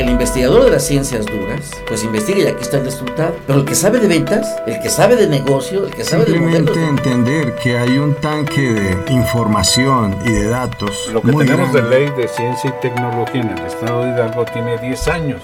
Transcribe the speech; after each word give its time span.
el 0.00 0.10
investigador 0.10 0.64
de 0.64 0.70
las 0.70 0.84
ciencias 0.84 1.26
duras, 1.26 1.70
pues 1.86 2.02
investiga 2.04 2.38
y 2.40 2.46
aquí 2.46 2.62
está 2.62 2.78
el 2.78 2.84
resultado. 2.84 3.34
Pero 3.46 3.60
el 3.60 3.64
que 3.64 3.74
sabe 3.74 3.98
de 3.98 4.08
ventas, 4.08 4.56
el 4.66 4.80
que 4.80 4.88
sabe 4.88 5.16
de 5.16 5.26
negocio, 5.26 5.86
el 5.86 5.94
que 5.94 6.04
sabe 6.04 6.24
de 6.24 6.38
modelos... 6.38 6.76
entender 6.76 7.54
que 7.56 7.78
hay 7.78 7.98
un 7.98 8.14
tanque 8.14 8.72
de 8.72 9.12
información 9.12 10.16
y 10.24 10.32
de 10.32 10.48
datos. 10.48 11.10
Lo 11.12 11.20
que 11.20 11.32
tenemos 11.32 11.72
de 11.72 11.82
ley 11.82 12.10
de 12.16 12.28
ciencia 12.28 12.70
y 12.70 12.80
tecnología 12.80 13.42
en 13.42 13.58
el 13.58 13.66
estado 13.66 14.04
de 14.04 14.10
Hidalgo 14.10 14.44
tiene 14.46 14.78
10 14.78 15.08
años. 15.08 15.42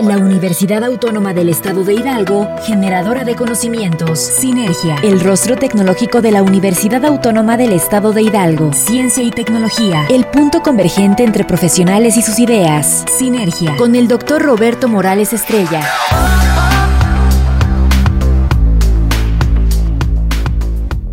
La 0.00 0.16
Universidad 0.16 0.84
Autónoma 0.84 1.34
del 1.34 1.48
Estado 1.48 1.84
de 1.84 1.94
Hidalgo, 1.94 2.48
generadora 2.62 3.24
de 3.24 3.36
conocimientos. 3.36 4.18
Sinergia, 4.18 4.96
el 5.02 5.20
rostro 5.20 5.56
tecnológico 5.56 6.20
de 6.22 6.32
la 6.32 6.42
Universidad 6.42 7.04
Autónoma 7.04 7.56
del 7.56 7.72
Estado 7.72 8.12
de 8.12 8.22
Hidalgo. 8.22 8.69
Ciencia 8.72 9.24
y 9.24 9.30
tecnología, 9.30 10.06
el 10.10 10.24
punto 10.26 10.62
convergente 10.62 11.24
entre 11.24 11.44
profesionales 11.44 12.16
y 12.16 12.22
sus 12.22 12.38
ideas. 12.38 13.04
Sinergia, 13.10 13.76
con 13.76 13.96
el 13.96 14.06
doctor 14.06 14.42
Roberto 14.42 14.86
Morales 14.86 15.32
Estrella. 15.32 15.82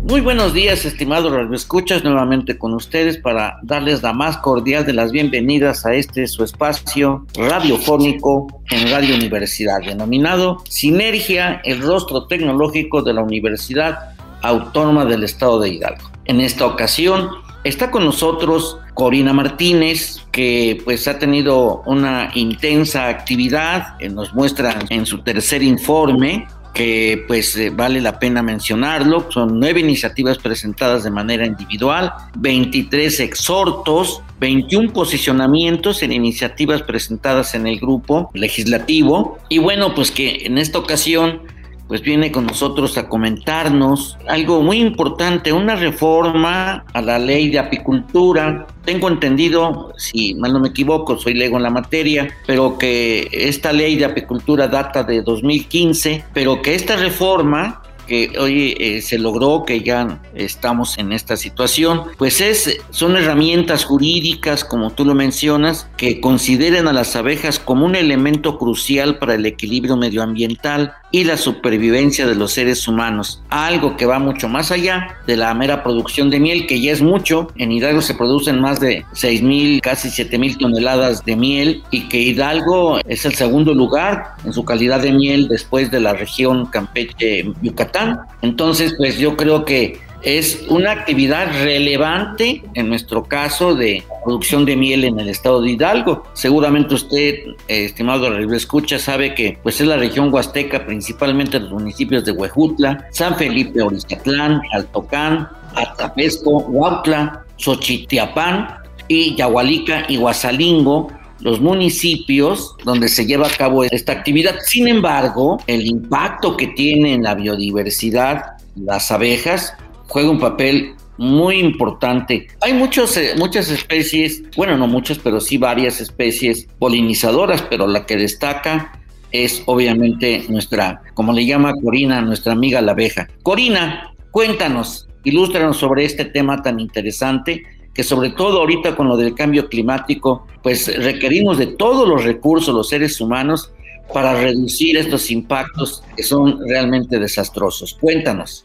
Muy 0.04 0.20
buenos 0.20 0.54
días, 0.54 0.84
estimados 0.84 1.32
escuchas 1.52 2.04
nuevamente 2.04 2.56
con 2.56 2.74
ustedes 2.74 3.18
para 3.18 3.58
darles 3.62 4.02
la 4.02 4.12
más 4.12 4.36
cordial 4.38 4.86
de 4.86 4.92
las 4.92 5.10
bienvenidas 5.10 5.84
a 5.84 5.94
este 5.94 6.26
su 6.28 6.44
espacio 6.44 7.26
radiofónico 7.34 8.46
en 8.70 8.90
Radio 8.90 9.16
Universidad, 9.16 9.80
denominado 9.84 10.62
Sinergia, 10.68 11.60
el 11.64 11.82
rostro 11.82 12.26
tecnológico 12.26 13.02
de 13.02 13.14
la 13.14 13.22
Universidad 13.22 14.14
Autónoma 14.42 15.04
del 15.04 15.24
Estado 15.24 15.60
de 15.60 15.70
Hidalgo. 15.70 16.10
En 16.24 16.40
esta 16.40 16.66
ocasión 16.66 17.28
está 17.64 17.90
con 17.90 18.04
nosotros 18.04 18.78
Corina 18.94 19.32
Martínez, 19.32 20.24
que 20.32 20.80
pues 20.84 21.06
ha 21.08 21.18
tenido 21.18 21.82
una 21.86 22.30
intensa 22.34 23.08
actividad, 23.08 23.98
nos 24.10 24.34
muestra 24.34 24.78
en 24.90 25.06
su 25.06 25.18
tercer 25.22 25.62
informe 25.62 26.46
que 26.78 27.24
pues 27.26 27.56
eh, 27.56 27.70
vale 27.70 28.00
la 28.00 28.20
pena 28.20 28.40
mencionarlo. 28.40 29.30
Son 29.30 29.58
nueve 29.58 29.80
iniciativas 29.80 30.38
presentadas 30.38 31.02
de 31.02 31.10
manera 31.10 31.44
individual, 31.44 32.12
23 32.38 33.20
exhortos, 33.20 34.22
21 34.38 34.92
posicionamientos 34.92 36.04
en 36.04 36.12
iniciativas 36.12 36.82
presentadas 36.82 37.56
en 37.56 37.66
el 37.66 37.80
grupo 37.80 38.30
legislativo. 38.32 39.38
Y 39.48 39.58
bueno, 39.58 39.92
pues 39.94 40.12
que 40.12 40.46
en 40.46 40.56
esta 40.56 40.78
ocasión 40.78 41.42
pues 41.88 42.02
viene 42.02 42.30
con 42.30 42.46
nosotros 42.46 42.96
a 42.98 43.08
comentarnos 43.08 44.18
algo 44.28 44.62
muy 44.62 44.78
importante, 44.78 45.52
una 45.52 45.74
reforma 45.74 46.84
a 46.92 47.02
la 47.02 47.18
ley 47.18 47.48
de 47.48 47.58
apicultura. 47.58 48.66
Tengo 48.84 49.08
entendido, 49.08 49.92
si 49.96 50.34
mal 50.34 50.52
no 50.52 50.60
me 50.60 50.68
equivoco, 50.68 51.18
soy 51.18 51.34
lego 51.34 51.56
en 51.56 51.62
la 51.62 51.70
materia, 51.70 52.28
pero 52.46 52.76
que 52.78 53.28
esta 53.32 53.72
ley 53.72 53.96
de 53.96 54.04
apicultura 54.04 54.68
data 54.68 55.02
de 55.02 55.22
2015, 55.22 56.24
pero 56.34 56.60
que 56.60 56.74
esta 56.74 56.96
reforma 56.96 57.82
que 58.08 58.32
hoy 58.38 58.74
eh, 58.80 59.02
se 59.02 59.18
logró, 59.18 59.64
que 59.64 59.82
ya 59.82 60.20
estamos 60.34 60.98
en 60.98 61.12
esta 61.12 61.36
situación, 61.36 62.02
pues 62.16 62.40
es, 62.40 62.80
son 62.90 63.16
herramientas 63.16 63.84
jurídicas, 63.84 64.64
como 64.64 64.90
tú 64.90 65.04
lo 65.04 65.14
mencionas, 65.14 65.88
que 65.96 66.20
consideren 66.20 66.88
a 66.88 66.92
las 66.92 67.14
abejas 67.14 67.58
como 67.58 67.86
un 67.86 67.94
elemento 67.94 68.58
crucial 68.58 69.18
para 69.18 69.34
el 69.34 69.46
equilibrio 69.46 69.96
medioambiental 69.96 70.94
y 71.10 71.24
la 71.24 71.36
supervivencia 71.36 72.26
de 72.26 72.34
los 72.34 72.52
seres 72.52 72.86
humanos. 72.86 73.42
Algo 73.48 73.96
que 73.96 74.06
va 74.06 74.18
mucho 74.18 74.48
más 74.48 74.70
allá 74.70 75.16
de 75.26 75.36
la 75.36 75.52
mera 75.54 75.82
producción 75.82 76.30
de 76.30 76.40
miel, 76.40 76.66
que 76.66 76.80
ya 76.80 76.92
es 76.92 77.02
mucho. 77.02 77.48
En 77.56 77.72
Hidalgo 77.72 78.02
se 78.02 78.14
producen 78.14 78.60
más 78.60 78.80
de 78.80 79.04
6 79.12 79.42
mil, 79.42 79.80
casi 79.80 80.10
7 80.10 80.38
mil 80.38 80.58
toneladas 80.58 81.24
de 81.24 81.36
miel 81.36 81.82
y 81.90 82.08
que 82.08 82.18
Hidalgo 82.18 83.00
es 83.06 83.24
el 83.24 83.34
segundo 83.34 83.74
lugar 83.74 84.34
en 84.44 84.52
su 84.52 84.64
calidad 84.64 85.00
de 85.00 85.12
miel 85.12 85.48
después 85.48 85.90
de 85.90 86.00
la 86.00 86.14
región 86.14 86.66
Campeche-Yucatán. 86.66 87.97
Entonces, 88.42 88.94
pues 88.96 89.18
yo 89.18 89.36
creo 89.36 89.64
que 89.64 89.98
es 90.22 90.64
una 90.68 90.90
actividad 90.92 91.46
relevante 91.62 92.62
en 92.74 92.88
nuestro 92.88 93.24
caso 93.24 93.74
de 93.74 94.02
producción 94.24 94.64
de 94.64 94.76
miel 94.76 95.04
en 95.04 95.18
el 95.20 95.28
estado 95.28 95.62
de 95.62 95.70
Hidalgo. 95.70 96.24
Seguramente 96.32 96.94
usted, 96.94 97.34
eh, 97.68 97.84
estimado 97.84 98.36
escucha, 98.52 98.98
sabe 98.98 99.34
que 99.34 99.58
pues 99.62 99.80
es 99.80 99.86
la 99.86 99.96
región 99.96 100.32
huasteca, 100.32 100.84
principalmente 100.84 101.60
los 101.60 101.70
municipios 101.70 102.24
de 102.24 102.32
Huejutla, 102.32 103.06
San 103.10 103.36
Felipe, 103.36 103.80
Orizatlán, 103.80 104.60
Altocán, 104.72 105.48
Atapesco, 105.76 106.58
Huautla, 106.58 107.44
Xochitiapán 107.56 108.68
y 109.06 109.36
Yahualica 109.36 110.04
y 110.08 110.16
Guasalingo 110.16 111.12
los 111.40 111.60
municipios 111.60 112.74
donde 112.84 113.08
se 113.08 113.26
lleva 113.26 113.46
a 113.46 113.50
cabo 113.50 113.84
esta 113.84 114.12
actividad. 114.12 114.56
Sin 114.64 114.88
embargo, 114.88 115.58
el 115.66 115.86
impacto 115.86 116.56
que 116.56 116.68
tiene 116.68 117.14
en 117.14 117.22
la 117.22 117.34
biodiversidad 117.34 118.58
las 118.76 119.10
abejas 119.10 119.74
juega 120.06 120.30
un 120.30 120.38
papel 120.38 120.94
muy 121.18 121.58
importante. 121.58 122.46
Hay 122.60 122.74
muchos, 122.74 123.16
eh, 123.16 123.34
muchas 123.36 123.70
especies, 123.70 124.42
bueno, 124.56 124.76
no 124.76 124.86
muchas, 124.86 125.18
pero 125.18 125.40
sí 125.40 125.58
varias 125.58 126.00
especies 126.00 126.68
polinizadoras, 126.78 127.62
pero 127.62 127.86
la 127.86 128.06
que 128.06 128.16
destaca 128.16 128.92
es 129.32 129.62
obviamente 129.66 130.46
nuestra, 130.48 131.02
como 131.14 131.32
le 131.32 131.44
llama 131.44 131.74
Corina, 131.82 132.22
nuestra 132.22 132.52
amiga 132.52 132.80
la 132.80 132.92
abeja. 132.92 133.28
Corina, 133.42 134.14
cuéntanos, 134.30 135.08
ilústranos 135.24 135.76
sobre 135.76 136.04
este 136.04 136.24
tema 136.24 136.62
tan 136.62 136.80
interesante 136.80 137.64
que 137.98 138.04
sobre 138.04 138.30
todo 138.30 138.60
ahorita 138.60 138.94
con 138.94 139.08
lo 139.08 139.16
del 139.16 139.34
cambio 139.34 139.68
climático, 139.68 140.46
pues 140.62 140.86
requerimos 141.02 141.58
de 141.58 141.66
todos 141.66 142.08
los 142.08 142.22
recursos, 142.22 142.72
los 142.72 142.88
seres 142.88 143.20
humanos, 143.20 143.72
para 144.14 144.34
reducir 144.34 144.96
estos 144.96 145.32
impactos 145.32 146.04
que 146.16 146.22
son 146.22 146.60
realmente 146.68 147.18
desastrosos. 147.18 147.98
Cuéntanos. 148.00 148.64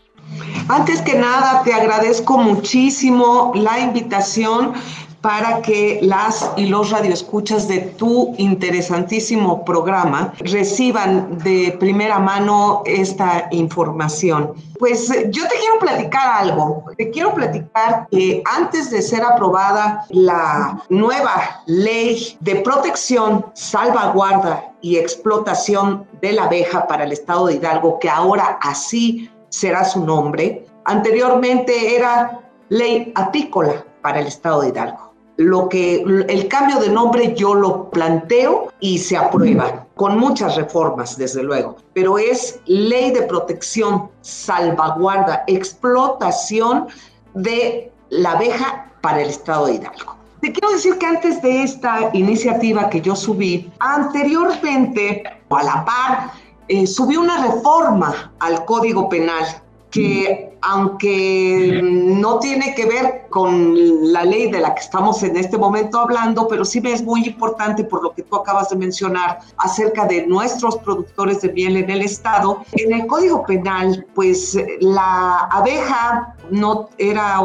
Antes 0.68 1.02
que 1.02 1.16
nada, 1.16 1.64
te 1.64 1.74
agradezco 1.74 2.38
muchísimo 2.38 3.52
la 3.56 3.80
invitación 3.80 4.74
para 5.24 5.62
que 5.62 6.00
las 6.02 6.52
y 6.58 6.66
los 6.66 6.92
radioescuchas 6.92 7.70
de 7.70 7.80
tu 7.80 8.36
interesantísimo 8.38 9.64
programa 9.64 10.34
reciban 10.40 11.38
de 11.38 11.78
primera 11.80 12.20
mano 12.20 12.84
esta 12.86 13.48
información. 13.52 14.54
Pues 14.78 15.10
eh, 15.10 15.30
yo 15.32 15.48
te 15.48 15.56
quiero 15.56 15.80
platicar 15.80 16.44
algo. 16.44 16.84
Te 16.98 17.10
quiero 17.10 17.34
platicar 17.34 18.06
que 18.12 18.44
antes 18.54 18.92
de 18.92 19.02
ser 19.02 19.24
aprobada 19.24 20.06
la 20.10 20.84
nueva 20.90 21.64
ley 21.68 22.38
de 22.42 22.58
protección, 22.58 23.46
salvaguarda 23.54 24.74
y 24.82 24.98
explotación 24.98 26.06
de 26.22 26.34
la 26.34 26.44
abeja 26.44 26.86
para 26.86 27.06
el 27.06 27.14
estado 27.14 27.48
de 27.48 27.54
Hidalgo, 27.54 27.98
que 27.98 28.10
ahora 28.10 28.60
así 28.62 29.32
será 29.48 29.86
su 29.86 30.04
nombre. 30.04 30.66
Anteriormente 30.84 31.96
era 31.96 32.42
ley 32.68 33.14
apícola 33.16 33.86
para 34.02 34.20
el 34.20 34.28
estado 34.28 34.60
de 34.64 34.68
Hidalgo. 34.68 35.13
Lo 35.38 35.68
que 35.68 36.04
el 36.28 36.48
cambio 36.48 36.80
de 36.80 36.90
nombre 36.90 37.34
yo 37.36 37.56
lo 37.56 37.90
planteo 37.90 38.72
y 38.80 39.00
se 39.00 39.18
aprueba 39.18 39.88
con 39.96 40.18
muchas 40.20 40.56
reformas, 40.56 41.18
desde 41.18 41.42
luego, 41.42 41.78
pero 41.94 42.20
es 42.20 42.60
ley 42.66 43.12
de 43.12 43.24
protección, 43.24 44.10
salvaguarda, 44.22 45.44
explotación 45.48 46.88
de 47.34 47.92
la 48.10 48.34
abeja 48.34 48.92
para 49.02 49.22
el 49.22 49.30
estado 49.30 49.66
de 49.66 49.76
Hidalgo. 49.76 50.16
Te 50.42 50.52
quiero 50.52 50.72
decir 50.72 50.98
que 50.98 51.06
antes 51.06 51.42
de 51.42 51.64
esta 51.64 52.10
iniciativa 52.14 52.90
que 52.90 53.02
yo 53.02 53.16
subí, 53.16 53.72
anteriormente, 53.80 55.24
o 55.48 55.56
a 55.56 55.64
la 55.64 55.86
par, 55.86 56.32
eh, 56.68 56.86
subió 56.86 57.22
una 57.22 57.46
reforma 57.46 58.34
al 58.40 58.66
Código 58.66 59.10
Penal 59.10 59.46
que 59.90 60.53
aunque 60.66 61.82
no 61.84 62.40
tiene 62.40 62.74
que 62.74 62.86
ver 62.86 63.26
con 63.30 64.14
la 64.14 64.24
ley 64.24 64.50
de 64.50 64.62
la 64.62 64.74
que 64.74 64.82
estamos 64.82 65.22
en 65.24 65.36
este 65.36 65.58
momento 65.58 66.00
hablando, 66.00 66.48
pero 66.48 66.64
sí 66.64 66.80
me 66.80 66.94
es 66.94 67.04
muy 67.04 67.26
importante 67.26 67.84
por 67.84 68.02
lo 68.02 68.14
que 68.14 68.24
tú 68.24 68.38
acabas 68.38 68.70
de 68.70 68.78
mencionar 68.78 69.40
acerca 69.58 70.06
de 70.06 70.26
nuestros 70.26 70.78
productores 70.78 71.42
de 71.42 71.52
miel 71.52 71.78
en 71.78 71.90
el 71.90 72.02
estado. 72.02 72.64
En 72.74 72.94
el 72.94 73.08
Código 73.08 73.46
Penal, 73.46 74.06
pues 74.16 74.58
la 74.80 75.50
abeja 75.52 76.34
no 76.50 76.90
era 76.98 77.42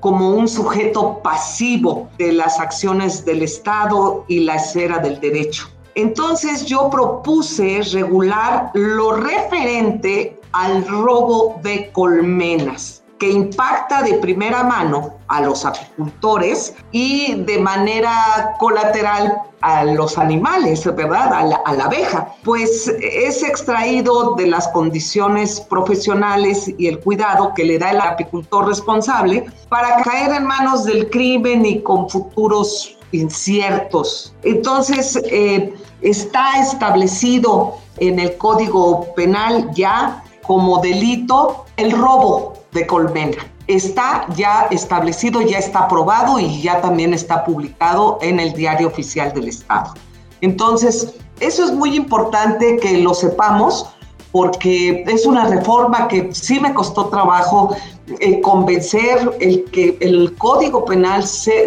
como 0.00 0.30
un 0.30 0.46
sujeto 0.46 1.20
pasivo 1.22 2.10
de 2.18 2.32
las 2.32 2.60
acciones 2.60 3.24
del 3.24 3.42
Estado 3.42 4.24
y 4.28 4.40
la 4.40 4.56
esfera 4.56 4.98
del 4.98 5.18
derecho. 5.20 5.68
Entonces 5.94 6.64
yo 6.66 6.90
propuse 6.90 7.80
regular 7.92 8.70
lo 8.74 9.12
referente 9.16 10.37
al 10.52 10.86
robo 10.86 11.60
de 11.62 11.90
colmenas. 11.92 13.02
que 13.18 13.28
impacta 13.32 14.02
de 14.02 14.14
primera 14.14 14.62
mano 14.62 15.14
a 15.26 15.40
los 15.40 15.64
apicultores 15.64 16.76
y 16.92 17.34
de 17.34 17.58
manera 17.58 18.54
colateral 18.60 19.42
a 19.60 19.82
los 19.82 20.16
animales, 20.18 20.84
¿verdad? 20.84 21.32
A 21.32 21.44
la, 21.44 21.56
a 21.64 21.72
la, 21.72 21.86
abeja, 21.86 22.32
pues 22.44 22.86
es 22.86 23.42
extraído 23.42 24.36
de 24.36 24.46
las 24.46 24.68
condiciones 24.68 25.60
profesionales 25.60 26.72
y 26.78 26.86
el 26.86 27.00
cuidado 27.00 27.54
que 27.54 27.64
le 27.64 27.80
da 27.80 27.90
el 27.90 28.00
apicultor 28.00 28.68
responsable 28.68 29.46
para 29.68 30.00
caer 30.02 30.34
en 30.34 30.44
manos 30.46 30.84
del 30.84 31.10
crimen 31.10 31.66
y 31.66 31.82
con 31.82 32.08
futuros 32.08 32.96
inciertos. 33.12 34.34
Entonces, 34.42 35.20
eh, 35.24 35.74
está 36.02 36.60
establecido 36.60 37.78
en 37.98 38.18
el 38.18 38.36
Código 38.36 39.12
Penal 39.14 39.70
ya 39.74 40.22
como 40.48 40.80
delito 40.80 41.66
el 41.76 41.92
robo 41.92 42.54
de 42.72 42.86
colmena. 42.86 43.36
Está 43.66 44.26
ya 44.34 44.66
establecido, 44.70 45.42
ya 45.42 45.58
está 45.58 45.80
aprobado 45.80 46.40
y 46.40 46.62
ya 46.62 46.80
también 46.80 47.12
está 47.12 47.44
publicado 47.44 48.18
en 48.22 48.40
el 48.40 48.54
Diario 48.54 48.88
Oficial 48.88 49.30
del 49.34 49.48
Estado. 49.48 49.92
Entonces, 50.40 51.16
eso 51.40 51.64
es 51.64 51.72
muy 51.72 51.94
importante 51.94 52.78
que 52.78 52.96
lo 52.96 53.12
sepamos 53.12 53.90
porque 54.32 55.04
es 55.06 55.26
una 55.26 55.44
reforma 55.48 56.08
que 56.08 56.30
sí 56.32 56.58
me 56.58 56.72
costó 56.72 57.08
trabajo 57.08 57.76
eh, 58.18 58.40
convencer 58.40 59.36
el 59.40 59.64
que 59.70 59.98
el 60.00 60.34
Código 60.36 60.86
Penal 60.86 61.24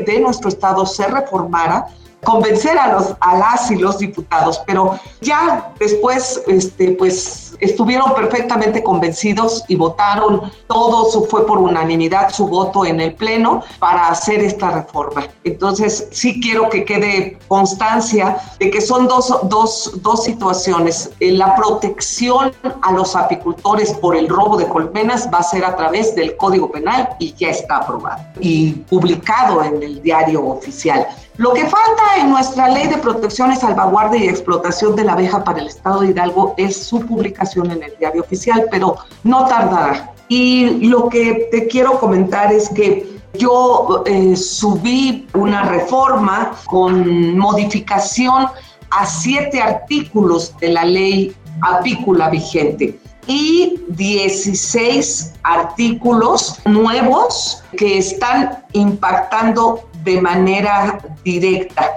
de 0.07 0.19
nuestro 0.21 0.49
Estado 0.49 0.87
se 0.87 1.05
reformara 1.05 1.85
convencer 2.23 2.77
a 2.77 2.93
los 2.93 3.15
a 3.19 3.37
las 3.37 3.71
y 3.71 3.75
los 3.75 3.99
diputados, 3.99 4.61
pero 4.65 4.99
ya 5.21 5.73
después 5.79 6.41
este 6.47 6.91
pues 6.91 7.55
estuvieron 7.59 8.13
perfectamente 8.13 8.83
convencidos 8.83 9.63
y 9.67 9.75
votaron 9.75 10.51
todos 10.67 11.27
fue 11.29 11.45
por 11.45 11.59
unanimidad 11.59 12.31
su 12.31 12.47
voto 12.47 12.85
en 12.85 12.99
el 12.99 13.13
pleno 13.13 13.63
para 13.79 14.07
hacer 14.07 14.39
esta 14.41 14.71
reforma. 14.71 15.27
Entonces, 15.43 16.07
sí 16.11 16.41
quiero 16.41 16.69
que 16.69 16.85
quede 16.85 17.39
constancia 17.47 18.37
de 18.59 18.71
que 18.71 18.81
son 18.81 19.07
dos, 19.07 19.33
dos, 19.43 19.99
dos 20.01 20.23
situaciones. 20.23 21.11
La 21.19 21.55
protección 21.55 22.51
a 22.81 22.91
los 22.91 23.15
apicultores 23.15 23.93
por 23.93 24.15
el 24.15 24.27
robo 24.27 24.57
de 24.57 24.67
colmenas 24.67 25.29
va 25.33 25.39
a 25.39 25.43
ser 25.43 25.63
a 25.63 25.75
través 25.75 26.15
del 26.15 26.35
Código 26.37 26.71
Penal 26.71 27.09
y 27.19 27.33
ya 27.33 27.49
está 27.49 27.77
aprobado 27.77 28.21
y 28.39 28.71
publicado 28.89 29.63
en 29.63 29.81
el 29.83 30.01
diario 30.01 30.45
oficial. 30.45 31.07
Lo 31.41 31.53
que 31.53 31.61
falta 31.61 32.03
en 32.19 32.29
nuestra 32.29 32.69
ley 32.69 32.87
de 32.87 32.99
protección 32.99 33.51
y 33.51 33.55
salvaguardia 33.55 34.23
y 34.23 34.29
explotación 34.29 34.95
de 34.95 35.03
la 35.03 35.13
abeja 35.13 35.43
para 35.43 35.59
el 35.59 35.65
Estado 35.65 36.01
de 36.01 36.11
Hidalgo 36.11 36.53
es 36.55 36.83
su 36.83 36.99
publicación 36.99 37.71
en 37.71 37.81
el 37.81 37.97
diario 37.97 38.21
oficial, 38.21 38.67
pero 38.69 38.97
no 39.23 39.47
tardará. 39.47 40.13
Y 40.27 40.85
lo 40.87 41.09
que 41.09 41.49
te 41.49 41.65
quiero 41.65 41.99
comentar 41.99 42.53
es 42.53 42.69
que 42.69 43.19
yo 43.39 44.03
eh, 44.05 44.35
subí 44.35 45.27
una 45.33 45.63
reforma 45.63 46.51
con 46.65 47.35
modificación 47.35 48.45
a 48.91 49.05
siete 49.07 49.59
artículos 49.59 50.55
de 50.59 50.67
la 50.67 50.85
ley 50.85 51.35
apícola 51.63 52.29
vigente 52.29 52.99
y 53.27 53.81
16 53.89 55.33
artículos 55.43 56.59
nuevos 56.65 57.63
que 57.77 57.97
están 57.97 58.63
impactando 58.73 59.87
de 60.03 60.21
manera 60.21 60.99
directa, 61.23 61.91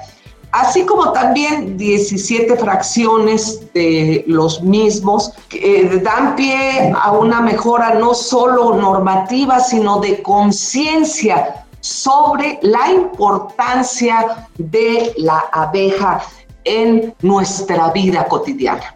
así 0.52 0.84
como 0.84 1.12
también 1.12 1.76
17 1.76 2.56
fracciones 2.56 3.72
de 3.72 4.24
los 4.26 4.62
mismos 4.62 5.32
que 5.48 5.80
eh, 5.80 5.98
dan 5.98 6.36
pie 6.36 6.92
a 6.94 7.12
una 7.12 7.40
mejora 7.40 7.94
no 7.94 8.14
solo 8.14 8.74
normativa, 8.74 9.60
sino 9.60 10.00
de 10.00 10.22
conciencia 10.22 11.64
sobre 11.80 12.58
la 12.62 12.90
importancia 12.90 14.48
de 14.56 15.12
la 15.18 15.44
abeja 15.52 16.22
en 16.64 17.14
nuestra 17.20 17.90
vida 17.90 18.26
cotidiana. 18.26 18.94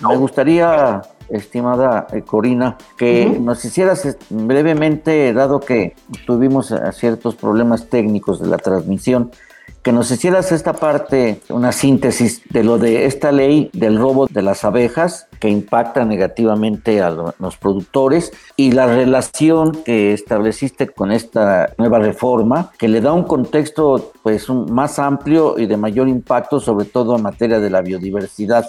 Me 0.00 0.16
gustaría 0.16 1.02
estimada 1.32 2.06
eh, 2.12 2.22
Corina, 2.22 2.76
que 2.96 3.26
nos 3.40 3.64
hicieras 3.64 4.16
brevemente, 4.30 5.32
dado 5.32 5.60
que 5.60 5.94
tuvimos 6.26 6.70
eh, 6.70 6.78
ciertos 6.92 7.34
problemas 7.34 7.88
técnicos 7.88 8.40
de 8.40 8.48
la 8.48 8.58
transmisión, 8.58 9.30
que 9.82 9.92
nos 9.92 10.10
hicieras 10.12 10.52
esta 10.52 10.74
parte, 10.74 11.40
una 11.48 11.72
síntesis 11.72 12.42
de 12.50 12.62
lo 12.62 12.78
de 12.78 13.06
esta 13.06 13.32
ley 13.32 13.68
del 13.72 13.98
robo 13.98 14.28
de 14.28 14.42
las 14.42 14.64
abejas 14.64 15.26
que 15.40 15.48
impacta 15.48 16.04
negativamente 16.04 17.02
a 17.02 17.10
los 17.10 17.56
productores 17.56 18.30
y 18.56 18.70
la 18.70 18.86
relación 18.86 19.72
que 19.84 20.12
estableciste 20.12 20.86
con 20.88 21.10
esta 21.10 21.72
nueva 21.78 21.98
reforma 21.98 22.70
que 22.78 22.86
le 22.86 23.00
da 23.00 23.12
un 23.12 23.24
contexto 23.24 24.12
pues 24.22 24.48
más 24.48 25.00
amplio 25.00 25.58
y 25.58 25.66
de 25.66 25.76
mayor 25.76 26.08
impacto 26.08 26.60
sobre 26.60 26.84
todo 26.84 27.16
en 27.16 27.22
materia 27.22 27.58
de 27.58 27.70
la 27.70 27.82
biodiversidad. 27.82 28.66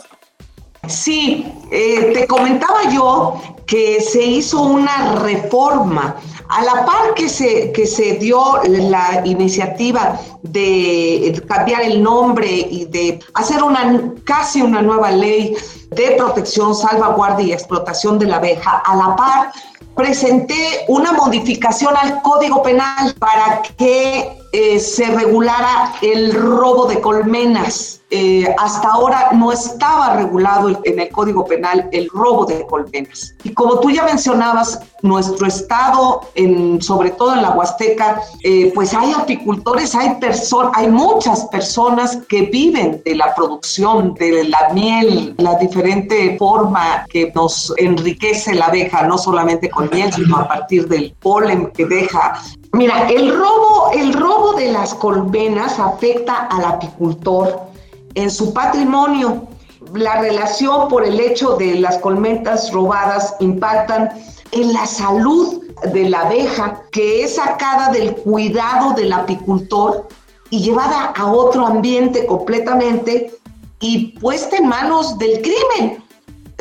Sí, 0.88 1.46
eh, 1.72 2.12
te 2.14 2.28
comentaba 2.28 2.90
yo 2.92 3.42
que 3.66 4.02
se 4.02 4.22
hizo 4.22 4.62
una 4.62 5.16
reforma. 5.16 6.16
A 6.50 6.62
la 6.62 6.86
par 6.86 7.14
que 7.16 7.30
se, 7.30 7.72
que 7.72 7.88
se 7.88 8.16
dio 8.16 8.62
la 8.68 9.24
iniciativa 9.26 10.20
de 10.44 11.42
cambiar 11.48 11.84
el 11.84 12.04
nombre 12.04 12.48
y 12.48 12.86
de 12.86 13.20
hacer 13.34 13.64
una 13.64 14.14
casi 14.26 14.62
una 14.62 14.82
nueva 14.82 15.10
ley 15.10 15.56
de 15.90 16.12
protección, 16.12 16.76
salvaguardia 16.76 17.46
y 17.46 17.54
explotación 17.54 18.20
de 18.20 18.28
la 18.28 18.36
abeja, 18.36 18.84
a 18.86 18.96
la 18.96 19.16
par 19.16 19.52
presenté 19.96 20.86
una 20.88 21.14
modificación 21.14 21.96
al 21.96 22.22
Código 22.22 22.62
Penal 22.62 23.14
para 23.20 23.62
que 23.78 24.43
eh, 24.56 24.80
se 24.80 25.08
regulara 25.08 25.96
el 26.04 26.32
robo 26.32 26.86
de 26.86 27.02
colmenas. 27.02 28.02
Eh, 28.12 28.46
hasta 28.60 28.90
ahora 28.90 29.30
no 29.34 29.52
estaba 29.52 30.16
regulado 30.16 30.80
en 30.84 31.00
el 31.00 31.10
Código 31.10 31.44
Penal 31.44 31.90
el 31.92 32.08
robo 32.10 32.46
de 32.46 32.64
colmenas. 32.68 33.34
Y 33.44 33.52
como 33.56 33.80
tú 33.80 33.90
ya 33.90 34.04
mencionabas, 34.04 34.80
nuestro 35.02 35.48
estado, 35.48 36.22
sobre 36.82 37.10
todo 37.10 37.34
en 37.34 37.42
la 37.42 37.50
Huasteca, 37.50 38.22
eh, 38.44 38.72
pues 38.76 38.94
hay 38.94 39.12
apicultores, 39.14 39.96
hay, 39.96 40.20
hay 40.76 40.88
muchas 40.88 41.46
personas 41.48 42.20
que 42.30 42.44
viven 42.44 43.02
de 43.04 43.16
la 43.16 43.34
producción 43.34 44.14
de 44.14 44.44
la 44.44 44.70
miel, 44.72 45.34
la 45.40 45.56
diferente 45.56 46.38
forma 46.38 47.06
que 47.10 47.32
nos 47.34 47.74
enriquece 47.78 48.54
la 48.54 48.68
abeja, 48.68 49.08
no 49.08 49.18
solamente 49.18 49.72
con 49.72 49.90
miel, 49.92 50.14
sino 50.14 50.38
a 50.38 50.48
partir 50.48 50.88
del 50.88 51.16
polen 51.20 51.72
que 51.72 51.88
deja 51.88 52.40
Mira, 52.74 53.08
el 53.08 53.32
robo, 53.38 53.92
el 53.94 54.14
robo 54.14 54.54
de 54.54 54.72
las 54.72 54.96
colmenas 54.96 55.78
afecta 55.78 56.48
al 56.48 56.66
apicultor 56.66 57.60
en 58.16 58.32
su 58.32 58.52
patrimonio. 58.52 59.48
La 59.94 60.20
relación 60.20 60.88
por 60.88 61.06
el 61.06 61.20
hecho 61.20 61.56
de 61.56 61.76
las 61.76 62.00
colmenas 62.00 62.72
robadas 62.72 63.36
impactan 63.40 64.10
en 64.50 64.74
la 64.74 64.88
salud 64.88 65.62
de 65.94 66.10
la 66.10 66.22
abeja 66.22 66.82
que 66.92 67.24
es 67.24 67.36
sacada 67.36 67.92
del 67.92 68.16
cuidado 68.16 68.94
del 68.94 69.14
apicultor 69.14 70.08
y 70.50 70.62
llevada 70.62 71.14
a 71.16 71.32
otro 71.32 71.68
ambiente 71.68 72.26
completamente 72.26 73.36
y 73.82 74.18
puesta 74.20 74.58
en 74.58 74.68
manos 74.68 75.20
del 75.20 75.44
crimen. 75.44 76.04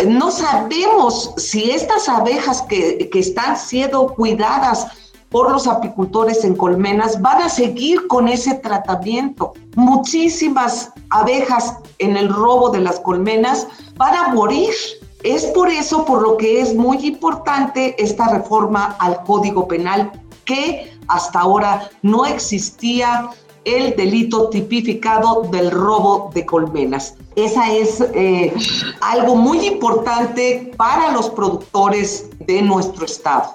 No 0.07 0.31
sabemos 0.31 1.33
si 1.39 1.71
estas 1.71 2.07
abejas 2.07 2.61
que, 2.69 3.09
que 3.11 3.19
están 3.19 3.57
siendo 3.57 4.09
cuidadas 4.09 4.89
por 5.33 5.51
los 5.51 5.67
apicultores 5.67 6.45
en 6.45 6.55
colmenas 6.55 7.21
van 7.21 7.43
a 7.43 7.49
seguir 7.49 8.07
con 8.07 8.29
ese 8.29 8.55
tratamiento. 8.55 9.55
Muchísimas 9.75 10.93
abejas 11.11 11.79
en 11.99 12.17
el 12.17 12.29
robo 12.29 12.69
de 12.69 12.81
las 12.81 13.01
colmenas 13.01 13.67
van 13.97 14.15
a 14.15 14.29
morir. 14.35 14.71
Es 15.25 15.47
por 15.47 15.71
eso 15.71 16.05
por 16.05 16.23
lo 16.23 16.37
que 16.37 16.61
es 16.61 16.75
muy 16.75 16.99
importante 17.07 17.95
esta 18.03 18.29
reforma 18.29 18.97
al 18.99 19.23
Código 19.25 19.67
Penal 19.67 20.13
que 20.45 20.93
hasta 21.09 21.41
ahora 21.41 21.91
no 22.03 22.27
existía 22.27 23.31
el 23.65 23.95
delito 23.97 24.49
tipificado 24.49 25.43
del 25.51 25.71
robo 25.71 26.31
de 26.35 26.45
colmenas. 26.45 27.15
Esa 27.37 27.73
es 27.73 28.01
eh, 28.15 28.53
algo 29.01 29.37
muy 29.37 29.67
importante 29.67 30.73
para 30.77 31.13
los 31.13 31.31
productores 31.31 32.29
de 32.41 32.61
nuestro 32.61 33.07
estado. 33.07 33.53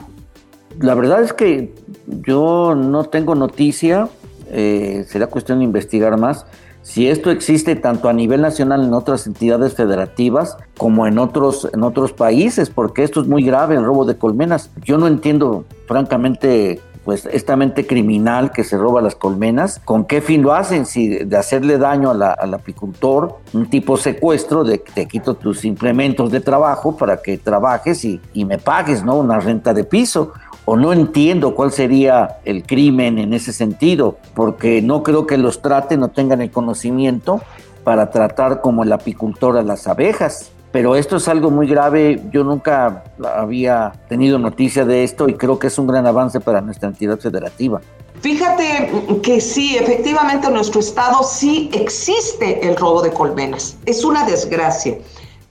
La 0.80 0.94
verdad 0.94 1.24
es 1.24 1.34
que 1.34 1.74
yo 2.06 2.76
no 2.76 3.06
tengo 3.06 3.34
noticia, 3.34 4.10
eh, 4.50 5.06
será 5.08 5.28
cuestión 5.28 5.60
de 5.60 5.66
investigar 5.66 6.18
más. 6.18 6.46
Si 6.84 7.10
esto 7.10 7.32
existe 7.32 7.76
tanto 7.76 8.08
a 8.08 8.14
nivel 8.14 8.42
nacional 8.42 8.84
en 8.86 8.94
otras 8.94 9.28
entidades 9.28 9.74
federativas 9.74 10.56
como 10.78 11.06
en 11.08 11.20
otros, 11.20 11.68
en 11.74 11.84
otros 11.84 12.14
países, 12.14 12.70
porque 12.70 13.04
esto 13.04 13.22
es 13.22 13.28
muy 13.28 13.44
grave, 13.44 13.76
el 13.76 13.84
robo 13.84 14.06
de 14.06 14.18
colmenas. 14.18 14.70
Yo 14.86 14.98
no 14.98 15.08
entiendo, 15.08 15.66
francamente, 15.86 16.80
pues 17.04 17.26
esta 17.26 17.56
mente 17.56 17.88
criminal 17.88 18.52
que 18.52 18.64
se 18.64 18.78
roba 18.78 19.02
las 19.02 19.16
colmenas, 19.16 19.82
¿con 19.84 20.06
qué 20.06 20.22
fin 20.22 20.44
lo 20.44 20.54
hacen? 20.54 20.86
Si 20.86 21.08
de 21.08 21.38
hacerle 21.38 21.78
daño 21.78 22.12
al 22.12 22.54
apicultor, 22.54 23.38
un 23.54 23.70
tipo 23.70 23.98
secuestro 23.98 24.64
de 24.64 24.82
que 24.82 24.92
te 24.92 25.06
quito 25.08 25.34
tus 25.34 25.66
implementos 25.66 26.32
de 26.32 26.40
trabajo 26.40 26.96
para 26.96 27.18
que 27.22 27.38
trabajes 27.38 28.06
y, 28.06 28.22
y 28.34 28.46
me 28.46 28.60
pagues, 28.60 29.04
¿no? 29.04 29.16
Una 29.18 29.40
renta 29.40 29.74
de 29.74 29.84
piso 29.84 30.34
o 30.70 30.76
no 30.76 30.92
entiendo 30.92 31.56
cuál 31.56 31.72
sería 31.72 32.40
el 32.44 32.64
crimen 32.64 33.20
en 33.20 33.32
ese 33.32 33.54
sentido, 33.54 34.18
porque 34.34 34.82
no 34.82 35.02
creo 35.02 35.26
que 35.26 35.38
los 35.38 35.62
traten 35.62 36.04
o 36.04 36.10
tengan 36.10 36.42
el 36.42 36.52
conocimiento 36.52 37.42
para 37.86 38.12
tratar 38.12 38.60
como 38.60 38.84
el 38.84 38.92
apicultor 38.92 39.56
a 39.56 39.64
las 39.64 39.88
abejas. 39.88 40.52
Pero 40.74 40.98
esto 40.98 41.16
es 41.16 41.30
algo 41.30 41.52
muy 41.52 41.68
grave, 41.68 42.22
yo 42.34 42.44
nunca 42.44 43.06
había 43.34 43.94
tenido 44.10 44.38
noticia 44.40 44.84
de 44.84 45.06
esto 45.06 45.30
y 45.30 45.36
creo 45.36 45.58
que 45.58 45.68
es 45.68 45.80
un 45.80 45.88
gran 45.88 46.06
avance 46.06 46.42
para 46.42 46.60
nuestra 46.60 46.90
entidad 46.90 47.18
federativa. 47.18 47.80
Fíjate 48.20 48.92
que 49.24 49.40
sí, 49.40 49.78
efectivamente 49.78 50.48
en 50.48 50.54
nuestro 50.54 50.82
estado 50.82 51.24
sí 51.24 51.70
existe 51.72 52.68
el 52.68 52.76
robo 52.76 53.02
de 53.02 53.14
colmenas. 53.14 53.78
Es 53.86 54.04
una 54.04 54.26
desgracia. 54.26 54.98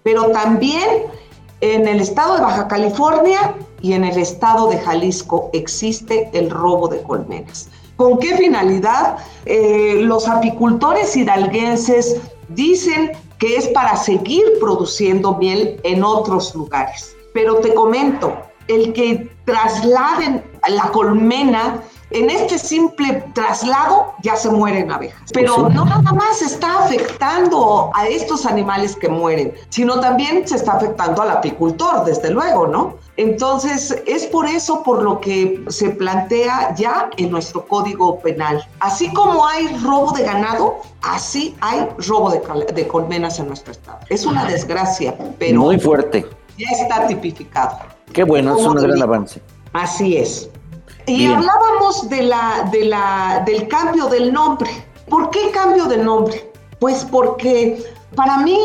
Pero 0.03 0.29
también 0.29 0.85
en 1.63 1.89
el 1.89 2.01
estado 2.01 2.37
de 2.37 2.43
Baja 2.43 2.69
California 2.69 3.55
y 3.83 3.93
en 3.93 4.05
el 4.05 4.19
estado 4.19 4.69
de 4.69 4.79
Jalisco 4.79 5.51
existe 5.53 6.31
el 6.33 6.51
robo 6.51 6.89
de 6.89 7.03
colmenas. 7.03 7.69
¿Con 7.97 8.19
qué 8.19 8.37
finalidad? 8.37 9.17
Eh, 9.47 10.01
los 10.03 10.29
apicultores 10.29 11.17
hidalguenses 11.17 12.17
dicen 12.49 13.13
que 13.39 13.57
es 13.57 13.69
para 13.69 13.97
seguir 13.97 14.45
produciendo 14.61 15.37
miel 15.37 15.81
en 15.83 16.05
otros 16.05 16.55
lugares. 16.55 17.15
Pero 17.33 17.57
te 17.57 17.75
comento, 17.75 18.37
el 18.69 18.93
que 18.93 19.31
trasladen 19.45 20.43
la 20.69 20.91
colmena 20.91 21.83
en 22.11 22.31
este 22.31 22.59
simple 22.59 23.25
traslado 23.35 24.15
ya 24.23 24.37
se 24.37 24.49
mueren 24.51 24.91
abejas. 24.91 25.31
Pero 25.33 25.69
no 25.69 25.85
nada 25.85 26.13
más 26.13 26.41
está 26.41 26.85
afectando 26.85 27.91
a 27.95 28.07
estos 28.07 28.47
animales 28.47 28.95
que 28.97 29.09
mueren, 29.09 29.53
sino 29.71 30.01
también 30.01 30.47
se 30.47 30.57
está 30.57 30.75
afectando 30.75 31.23
al 31.23 31.31
apicultor, 31.31 32.05
desde 32.05 32.31
luego, 32.31 32.67
¿no? 32.67 32.95
Entonces, 33.17 34.03
es 34.07 34.27
por 34.27 34.47
eso 34.47 34.83
por 34.83 35.03
lo 35.03 35.21
que 35.21 35.65
se 35.69 35.91
plantea 35.91 36.75
ya 36.75 37.11
en 37.17 37.31
nuestro 37.31 37.67
código 37.67 38.21
penal. 38.21 38.65
Así 38.81 39.13
como 39.13 39.47
hay 39.47 39.69
robo 39.83 40.13
de 40.13 40.23
ganado, 40.23 40.77
así 41.03 41.57
hay 41.61 41.89
robo 42.07 42.31
de, 42.31 42.87
colmenas 42.87 43.39
en 43.39 43.49
nuestro 43.49 43.73
estado. 43.73 43.99
Es 44.11 44.27
una 44.27 44.45
desgracia, 44.45 45.17
pero... 45.39 45.61
Muy 45.61 45.79
fuerte. 45.79 46.27
Ya 46.59 46.69
está 46.71 47.07
tipificado. 47.07 47.79
Qué 48.13 48.23
bueno, 48.23 48.57
es 48.57 48.65
un 48.65 48.77
gran 48.77 49.03
avance. 49.03 49.41
Así 49.73 50.17
es. 50.17 50.51
Y 51.07 51.27
hablábamos 51.27 52.09
de 52.09 52.23
la, 52.25 52.69
de 52.73 52.85
la, 52.85 53.43
del 53.47 53.69
cambio 53.69 54.07
del 54.07 54.33
nombre. 54.33 54.71
¿Por 55.09 55.31
qué 55.31 55.51
cambio 55.53 55.85
de 55.85 55.99
nombre? 55.99 56.51
Pues 56.81 57.05
porque 57.05 57.83
para 58.17 58.39
mí 58.39 58.59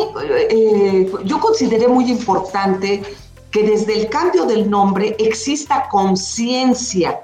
eh, 0.50 1.12
yo 1.26 1.40
consideré 1.40 1.88
muy 1.88 2.10
importante 2.10 3.04
que 3.52 3.64
desde 3.64 4.02
el 4.02 4.10
cambio 4.10 4.46
del 4.46 4.70
nombre 4.70 5.16
exista 5.20 5.88
conciencia 5.90 7.22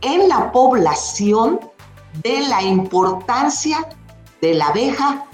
en 0.00 0.28
la 0.28 0.50
población 0.50 1.60
de 2.22 2.40
la 2.48 2.62
importancia 2.62 3.88
de 4.40 4.54
la 4.54 4.66
abeja 4.66 5.26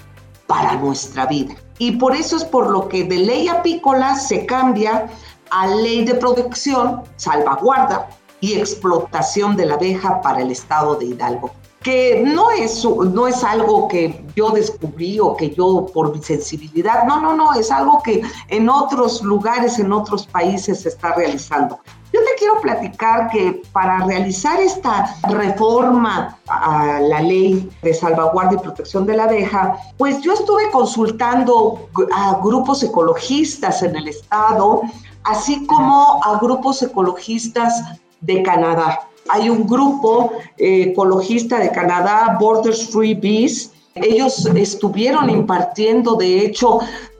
para 0.47 0.75
nuestra 0.75 1.25
vida. 1.25 1.55
Y 1.79 1.93
por 1.93 2.15
eso 2.15 2.37
es 2.37 2.43
por 2.43 2.69
lo 2.69 2.87
que 2.87 3.03
de 3.03 3.17
ley 3.17 3.47
apícola 3.47 4.15
se 4.15 4.45
cambia 4.45 5.07
a 5.49 5.67
ley 5.67 6.05
de 6.05 6.15
protección, 6.15 7.01
salvaguarda 7.15 8.09
y 8.43 8.55
explotación 8.55 9.55
de 9.55 9.65
la 9.65 9.75
abeja 9.75 10.21
para 10.21 10.41
el 10.41 10.51
estado 10.51 10.95
de 10.95 11.05
Hidalgo 11.05 11.51
que 11.81 12.23
no 12.25 12.49
es, 12.49 12.83
no 12.85 13.27
es 13.27 13.43
algo 13.43 13.89
que 13.89 14.25
yo 14.35 14.51
descubrí 14.51 15.19
o 15.19 15.35
que 15.35 15.49
yo 15.49 15.85
por 15.93 16.15
mi 16.15 16.23
sensibilidad, 16.23 17.03
no, 17.03 17.19
no, 17.19 17.35
no, 17.35 17.53
es 17.53 17.69
algo 17.71 18.01
que 18.01 18.21
en 18.47 18.69
otros 18.69 19.21
lugares, 19.21 19.79
en 19.79 19.91
otros 19.91 20.25
países 20.25 20.81
se 20.81 20.89
está 20.89 21.13
realizando. 21.13 21.79
Yo 22.13 22.21
te 22.21 22.35
quiero 22.37 22.61
platicar 22.61 23.29
que 23.31 23.63
para 23.73 24.05
realizar 24.05 24.61
esta 24.61 25.13
reforma 25.29 26.37
a 26.47 26.99
la 27.01 27.21
ley 27.21 27.69
de 27.81 27.93
salvaguardia 27.93 28.59
y 28.59 28.63
protección 28.63 29.05
de 29.05 29.17
la 29.17 29.25
abeja, 29.25 29.75
pues 29.97 30.21
yo 30.21 30.33
estuve 30.33 30.71
consultando 30.71 31.89
a 32.15 32.39
grupos 32.41 32.81
ecologistas 32.81 33.83
en 33.83 33.97
el 33.97 34.07
estado, 34.07 34.83
así 35.23 35.65
como 35.65 36.23
a 36.23 36.39
grupos 36.39 36.81
ecologistas 36.81 37.83
de 38.23 38.43
Canadá. 38.43 39.07
Hay 39.29 39.49
un 39.49 39.65
grupo 39.65 40.33
eh, 40.57 40.89
ecologista 40.89 41.59
de 41.59 41.71
Canadá, 41.71 42.37
Borders 42.39 42.89
Free 42.89 43.13
Bees. 43.13 43.71
Ellos 43.95 44.45
estuvieron 44.47 45.29
impartiendo, 45.29 46.15
de 46.15 46.39
hecho, 46.45 46.79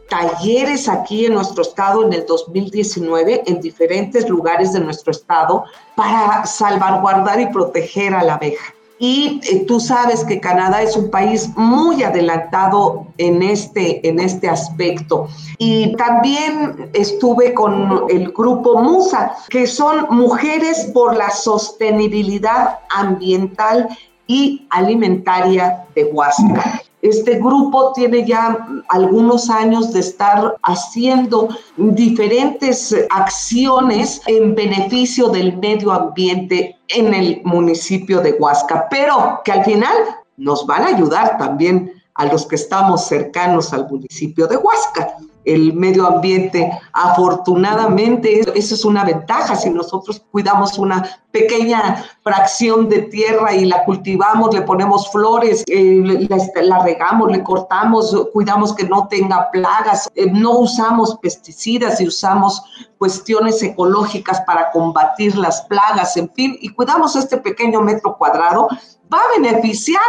talleres 0.10 0.90
aquí 0.90 1.26
en 1.26 1.34
nuestro 1.34 1.62
estado 1.62 2.06
en 2.06 2.14
el 2.14 2.26
2019 2.26 3.44
en 3.46 3.62
diferentes 3.62 4.28
lugares 4.28 4.74
de 4.74 4.80
nuestro 4.80 5.12
estado 5.12 5.66
para 5.96 6.46
salvaguardar 6.46 7.40
y 7.40 7.48
proteger 7.48 8.14
a 8.14 8.24
la 8.24 8.36
abeja. 8.36 8.73
Y 9.00 9.42
eh, 9.44 9.66
tú 9.68 9.80
sabes 9.80 10.24
que 10.24 10.40
Canadá 10.40 10.82
es 10.82 10.96
un 10.96 11.10
país 11.10 11.50
muy 11.56 12.04
adelantado 12.04 13.08
en 13.18 13.42
este, 13.42 14.08
en 14.08 14.20
este 14.20 14.48
aspecto. 14.48 15.28
Y 15.58 15.96
también 15.96 16.90
estuve 16.94 17.54
con 17.54 18.06
el 18.10 18.32
grupo 18.32 18.80
MUSA, 18.82 19.36
que 19.50 19.68
son 19.68 20.08
Mujeres 20.10 20.92
por 20.94 21.18
la 21.18 21.30
Sostenibilidad 21.32 22.80
Ambiental 22.90 23.90
y 24.28 24.68
Alimentaria 24.70 25.86
de 25.96 26.06
Huasca. 26.06 26.82
Este 27.04 27.38
grupo 27.38 27.92
tiene 27.92 28.26
ya 28.26 28.66
algunos 28.88 29.50
años 29.50 29.92
de 29.92 30.00
estar 30.00 30.56
haciendo 30.64 31.50
diferentes 31.76 32.96
acciones 33.10 34.22
en 34.26 34.56
beneficio 34.56 35.28
del 35.28 35.58
medio 35.58 35.92
ambiente 35.92 36.78
en 36.88 37.14
el 37.14 37.42
municipio 37.44 38.22
de 38.22 38.32
Huasca, 38.40 38.88
pero 38.90 39.42
que 39.44 39.52
al 39.52 39.66
final 39.66 39.94
nos 40.38 40.66
van 40.66 40.84
a 40.84 40.96
ayudar 40.96 41.38
también 41.38 41.92
a 42.16 42.26
los 42.26 42.46
que 42.46 42.56
estamos 42.56 43.08
cercanos 43.08 43.74
al 43.74 43.88
municipio 43.90 44.48
de 44.48 44.58
Huasca 44.58 45.18
el 45.46 45.74
medio 45.74 46.08
ambiente. 46.08 46.72
Afortunadamente, 46.94 48.42
eso 48.56 48.76
es 48.76 48.86
una 48.86 49.04
ventaja 49.04 49.56
si 49.56 49.70
nosotros 49.70 50.24
cuidamos 50.32 50.78
una 50.78 51.20
pequeña 51.32 52.06
fracción 52.22 52.88
de 52.90 53.04
tierra 53.04 53.54
y 53.54 53.66
la 53.66 53.84
cultivamos, 53.86 54.54
le 54.54 54.62
ponemos 54.62 55.12
flores, 55.12 55.64
eh, 55.68 56.28
la, 56.62 56.84
regamos, 56.84 57.32
le 57.32 57.44
cortamos, 57.44 58.16
cuidamos 58.32 58.76
que 58.76 58.88
no 58.88 59.08
tenga 59.08 59.50
plagas, 59.52 60.10
eh, 60.16 60.30
no 60.32 60.60
usamos 60.60 61.18
pesticidas 61.18 62.00
y 62.00 62.08
usamos 62.08 62.62
cuestiones 63.00 63.62
ecológicas 63.64 64.42
para 64.42 64.70
combatir 64.72 65.36
las 65.36 65.62
plagas, 65.64 66.16
en 66.18 66.32
fin, 66.34 66.58
y 66.62 66.70
cuidamos 66.70 67.16
este 67.16 67.38
pequeño 67.38 67.82
metro 67.82 68.16
cuadrado, 68.16 68.68
va 69.12 69.18
a 69.18 69.42
beneficiar 69.42 70.02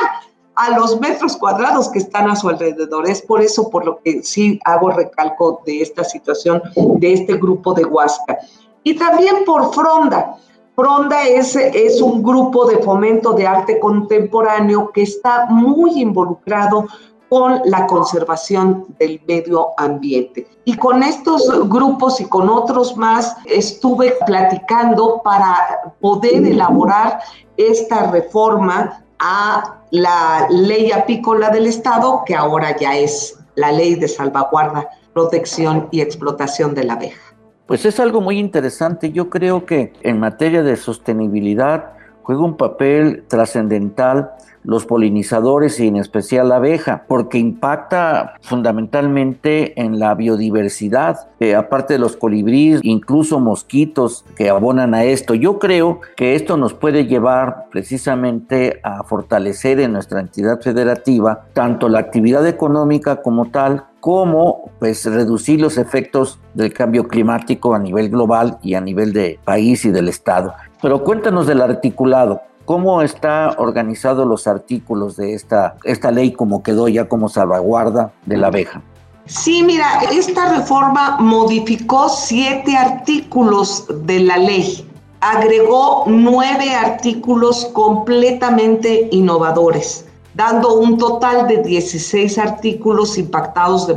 a 0.56 0.78
los 0.78 1.00
metros 1.00 1.36
cuadrados 1.36 1.88
que 1.88 1.98
están 1.98 2.30
a 2.30 2.36
su 2.36 2.48
alrededor. 2.48 3.08
Es 3.08 3.22
por 3.22 3.40
eso 3.40 3.70
por 3.70 3.84
lo 3.84 3.98
que 4.00 4.22
sí 4.22 4.58
hago 4.64 4.90
recalco 4.90 5.62
de 5.66 5.82
esta 5.82 6.04
situación, 6.04 6.62
de 6.76 7.12
este 7.12 7.34
grupo 7.36 7.74
de 7.74 7.84
Huasca. 7.84 8.38
Y 8.82 8.94
también 8.96 9.44
por 9.44 9.72
Fronda. 9.74 10.36
Fronda 10.76 11.22
es, 11.22 11.54
es 11.56 12.02
un 12.02 12.22
grupo 12.22 12.66
de 12.66 12.78
fomento 12.78 13.32
de 13.32 13.46
arte 13.46 13.78
contemporáneo 13.78 14.90
que 14.92 15.02
está 15.02 15.46
muy 15.46 16.00
involucrado 16.00 16.86
con 17.28 17.60
la 17.64 17.86
conservación 17.86 18.86
del 18.98 19.20
medio 19.26 19.70
ambiente. 19.76 20.46
Y 20.64 20.76
con 20.76 21.02
estos 21.02 21.68
grupos 21.68 22.20
y 22.20 22.26
con 22.26 22.48
otros 22.48 22.96
más 22.96 23.36
estuve 23.46 24.16
platicando 24.26 25.20
para 25.24 25.94
poder 26.00 26.46
elaborar 26.46 27.20
esta 27.56 28.10
reforma 28.10 29.03
a 29.18 29.80
la 29.90 30.46
ley 30.50 30.92
apícola 30.92 31.50
del 31.50 31.66
Estado, 31.66 32.22
que 32.26 32.34
ahora 32.34 32.76
ya 32.76 32.96
es 32.96 33.38
la 33.54 33.72
ley 33.72 33.94
de 33.94 34.08
salvaguarda, 34.08 34.88
protección 35.12 35.88
y 35.90 36.00
explotación 36.00 36.74
de 36.74 36.84
la 36.84 36.94
abeja. 36.94 37.20
Pues 37.66 37.86
es 37.86 37.98
algo 37.98 38.20
muy 38.20 38.38
interesante. 38.38 39.10
Yo 39.12 39.30
creo 39.30 39.64
que 39.64 39.92
en 40.02 40.20
materia 40.20 40.62
de 40.62 40.76
sostenibilidad 40.76 41.93
juega 42.24 42.42
un 42.42 42.56
papel 42.56 43.24
trascendental 43.28 44.32
los 44.64 44.86
polinizadores 44.86 45.78
y 45.78 45.86
en 45.86 45.96
especial 45.96 46.48
la 46.48 46.56
abeja, 46.56 47.04
porque 47.06 47.38
impacta 47.38 48.34
fundamentalmente 48.40 49.80
en 49.80 49.98
la 49.98 50.14
biodiversidad, 50.14 51.28
eh, 51.38 51.54
aparte 51.54 51.94
de 51.94 51.98
los 51.98 52.16
colibríes, 52.16 52.80
incluso 52.82 53.38
mosquitos 53.38 54.24
que 54.36 54.48
abonan 54.48 54.94
a 54.94 55.04
esto. 55.04 55.34
Yo 55.34 55.58
creo 55.58 56.00
que 56.16 56.34
esto 56.34 56.56
nos 56.56 56.74
puede 56.74 57.06
llevar 57.06 57.66
precisamente 57.70 58.80
a 58.82 59.04
fortalecer 59.04 59.80
en 59.80 59.92
nuestra 59.92 60.20
entidad 60.20 60.60
federativa 60.60 61.46
tanto 61.52 61.88
la 61.88 61.98
actividad 61.98 62.46
económica 62.46 63.22
como 63.22 63.50
tal, 63.50 63.84
como 64.04 64.70
pues 64.80 65.06
reducir 65.06 65.62
los 65.62 65.78
efectos 65.78 66.38
del 66.52 66.74
cambio 66.74 67.08
climático 67.08 67.74
a 67.74 67.78
nivel 67.78 68.10
global 68.10 68.58
y 68.60 68.74
a 68.74 68.80
nivel 68.82 69.14
de 69.14 69.40
país 69.46 69.86
y 69.86 69.90
del 69.90 70.10
estado. 70.10 70.52
Pero 70.82 71.02
cuéntanos 71.02 71.46
del 71.46 71.62
articulado. 71.62 72.42
¿Cómo 72.66 73.00
está 73.00 73.54
organizado 73.56 74.26
los 74.26 74.46
artículos 74.46 75.16
de 75.16 75.32
esta, 75.32 75.76
esta 75.84 76.10
ley 76.10 76.32
como 76.32 76.62
quedó 76.62 76.86
ya 76.88 77.08
como 77.08 77.30
salvaguarda 77.30 78.12
de 78.26 78.36
la 78.36 78.48
abeja? 78.48 78.82
Sí, 79.24 79.62
mira, 79.62 79.86
esta 80.12 80.54
reforma 80.54 81.16
modificó 81.18 82.10
siete 82.10 82.76
artículos 82.76 83.86
de 84.04 84.20
la 84.20 84.36
ley. 84.36 84.86
agregó 85.22 86.04
nueve 86.06 86.74
artículos 86.74 87.64
completamente 87.72 89.08
innovadores, 89.12 90.03
dando 90.34 90.74
un 90.74 90.98
total 90.98 91.46
de 91.48 91.58
16 91.62 92.38
artículos 92.38 93.16
impactados 93.18 93.86
de, 93.86 93.94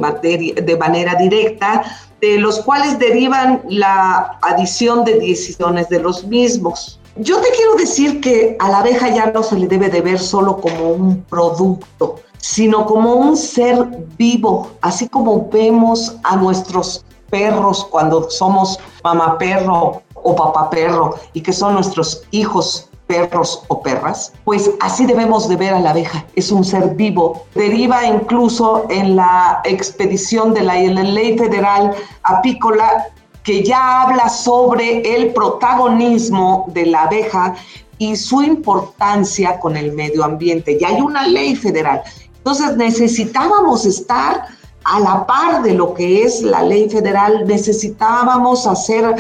manera 0.77 1.15
directa, 1.15 1.84
de 2.22 2.38
los 2.38 2.60
cuales 2.60 2.98
derivan 3.00 3.62
la 3.70 4.38
adición 4.41 5.03
de 5.03 5.20
decisiones 5.20 5.89
de 5.89 6.00
los 6.00 6.25
mismos. 6.25 7.00
Yo 7.17 7.39
te 7.41 7.50
quiero 7.50 7.75
decir 7.75 8.22
que 8.22 8.56
a 8.60 8.70
la 8.70 8.79
abeja 8.79 9.10
ya 9.10 9.32
no 9.32 9.41
se 9.41 9.58
le 9.58 9.67
debe 9.67 9.89
de 9.89 10.01
ver 10.01 10.20
solo 10.20 10.58
como 10.58 10.91
un 10.91 11.24
producto, 11.24 12.20
sino 12.38 12.86
como 12.86 13.15
un 13.15 13.36
ser 13.36 13.88
vivo, 14.17 14.70
así 14.82 15.10
como 15.10 15.50
vemos 15.50 16.15
a 16.24 16.36
nuestros 16.36 17.03
perros 17.32 17.86
cuando 17.86 18.29
somos 18.29 18.79
mamá 19.03 19.38
perro 19.38 20.03
o 20.13 20.36
papá 20.36 20.70
perro 20.70 21.15
y 21.34 21.41
que 21.41 21.51
son 21.51 21.74
nuestros 21.74 22.24
hijos 22.32 22.89
perros 23.08 23.64
o 23.70 23.82
perras, 23.82 24.34
pues 24.44 24.70
así 24.82 25.06
debemos 25.06 25.48
de 25.48 25.56
ver 25.56 25.74
a 25.74 25.80
la 25.80 25.92
abeja. 25.92 26.26
Es 26.36 26.52
un 26.52 26.64
ser 26.64 26.96
vivo. 26.96 27.46
Deriva 27.56 28.06
incluso 28.06 28.86
en 28.90 29.16
la 29.16 29.62
expedición 29.64 30.54
de 30.54 30.62
la 30.62 30.76
ley 30.76 31.38
federal 31.38 31.96
apícola 32.24 33.08
que 33.44 33.64
ya 33.64 34.02
habla 34.02 34.28
sobre 34.28 35.16
el 35.16 35.34
protagonismo 35.34 36.66
de 36.74 36.88
la 36.88 37.04
abeja 37.04 37.56
y 37.98 38.16
su 38.16 38.42
importancia 38.44 39.60
con 39.60 39.78
el 39.78 39.94
medio 39.94 40.24
ambiente. 40.24 40.78
Ya 40.80 40.90
hay 40.90 41.02
una 41.02 41.26
ley 41.26 41.56
federal. 41.56 42.02
Entonces 42.38 42.76
necesitábamos 42.76 43.86
estar 43.86 44.48
a 44.84 45.00
la 45.00 45.26
par 45.26 45.64
de 45.64 45.74
lo 45.74 45.94
que 45.94 46.24
es 46.24 46.42
la 46.42 46.62
ley 46.62 46.90
federal, 46.90 47.46
necesitábamos 47.46 48.66
hacer 48.66 49.16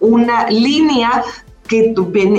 una 0.00 0.48
línea 0.48 1.24
que 1.68 1.94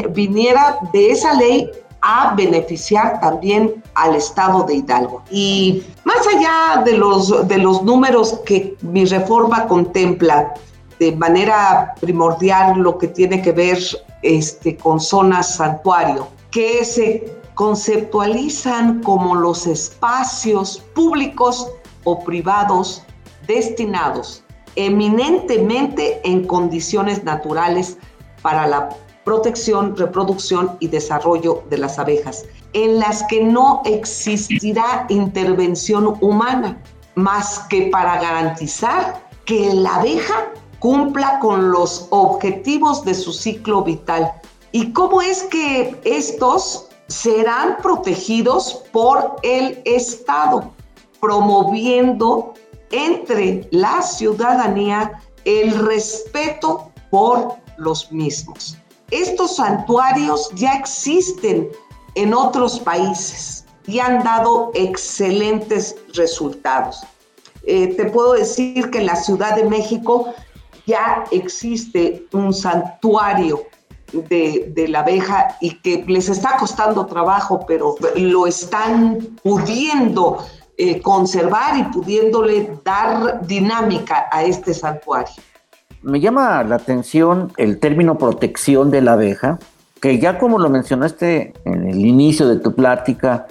viniera 0.10 0.80
de 0.92 1.12
esa 1.12 1.34
ley 1.34 1.70
a 2.02 2.34
beneficiar 2.36 3.20
también 3.20 3.84
al 3.96 4.16
Estado 4.16 4.64
de 4.64 4.76
Hidalgo. 4.76 5.22
Y 5.30 5.84
más 6.06 6.26
allá 6.28 6.84
de 6.84 6.94
los, 6.94 7.48
de 7.48 7.58
los 7.58 7.84
números 7.84 8.40
que 8.46 8.76
mi 8.82 9.06
reforma 9.06 9.68
contempla, 9.68 10.54
de 11.00 11.16
manera 11.16 11.94
primordial 12.00 12.80
lo 12.80 12.98
que 12.98 13.08
tiene 13.08 13.42
que 13.42 13.52
ver 13.52 13.80
este, 14.22 14.76
con 14.76 15.00
zonas 15.00 15.56
santuario, 15.56 16.28
que 16.52 16.84
se 16.84 17.40
conceptualizan 17.54 19.02
como 19.04 19.36
los 19.36 19.68
espacios 19.68 20.84
públicos 20.94 21.70
o 22.06 22.20
privados 22.24 23.04
destinados 23.48 24.44
eminentemente 24.76 26.22
en 26.24 26.46
condiciones 26.46 27.24
naturales 27.24 27.98
para 28.42 28.68
la 28.68 28.90
protección, 29.30 29.96
reproducción 29.96 30.76
y 30.80 30.88
desarrollo 30.88 31.62
de 31.70 31.78
las 31.78 32.00
abejas, 32.00 32.46
en 32.74 32.98
las 32.98 33.22
que 33.30 33.44
no 33.44 33.84
existirá 33.86 35.06
intervención 35.08 36.18
humana, 36.20 36.82
más 37.14 37.60
que 37.70 37.90
para 37.92 38.20
garantizar 38.20 39.24
que 39.46 39.72
la 39.72 39.98
abeja 39.98 40.52
cumpla 40.80 41.38
con 41.42 41.70
los 41.70 42.08
objetivos 42.10 43.06
de 43.06 43.14
su 43.14 43.32
ciclo 43.32 43.84
vital. 43.84 44.32
¿Y 44.72 44.94
cómo 44.94 45.22
es 45.22 45.44
que 45.44 46.02
estos 46.06 46.88
serán 47.06 47.78
protegidos 47.84 48.84
por 48.92 49.36
el 49.44 49.80
Estado, 49.86 50.72
promoviendo 51.22 52.56
entre 52.90 53.68
la 53.70 54.02
ciudadanía 54.02 55.22
el 55.46 55.78
respeto 55.86 56.92
por 57.12 57.58
los 57.78 58.12
mismos. 58.12 58.76
Estos 59.12 59.56
santuarios 59.56 60.50
ya 60.56 60.74
existen 60.74 61.70
en 62.16 62.34
otros 62.34 62.80
países 62.80 63.66
y 63.88 64.00
han 64.00 64.24
dado 64.24 64.72
excelentes 64.76 65.96
resultados. 66.14 67.02
Eh, 67.64 67.96
te 67.96 68.06
puedo 68.06 68.34
decir 68.34 68.90
que 68.92 69.00
en 69.00 69.08
la 69.08 69.16
Ciudad 69.16 69.56
de 69.56 69.64
México 69.64 70.34
ya 70.86 71.24
existe 71.32 72.26
un 72.34 72.54
santuario 72.54 73.64
de, 74.12 74.86
la 74.90 75.00
abeja 75.02 75.58
y 75.60 75.72
que 75.82 76.04
les 76.08 76.30
está 76.30 76.58
costando 76.58 77.06
trabajo, 77.06 77.66
pero 77.68 77.96
lo 78.16 78.48
están 78.48 79.20
pudiendo 79.44 80.46
eh, 80.78 81.02
conservar 81.02 81.78
y 81.78 81.84
pudiéndole 81.84 82.80
dar 82.84 83.46
dinámica 83.46 84.28
a 84.32 84.44
este 84.44 84.74
santuario. 84.74 85.36
Me 86.02 86.20
llama 86.20 86.64
la 86.64 86.76
atención 86.76 87.52
el 87.58 87.80
término 87.80 88.18
protección 88.18 88.90
de 88.90 89.02
la 89.02 89.14
abeja, 89.14 89.60
que 90.02 90.18
ya 90.18 90.38
como 90.38 90.58
lo 90.58 90.70
mencionaste 90.70 91.54
en 91.66 91.88
el 91.88 92.06
inicio 92.06 92.48
de 92.48 92.58
tu 92.58 92.74
plática, 92.74 93.48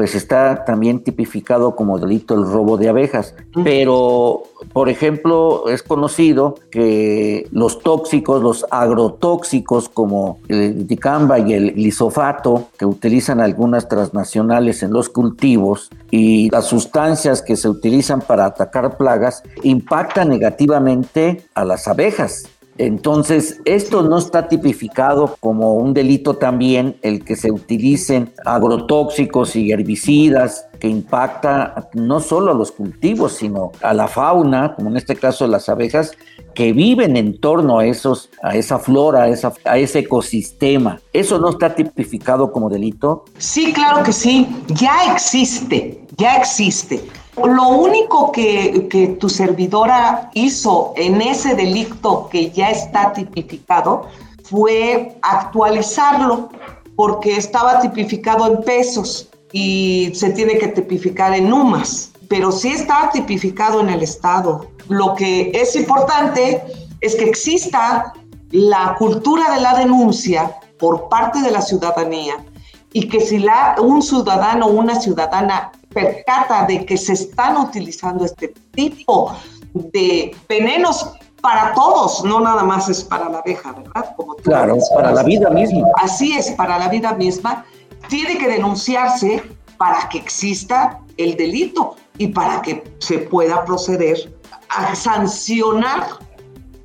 pues 0.00 0.14
está 0.14 0.64
también 0.64 1.04
tipificado 1.04 1.76
como 1.76 1.98
delito 1.98 2.32
el 2.32 2.46
robo 2.46 2.78
de 2.78 2.88
abejas. 2.88 3.34
Pero, 3.62 4.44
por 4.72 4.88
ejemplo, 4.88 5.68
es 5.68 5.82
conocido 5.82 6.54
que 6.70 7.46
los 7.52 7.80
tóxicos, 7.80 8.42
los 8.42 8.64
agrotóxicos 8.70 9.90
como 9.90 10.38
el 10.48 10.86
dicamba 10.86 11.38
y 11.38 11.52
el 11.52 11.72
glisofato, 11.74 12.68
que 12.78 12.86
utilizan 12.86 13.42
algunas 13.42 13.90
transnacionales 13.90 14.82
en 14.82 14.90
los 14.90 15.10
cultivos, 15.10 15.90
y 16.10 16.48
las 16.48 16.64
sustancias 16.64 17.42
que 17.42 17.56
se 17.56 17.68
utilizan 17.68 18.22
para 18.22 18.46
atacar 18.46 18.96
plagas, 18.96 19.42
impactan 19.62 20.30
negativamente 20.30 21.42
a 21.54 21.66
las 21.66 21.86
abejas. 21.88 22.48
Entonces, 22.78 23.60
esto 23.66 24.02
no 24.02 24.18
está 24.18 24.48
tipificado 24.48 25.36
como 25.40 25.74
un 25.74 25.92
delito 25.92 26.34
también 26.34 26.96
el 27.02 27.24
que 27.24 27.36
se 27.36 27.50
utilicen 27.50 28.32
agrotóxicos 28.44 29.54
y 29.56 29.70
herbicidas 29.70 30.66
que 30.78 30.88
impacta 30.88 31.90
no 31.92 32.20
solo 32.20 32.50
a 32.50 32.54
los 32.54 32.72
cultivos, 32.72 33.34
sino 33.34 33.70
a 33.82 33.92
la 33.92 34.08
fauna, 34.08 34.74
como 34.74 34.88
en 34.90 34.96
este 34.96 35.14
caso 35.14 35.46
las 35.46 35.68
abejas, 35.68 36.12
que 36.54 36.72
viven 36.72 37.16
en 37.16 37.38
torno 37.38 37.78
a, 37.78 37.86
esos, 37.86 38.30
a 38.42 38.56
esa 38.56 38.78
flora, 38.78 39.24
a, 39.24 39.70
a 39.70 39.78
ese 39.78 40.00
ecosistema. 40.00 41.00
¿Eso 41.12 41.38
no 41.38 41.50
está 41.50 41.74
tipificado 41.74 42.50
como 42.50 42.70
delito? 42.70 43.24
Sí, 43.38 43.72
claro 43.72 44.02
que 44.02 44.12
sí, 44.12 44.48
ya 44.68 45.12
existe, 45.12 46.06
ya 46.16 46.36
existe. 46.36 47.02
Lo 47.44 47.68
único 47.68 48.32
que, 48.32 49.16
tu 49.20 49.28
servidora 49.28 50.30
hizo 50.34 50.92
en 50.96 51.20
ese 51.20 51.54
delito 51.54 52.28
que 52.30 52.50
ya 52.50 52.70
está 52.70 53.12
tipificado 53.12 54.06
fue 54.44 55.16
actualizarlo 55.22 56.50
porque 56.96 57.36
estaba 57.36 57.80
tipificado 57.80 58.46
en 58.46 58.62
pesos 58.62 59.28
y 59.52 60.10
se 60.14 60.30
tiene 60.30 60.58
que 60.58 60.68
tipificar 60.68 61.34
en 61.34 61.52
UMAS, 61.52 62.12
pero 62.28 62.52
sí 62.52 62.68
está 62.68 63.10
tipificado 63.12 63.80
en 63.80 63.90
el 63.90 64.02
Estado. 64.02 64.66
Lo 64.88 65.14
que 65.14 65.50
es 65.54 65.76
importante 65.76 66.62
es 67.00 67.14
que 67.16 67.24
exista 67.24 68.12
la 68.50 68.96
cultura 68.98 69.54
de 69.54 69.60
la 69.60 69.74
denuncia 69.74 70.56
por 70.78 71.08
parte 71.08 71.40
de 71.40 71.50
la 71.50 71.62
ciudadanía 71.62 72.44
y 72.92 73.08
que 73.08 73.20
si 73.20 73.38
la, 73.38 73.76
un 73.80 74.02
ciudadano 74.02 74.66
o 74.66 74.70
una 74.70 75.00
ciudadana 75.00 75.70
percata 75.92 76.66
de 76.66 76.84
que 76.84 76.96
se 76.96 77.12
están 77.12 77.56
utilizando 77.56 78.24
este 78.24 78.48
tipo 78.72 79.34
de 79.74 80.34
venenos 80.48 81.12
para 81.40 81.72
todos, 81.74 82.24
no 82.24 82.40
nada 82.40 82.62
más 82.62 82.88
es 82.88 83.02
para 83.02 83.28
la 83.28 83.38
abeja, 83.38 83.72
¿verdad? 83.72 84.14
Como 84.16 84.34
claro, 84.36 84.76
para 84.94 85.12
la 85.12 85.22
vida 85.22 85.50
misma. 85.50 85.86
Así 85.96 86.32
es, 86.36 86.50
para 86.52 86.78
la 86.78 86.88
vida 86.88 87.14
misma. 87.14 87.64
Tiene 88.08 88.36
que 88.38 88.48
denunciarse 88.48 89.42
para 89.78 90.08
que 90.08 90.18
exista 90.18 91.00
el 91.16 91.36
delito 91.36 91.96
y 92.18 92.28
para 92.28 92.60
que 92.60 92.84
se 92.98 93.18
pueda 93.18 93.64
proceder 93.64 94.32
a 94.68 94.94
sancionar. 94.94 96.04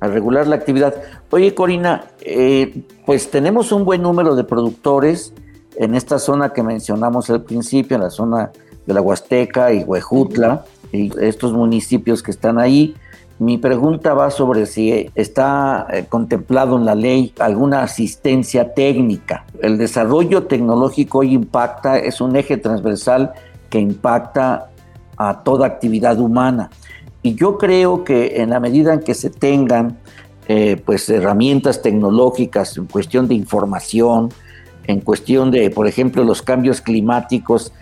A 0.00 0.06
regular 0.06 0.46
la 0.46 0.56
actividad. 0.56 0.94
Oye, 1.30 1.54
Corina, 1.54 2.06
eh, 2.20 2.82
pues 3.04 3.30
tenemos 3.30 3.72
un 3.72 3.84
buen 3.84 4.02
número 4.02 4.34
de 4.34 4.44
productores 4.44 5.34
en 5.78 5.94
esta 5.94 6.18
zona 6.18 6.52
que 6.52 6.62
mencionamos 6.62 7.30
al 7.30 7.42
principio, 7.42 7.96
en 7.96 8.02
la 8.02 8.10
zona 8.10 8.50
de 8.86 8.94
la 8.94 9.00
Huasteca 9.00 9.72
y 9.72 9.82
Huejutla, 9.82 10.64
y 10.92 11.10
estos 11.20 11.52
municipios 11.52 12.22
que 12.22 12.30
están 12.30 12.58
ahí. 12.58 12.94
Mi 13.38 13.58
pregunta 13.58 14.14
va 14.14 14.30
sobre 14.30 14.64
si 14.64 15.10
está 15.14 15.86
eh, 15.92 16.06
contemplado 16.08 16.76
en 16.76 16.86
la 16.86 16.94
ley 16.94 17.34
alguna 17.38 17.82
asistencia 17.82 18.72
técnica. 18.72 19.44
El 19.60 19.76
desarrollo 19.76 20.44
tecnológico 20.44 21.18
hoy 21.18 21.34
impacta, 21.34 21.98
es 21.98 22.20
un 22.22 22.34
eje 22.36 22.56
transversal 22.56 23.32
que 23.68 23.78
impacta 23.78 24.70
a 25.18 25.42
toda 25.42 25.66
actividad 25.66 26.18
humana. 26.18 26.70
Y 27.22 27.34
yo 27.34 27.58
creo 27.58 28.04
que 28.04 28.40
en 28.40 28.50
la 28.50 28.60
medida 28.60 28.94
en 28.94 29.00
que 29.00 29.12
se 29.12 29.28
tengan 29.28 29.98
eh, 30.48 30.80
pues 30.84 31.08
herramientas 31.10 31.82
tecnológicas 31.82 32.76
en 32.78 32.86
cuestión 32.86 33.26
de 33.26 33.34
información, 33.34 34.30
en 34.86 35.00
cuestión 35.00 35.50
de, 35.50 35.70
por 35.70 35.86
ejemplo, 35.86 36.24
los 36.24 36.42
cambios 36.42 36.80
climáticos, 36.80 37.72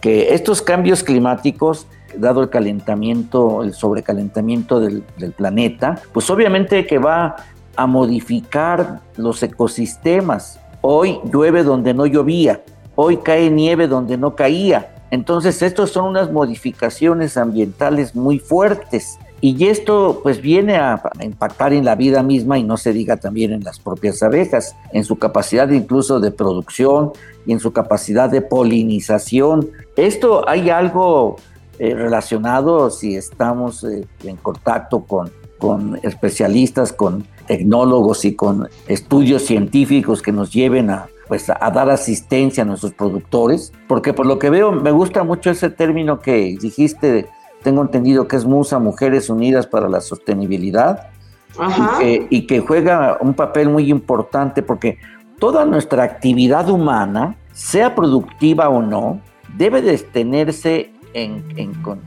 que 0.00 0.34
estos 0.34 0.62
cambios 0.62 1.02
climáticos, 1.02 1.86
dado 2.16 2.42
el 2.42 2.50
calentamiento, 2.50 3.62
el 3.62 3.74
sobrecalentamiento 3.74 4.80
del, 4.80 5.02
planeta, 5.36 6.00
pues 6.12 6.28
obviamente 6.30 6.86
que 6.86 6.98
va 6.98 7.36
a 7.76 7.86
modificar 7.86 9.00
los 9.16 9.42
ecosistemas. 9.42 10.60
Hoy 10.80 11.18
llueve 11.32 11.64
donde 11.64 11.94
no 11.94 12.06
llovía, 12.06 12.62
hoy 12.94 13.16
cae 13.18 13.50
nieve 13.50 13.88
donde 13.88 14.16
no 14.16 14.36
caía. 14.36 14.94
Entonces, 15.10 15.62
estos 15.62 15.90
son 15.90 16.06
unas 16.06 16.30
modificaciones 16.30 17.36
ambientales 17.36 18.14
muy 18.14 18.38
fuertes. 18.38 19.18
Y 19.46 19.66
esto 19.66 20.20
pues 20.22 20.40
viene 20.40 20.76
a 20.76 21.02
impactar 21.20 21.74
en 21.74 21.84
la 21.84 21.96
vida 21.96 22.22
misma 22.22 22.58
y 22.58 22.62
no 22.62 22.78
se 22.78 22.94
diga 22.94 23.18
también 23.18 23.52
en 23.52 23.62
las 23.62 23.78
propias 23.78 24.22
abejas, 24.22 24.74
en 24.90 25.04
su 25.04 25.18
capacidad 25.18 25.68
incluso 25.68 26.18
de 26.18 26.30
producción 26.30 27.12
y 27.44 27.52
en 27.52 27.60
su 27.60 27.70
capacidad 27.70 28.30
de 28.30 28.40
polinización. 28.40 29.68
Esto 29.96 30.48
hay 30.48 30.70
algo 30.70 31.36
eh, 31.78 31.94
relacionado 31.94 32.88
si 32.88 33.16
estamos 33.16 33.84
eh, 33.84 34.06
en 34.24 34.36
contacto 34.36 35.04
con, 35.04 35.30
con 35.58 36.00
especialistas, 36.02 36.94
con 36.94 37.26
tecnólogos 37.46 38.24
y 38.24 38.34
con 38.34 38.70
estudios 38.88 39.42
científicos 39.42 40.22
que 40.22 40.32
nos 40.32 40.54
lleven 40.54 40.88
a, 40.88 41.08
pues, 41.28 41.50
a 41.50 41.70
dar 41.70 41.90
asistencia 41.90 42.62
a 42.62 42.66
nuestros 42.66 42.94
productores, 42.94 43.74
porque 43.88 44.14
por 44.14 44.24
lo 44.24 44.38
que 44.38 44.48
veo 44.48 44.72
me 44.72 44.90
gusta 44.90 45.22
mucho 45.22 45.50
ese 45.50 45.68
término 45.68 46.18
que 46.18 46.56
dijiste 46.58 47.26
tengo 47.64 47.82
entendido 47.82 48.28
que 48.28 48.36
es 48.36 48.44
MUSA, 48.44 48.78
Mujeres 48.78 49.30
Unidas 49.30 49.66
para 49.66 49.88
la 49.88 50.00
Sostenibilidad, 50.00 51.08
Y, 52.30 52.46
que, 52.46 52.60
juega 52.60 53.16
un 53.20 53.32
papel 53.32 53.68
muy 53.68 53.88
importante 53.88 54.62
porque 54.62 54.98
toda 55.38 55.64
nuestra 55.64 56.02
actividad 56.02 56.68
humana, 56.68 57.36
sea 57.52 57.94
productiva 57.94 58.68
o 58.68 58.82
no, 58.82 59.20
debe 59.56 59.80
de 59.80 59.96
tenerse 59.98 60.92
en, 61.14 61.44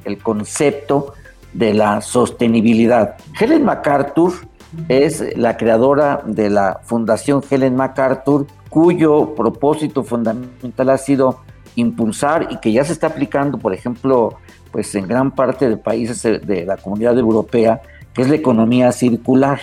el 0.04 0.18
concepto 0.18 1.14
de 1.54 1.74
la 1.74 2.02
sostenibilidad. 2.02 3.16
Helen 3.40 3.64
MacArthur 3.64 4.34
es 4.90 5.38
la 5.38 5.56
creadora 5.56 6.22
de 6.26 6.50
la 6.50 6.82
Fundación 6.84 7.42
Helen 7.50 7.76
MacArthur, 7.76 8.48
cuyo 8.70 9.34
propósito 9.34 10.04
fundamental 10.04 10.90
ha 10.90 10.98
sido 10.98 11.40
impulsar 11.76 12.50
y 12.52 12.58
que 12.58 12.74
ya 12.74 12.84
se 12.84 12.92
está 12.92 13.08
aplicando, 13.08 13.58
por 13.58 13.74
ejemplo, 13.74 14.38
pues 14.78 14.94
en 14.94 15.08
gran 15.08 15.32
parte 15.32 15.68
de 15.68 15.76
países 15.76 16.22
de 16.22 16.64
la 16.64 16.78
comunidad 16.78 17.18
europea, 17.18 17.82
que 18.14 18.22
es 18.22 18.30
la 18.30 18.36
economía 18.36 18.92
circular. 18.92 19.60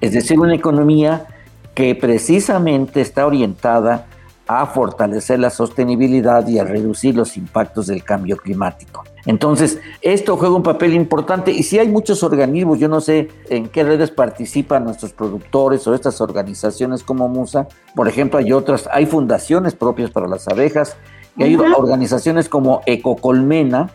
Es 0.00 0.10
decir, 0.10 0.40
una 0.40 0.56
economía 0.56 1.24
que 1.72 1.94
precisamente 1.94 3.00
está 3.00 3.28
orientada 3.28 4.06
a 4.48 4.66
fortalecer 4.66 5.38
la 5.38 5.50
sostenibilidad 5.50 6.48
y 6.48 6.58
a 6.58 6.64
reducir 6.64 7.14
los 7.14 7.36
impactos 7.36 7.86
del 7.86 8.02
cambio 8.02 8.36
climático. 8.36 9.04
Entonces, 9.24 9.78
esto 10.02 10.36
juega 10.36 10.56
un 10.56 10.64
papel 10.64 10.94
importante 10.94 11.52
y 11.52 11.62
si 11.62 11.78
hay 11.78 11.86
muchos 11.86 12.24
organismos, 12.24 12.80
yo 12.80 12.88
no 12.88 13.00
sé 13.00 13.28
en 13.50 13.68
qué 13.68 13.84
redes 13.84 14.10
participan 14.10 14.82
nuestros 14.82 15.12
productores 15.12 15.86
o 15.86 15.94
estas 15.94 16.20
organizaciones 16.20 17.04
como 17.04 17.28
MUSA, 17.28 17.68
por 17.94 18.08
ejemplo, 18.08 18.40
hay 18.40 18.50
otras, 18.50 18.88
hay 18.90 19.06
fundaciones 19.06 19.76
propias 19.76 20.10
para 20.10 20.26
las 20.26 20.48
abejas 20.48 20.96
y 21.36 21.44
hay 21.44 21.54
organizaciones 21.54 22.48
como 22.48 22.80
Ecocolmena, 22.84 23.90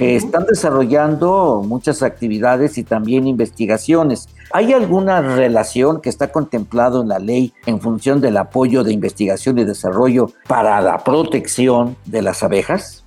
que 0.00 0.16
están 0.16 0.46
desarrollando 0.46 1.62
muchas 1.62 2.02
actividades 2.02 2.78
y 2.78 2.84
también 2.84 3.26
investigaciones. 3.26 4.30
¿Hay 4.50 4.72
alguna 4.72 5.20
relación 5.20 6.00
que 6.00 6.08
está 6.08 6.32
contemplado 6.32 7.02
en 7.02 7.08
la 7.08 7.18
ley 7.18 7.52
en 7.66 7.82
función 7.82 8.22
del 8.22 8.38
apoyo 8.38 8.82
de 8.82 8.94
investigación 8.94 9.58
y 9.58 9.64
desarrollo 9.64 10.32
para 10.48 10.80
la 10.80 11.04
protección 11.04 11.98
de 12.06 12.22
las 12.22 12.42
abejas? 12.42 13.04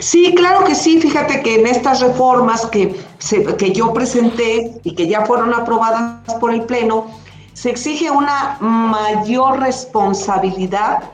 Sí, 0.00 0.34
claro 0.36 0.66
que 0.66 0.74
sí. 0.74 1.00
Fíjate 1.00 1.40
que 1.40 1.60
en 1.60 1.66
estas 1.66 2.02
reformas 2.02 2.66
que, 2.66 2.94
que 3.56 3.72
yo 3.72 3.94
presenté 3.94 4.78
y 4.84 4.94
que 4.94 5.08
ya 5.08 5.24
fueron 5.24 5.54
aprobadas 5.54 6.34
por 6.40 6.52
el 6.52 6.64
Pleno, 6.64 7.06
se 7.54 7.70
exige 7.70 8.10
una 8.10 8.58
mayor 8.60 9.60
responsabilidad 9.60 11.04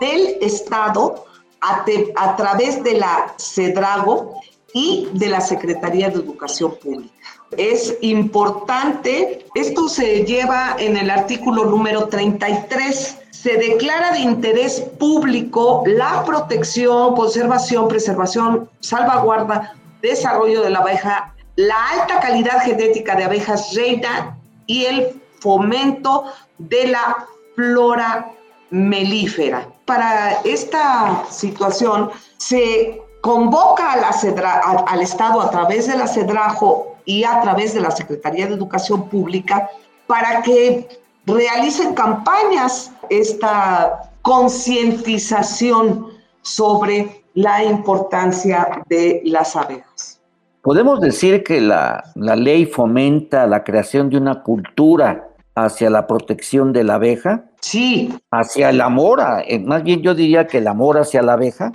del 0.00 0.38
Estado 0.40 1.24
a, 1.60 1.84
a 2.16 2.34
través 2.34 2.82
de 2.82 2.94
la 2.94 3.32
CEDRAGO 3.38 4.42
y 4.72 5.08
de 5.12 5.28
la 5.28 5.40
Secretaría 5.40 6.08
de 6.08 6.16
Educación 6.16 6.74
Pública. 6.82 7.12
Es 7.56 7.96
importante, 8.00 9.44
esto 9.54 9.88
se 9.88 10.24
lleva 10.24 10.76
en 10.78 10.96
el 10.96 11.10
artículo 11.10 11.66
número 11.66 12.08
33, 12.08 13.18
se 13.30 13.56
declara 13.56 14.12
de 14.12 14.20
interés 14.20 14.80
público 14.98 15.82
la 15.86 16.24
protección, 16.24 17.14
conservación, 17.14 17.88
preservación, 17.88 18.70
salvaguarda, 18.80 19.74
desarrollo 20.00 20.62
de 20.62 20.70
la 20.70 20.78
abeja, 20.78 21.34
la 21.56 21.76
alta 21.88 22.20
calidad 22.20 22.62
genética 22.62 23.14
de 23.16 23.24
abejas 23.24 23.74
reina 23.74 24.38
y 24.66 24.84
el 24.86 25.20
fomento 25.40 26.24
de 26.58 26.86
la 26.86 27.26
flora 27.54 28.32
melífera. 28.70 29.68
Para 29.84 30.40
esta 30.44 31.24
situación 31.28 32.10
se 32.38 33.01
convoca 33.22 33.92
a 33.92 33.96
la 33.96 34.84
al 34.86 35.00
Estado 35.00 35.40
a 35.40 35.50
través 35.50 35.86
de 35.86 35.96
la 35.96 36.06
CEDRAJO 36.06 36.96
y 37.06 37.24
a 37.24 37.40
través 37.40 37.72
de 37.72 37.80
la 37.80 37.90
Secretaría 37.90 38.46
de 38.46 38.54
Educación 38.54 39.08
Pública 39.08 39.70
para 40.06 40.42
que 40.42 41.00
realicen 41.24 41.94
campañas, 41.94 42.92
esta 43.08 44.10
concientización 44.22 46.08
sobre 46.42 47.22
la 47.34 47.64
importancia 47.64 48.82
de 48.88 49.22
las 49.24 49.56
abejas. 49.56 50.20
Podemos 50.62 51.00
decir 51.00 51.42
que 51.42 51.60
la, 51.60 52.04
la 52.14 52.36
ley 52.36 52.66
fomenta 52.66 53.46
la 53.46 53.64
creación 53.64 54.10
de 54.10 54.16
una 54.16 54.42
cultura 54.42 55.28
hacia 55.54 55.90
la 55.90 56.06
protección 56.06 56.72
de 56.72 56.84
la 56.84 56.94
abeja. 56.94 57.44
Sí. 57.60 58.12
Hacia 58.30 58.70
el 58.70 58.80
amor, 58.80 59.22
más 59.64 59.82
bien 59.82 60.02
yo 60.02 60.14
diría 60.14 60.46
que 60.46 60.58
el 60.58 60.68
amor 60.68 60.98
hacia 60.98 61.22
la 61.22 61.34
abeja. 61.34 61.72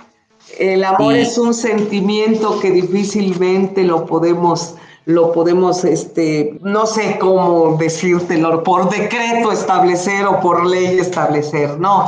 El 0.56 0.82
amor 0.84 1.14
es 1.14 1.36
un 1.36 1.52
sentimiento 1.52 2.58
que 2.60 2.70
difícilmente 2.70 3.84
lo 3.84 4.06
podemos, 4.06 4.74
lo 5.04 5.32
podemos, 5.32 5.84
este, 5.84 6.58
no 6.62 6.86
sé 6.86 7.18
cómo 7.18 7.76
decírtelo, 7.76 8.62
por 8.62 8.88
decreto 8.88 9.52
establecer 9.52 10.26
o 10.26 10.40
por 10.40 10.66
ley 10.66 10.98
establecer, 10.98 11.78
no. 11.78 12.06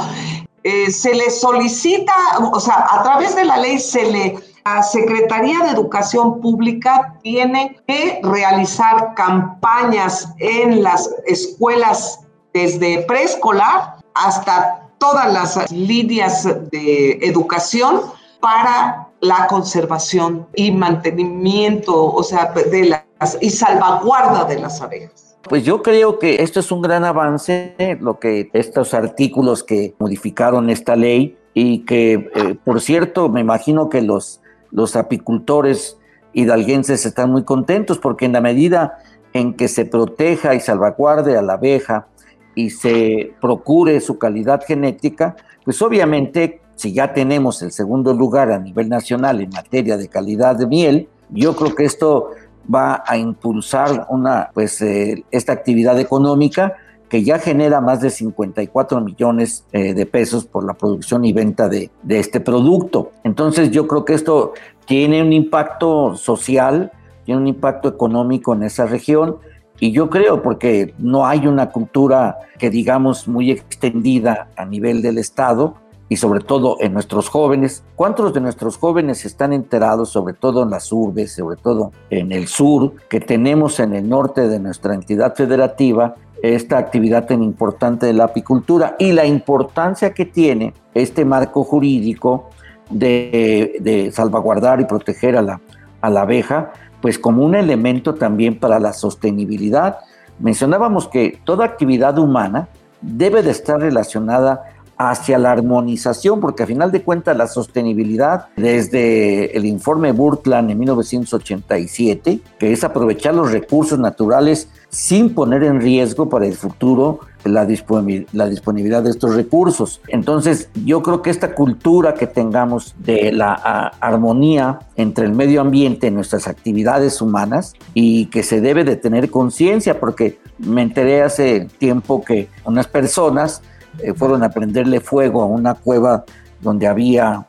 Eh, 0.62 0.90
se 0.90 1.14
le 1.14 1.30
solicita, 1.30 2.12
o 2.52 2.60
sea, 2.60 2.86
a 2.90 3.02
través 3.02 3.34
de 3.34 3.44
la 3.44 3.56
ley 3.58 3.78
se 3.78 4.10
le, 4.10 4.38
la 4.64 4.82
Secretaría 4.82 5.60
de 5.60 5.70
Educación 5.70 6.40
Pública 6.40 7.14
tiene 7.22 7.78
que 7.86 8.20
realizar 8.22 9.14
campañas 9.14 10.28
en 10.38 10.82
las 10.82 11.10
escuelas 11.26 12.20
desde 12.52 13.02
preescolar 13.02 13.96
hasta 14.14 14.88
todas 14.98 15.32
las 15.32 15.70
líneas 15.72 16.44
de 16.70 17.12
educación 17.22 18.02
para 18.40 19.08
la 19.20 19.46
conservación 19.46 20.46
y 20.54 20.72
mantenimiento, 20.72 22.12
o 22.12 22.22
sea, 22.22 22.52
de 22.52 22.84
las 22.84 23.38
y 23.40 23.50
salvaguarda 23.50 24.44
de 24.44 24.58
las 24.58 24.80
abejas. 24.80 25.36
Pues 25.42 25.64
yo 25.64 25.82
creo 25.82 26.18
que 26.18 26.42
esto 26.42 26.60
es 26.60 26.70
un 26.70 26.82
gran 26.82 27.04
avance, 27.04 27.98
lo 28.00 28.18
que 28.18 28.50
estos 28.52 28.94
artículos 28.94 29.64
que 29.64 29.94
modificaron 29.98 30.70
esta 30.70 30.96
ley 30.96 31.36
y 31.54 31.84
que, 31.84 32.30
eh, 32.34 32.56
por 32.64 32.80
cierto, 32.80 33.28
me 33.28 33.40
imagino 33.40 33.88
que 33.88 34.02
los, 34.02 34.40
los 34.70 34.96
apicultores 34.96 35.98
hidalguenses 36.32 37.04
están 37.06 37.30
muy 37.30 37.44
contentos 37.44 37.98
porque 37.98 38.26
en 38.26 38.32
la 38.32 38.40
medida 38.40 38.98
en 39.32 39.54
que 39.54 39.68
se 39.68 39.84
proteja 39.84 40.54
y 40.54 40.60
salvaguarde 40.60 41.36
a 41.36 41.42
la 41.42 41.54
abeja 41.54 42.06
y 42.54 42.70
se 42.70 43.32
procure 43.40 44.00
su 44.00 44.18
calidad 44.18 44.62
genética, 44.66 45.36
pues 45.64 45.80
obviamente 45.82 46.60
si 46.80 46.94
ya 46.94 47.12
tenemos 47.12 47.60
el 47.60 47.72
segundo 47.72 48.14
lugar 48.14 48.50
a 48.50 48.58
nivel 48.58 48.88
nacional 48.88 49.42
en 49.42 49.50
materia 49.50 49.98
de 49.98 50.08
calidad 50.08 50.56
de 50.56 50.66
miel, 50.66 51.08
yo 51.28 51.54
creo 51.54 51.74
que 51.74 51.84
esto 51.84 52.30
va 52.74 53.04
a 53.06 53.18
impulsar 53.18 54.06
una, 54.08 54.48
pues, 54.54 54.80
eh, 54.80 55.22
esta 55.30 55.52
actividad 55.52 56.00
económica 56.00 56.76
que 57.10 57.22
ya 57.22 57.38
genera 57.38 57.82
más 57.82 58.00
de 58.00 58.08
54 58.08 59.02
millones 59.02 59.66
eh, 59.72 59.92
de 59.92 60.06
pesos 60.06 60.46
por 60.46 60.64
la 60.64 60.72
producción 60.72 61.22
y 61.26 61.34
venta 61.34 61.68
de, 61.68 61.90
de 62.02 62.18
este 62.18 62.40
producto. 62.40 63.12
Entonces 63.24 63.70
yo 63.72 63.86
creo 63.86 64.06
que 64.06 64.14
esto 64.14 64.54
tiene 64.86 65.20
un 65.20 65.34
impacto 65.34 66.16
social, 66.16 66.92
tiene 67.26 67.42
un 67.42 67.48
impacto 67.48 67.90
económico 67.90 68.54
en 68.54 68.62
esa 68.62 68.86
región 68.86 69.36
y 69.78 69.92
yo 69.92 70.08
creo 70.08 70.40
porque 70.40 70.94
no 70.96 71.26
hay 71.26 71.46
una 71.46 71.68
cultura 71.68 72.38
que 72.58 72.70
digamos 72.70 73.28
muy 73.28 73.50
extendida 73.50 74.48
a 74.56 74.64
nivel 74.64 75.02
del 75.02 75.18
Estado 75.18 75.74
y 76.10 76.16
sobre 76.16 76.40
todo 76.40 76.76
en 76.80 76.92
nuestros 76.92 77.28
jóvenes. 77.30 77.84
¿Cuántos 77.94 78.34
de 78.34 78.40
nuestros 78.40 78.76
jóvenes 78.76 79.24
están 79.24 79.52
enterados, 79.52 80.10
sobre 80.10 80.34
todo 80.34 80.64
en 80.64 80.70
las 80.70 80.92
urbes, 80.92 81.32
sobre 81.32 81.56
todo 81.56 81.92
en 82.10 82.32
el 82.32 82.48
sur, 82.48 82.94
que 83.08 83.20
tenemos 83.20 83.80
en 83.80 83.94
el 83.94 84.08
norte 84.08 84.48
de 84.48 84.58
nuestra 84.58 84.94
entidad 84.94 85.34
federativa 85.34 86.16
esta 86.42 86.78
actividad 86.78 87.26
tan 87.26 87.42
importante 87.42 88.06
de 88.06 88.12
la 88.12 88.24
apicultura 88.24 88.96
y 88.98 89.12
la 89.12 89.24
importancia 89.24 90.12
que 90.12 90.26
tiene 90.26 90.74
este 90.94 91.24
marco 91.24 91.62
jurídico 91.64 92.50
de, 92.90 94.10
salvaguardar 94.12 94.80
y 94.80 94.86
proteger 94.86 95.36
a 95.36 95.42
la, 95.42 95.60
a 96.00 96.10
la 96.10 96.22
abeja, 96.22 96.72
pues 97.00 97.18
como 97.18 97.44
un 97.44 97.54
elemento 97.54 98.14
también 98.14 98.58
para 98.58 98.80
la 98.80 98.92
sostenibilidad 98.92 99.98
mencionábamos 100.40 101.06
que 101.06 101.38
toda 101.44 101.64
actividad 101.64 102.18
humana 102.18 102.68
debe 103.00 103.42
de 103.42 103.50
estar 103.50 103.80
relacionada 103.80 104.64
hacia 105.00 105.38
la 105.38 105.52
armonización, 105.52 106.40
porque 106.40 106.64
a 106.64 106.66
final 106.66 106.92
de 106.92 107.02
cuentas 107.02 107.34
la 107.34 107.46
sostenibilidad, 107.46 108.48
desde 108.56 109.56
el 109.56 109.64
informe 109.64 110.12
Burtland 110.12 110.70
en 110.70 110.78
1987, 110.78 112.40
que 112.58 112.70
es 112.70 112.84
aprovechar 112.84 113.34
los 113.34 113.50
recursos 113.50 113.98
naturales 113.98 114.68
sin 114.90 115.34
poner 115.34 115.64
en 115.64 115.80
riesgo 115.80 116.28
para 116.28 116.46
el 116.46 116.52
futuro 116.52 117.20
la, 117.44 117.64
disponibilidad 117.64 119.02
de 119.02 119.08
estos 119.08 119.34
recursos. 119.34 120.02
Entonces, 120.08 120.68
yo 120.84 121.02
creo 121.02 121.22
que 121.22 121.30
esta 121.30 121.54
cultura 121.54 122.12
que 122.12 122.26
tengamos 122.26 122.94
de 122.98 123.32
la 123.32 123.54
armonía 124.00 124.80
entre 124.96 125.24
el 125.24 125.32
medio 125.32 125.62
ambiente 125.62 126.08
y 126.08 126.10
nuestras 126.10 126.46
actividades 126.46 127.22
humanas 127.22 127.72
y 127.94 128.26
que 128.26 128.42
se 128.42 128.60
debe 128.60 128.84
de 128.84 128.96
tener 128.96 129.30
conciencia, 129.30 129.98
porque 129.98 130.40
me 130.58 130.82
enteré 130.82 131.22
hace 131.22 131.68
tiempo 131.78 132.22
que 132.22 132.50
unas 132.66 132.86
personas 132.86 133.62
eh, 133.98 134.14
fueron 134.14 134.42
a 134.42 134.50
prenderle 134.50 135.00
fuego 135.00 135.42
a 135.42 135.46
una 135.46 135.74
cueva 135.74 136.24
donde 136.60 136.86
había, 136.86 137.46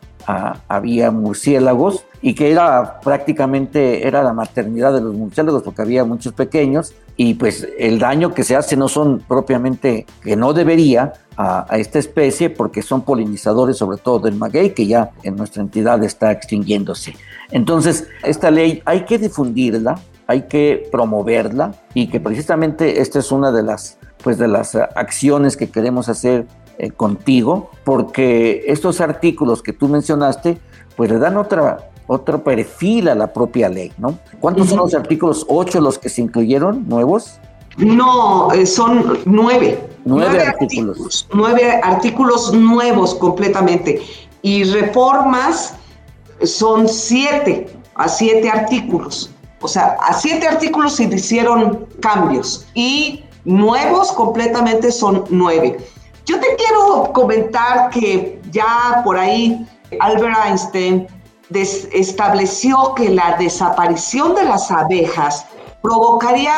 había 0.68 1.12
murciélagos 1.12 2.06
y 2.22 2.36
que 2.36 2.52
era 2.52 3.00
prácticamente 3.00 4.08
era 4.08 4.24
la 4.24 4.34
maternidad 4.34 4.94
de 4.94 5.02
los 5.02 5.14
murciélagos 5.14 5.64
porque 5.64 5.82
había 5.82 6.06
muchos 6.06 6.34
pequeños 6.34 6.94
y 7.18 7.34
pues 7.34 7.68
el 7.78 8.00
daño 8.00 8.34
que 8.34 8.44
se 8.44 8.56
hace 8.56 8.78
no 8.78 8.88
son 8.88 9.20
propiamente 9.20 10.06
que 10.22 10.36
no 10.36 10.54
debería 10.54 11.14
a, 11.38 11.66
esta 11.78 12.00
especie 12.00 12.50
porque 12.50 12.82
son 12.82 13.02
polinizadores 13.02 13.78
sobre 13.78 13.98
todo 13.98 14.20
del 14.20 14.36
maguey 14.36 14.72
que 14.72 14.86
ya 14.86 15.12
en 15.24 15.36
nuestra 15.36 15.62
entidad 15.62 16.04
está 16.04 16.32
extinguiéndose. 16.32 17.16
Entonces 17.50 18.08
esta 18.24 18.52
ley 18.52 18.82
hay 18.86 19.06
que 19.06 19.18
difundirla, 19.18 20.00
hay 20.28 20.44
que 20.44 20.88
promoverla 20.92 21.74
y 21.94 22.08
que 22.08 22.20
precisamente 22.20 23.02
esta 23.02 23.20
es 23.20 23.32
una 23.32 23.52
de 23.52 23.64
las 23.64 23.98
pues 24.24 24.38
de 24.38 24.48
las 24.48 24.76
acciones 24.76 25.58
que 25.58 25.70
queremos 25.70 26.10
hacer 26.10 26.48
eh, 26.78 26.92
contigo, 26.92 27.70
porque 27.84 28.64
estos 28.68 29.02
artículos 29.02 29.62
que 29.62 29.74
tú 29.74 29.88
mencionaste, 29.88 30.58
pues 30.96 31.12
le 31.12 31.20
dan 31.20 31.38
otra, 31.38 31.90
otro 32.08 32.44
perfil 32.44 33.08
a 33.10 33.16
la 33.16 33.34
propia 33.34 33.70
ley, 33.70 33.92
¿no? 33.98 34.18
¿Cuántos 34.40 34.70
son 34.70 34.80
los 34.80 34.94
artículos? 34.94 35.46
¿Ocho 35.48 35.80
los 35.82 35.98
que 36.00 36.10
se 36.10 36.22
incluyeron 36.22 36.88
nuevos? 36.88 37.40
No, 37.78 38.52
eh, 38.52 38.66
son 38.66 39.20
nueve. 39.26 39.88
Nueve, 40.04 40.44
artículos. 40.44 41.28
Nueve 41.34 41.80
artículos 41.84 42.54
nuevos 42.54 43.16
completamente. 43.16 44.02
Y 44.42 44.64
reformas 44.64 45.76
son 46.44 46.88
siete, 46.88 47.68
a 47.96 48.10
siete 48.10 48.50
artículos. 48.50 49.30
O 49.62 49.68
sea, 49.68 49.96
a 50.02 50.14
siete 50.14 50.48
artículos 50.48 50.96
se 50.96 51.04
hicieron 51.04 51.86
cambios. 52.02 52.66
Y 52.74 53.24
nuevos 53.46 54.12
completamente 54.12 54.92
son 54.92 55.24
nueve. 55.30 55.78
Yo 56.26 56.40
te 56.40 56.56
quiero 56.56 57.12
comentar 57.14 57.90
que 57.90 58.40
ya 58.52 59.02
por 59.04 59.18
ahí 59.18 59.68
Albert 60.00 60.38
Einstein 60.46 61.08
estableció 61.94 62.94
que 62.96 63.10
la 63.10 63.36
desaparición 63.38 64.36
de 64.36 64.44
las 64.46 64.72
abejas 64.72 65.46
provocaría 65.82 66.54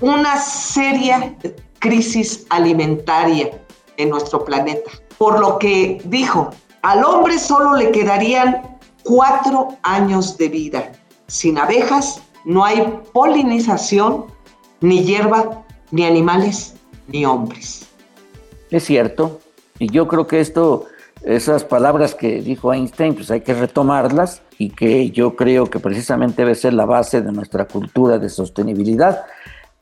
una 0.00 0.36
seria 0.36 1.36
crisis 1.78 2.46
alimentaria 2.50 3.50
en 3.96 4.10
nuestro 4.10 4.44
planeta. 4.44 4.90
Por 5.18 5.38
lo 5.38 5.58
que 5.58 6.00
dijo, 6.04 6.50
al 6.82 7.04
hombre 7.04 7.38
solo 7.38 7.76
le 7.76 7.92
quedarían 7.92 8.78
cuatro 9.04 9.76
años 9.82 10.36
de 10.38 10.48
vida. 10.48 10.92
Sin 11.28 11.58
abejas 11.58 12.20
no 12.44 12.64
hay 12.64 13.00
polinización, 13.12 14.26
ni 14.80 15.04
hierba 15.04 15.61
ni 15.92 16.04
animales, 16.04 16.74
ni 17.06 17.24
hombres. 17.24 17.86
Es 18.70 18.84
cierto, 18.84 19.38
y 19.78 19.88
yo 19.92 20.08
creo 20.08 20.26
que 20.26 20.40
esto, 20.40 20.86
esas 21.22 21.62
palabras 21.62 22.14
que 22.16 22.42
dijo 22.42 22.72
Einstein, 22.72 23.14
pues 23.14 23.30
hay 23.30 23.42
que 23.42 23.54
retomarlas 23.54 24.42
y 24.58 24.70
que 24.70 25.10
yo 25.10 25.36
creo 25.36 25.66
que 25.66 25.78
precisamente 25.78 26.42
debe 26.42 26.54
ser 26.56 26.72
la 26.72 26.86
base 26.86 27.20
de 27.20 27.30
nuestra 27.30 27.66
cultura 27.66 28.18
de 28.18 28.28
sostenibilidad. 28.28 29.24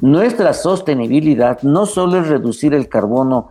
Nuestra 0.00 0.52
sostenibilidad 0.52 1.62
no 1.62 1.86
solo 1.86 2.20
es 2.20 2.28
reducir 2.28 2.74
el 2.74 2.88
carbono 2.88 3.48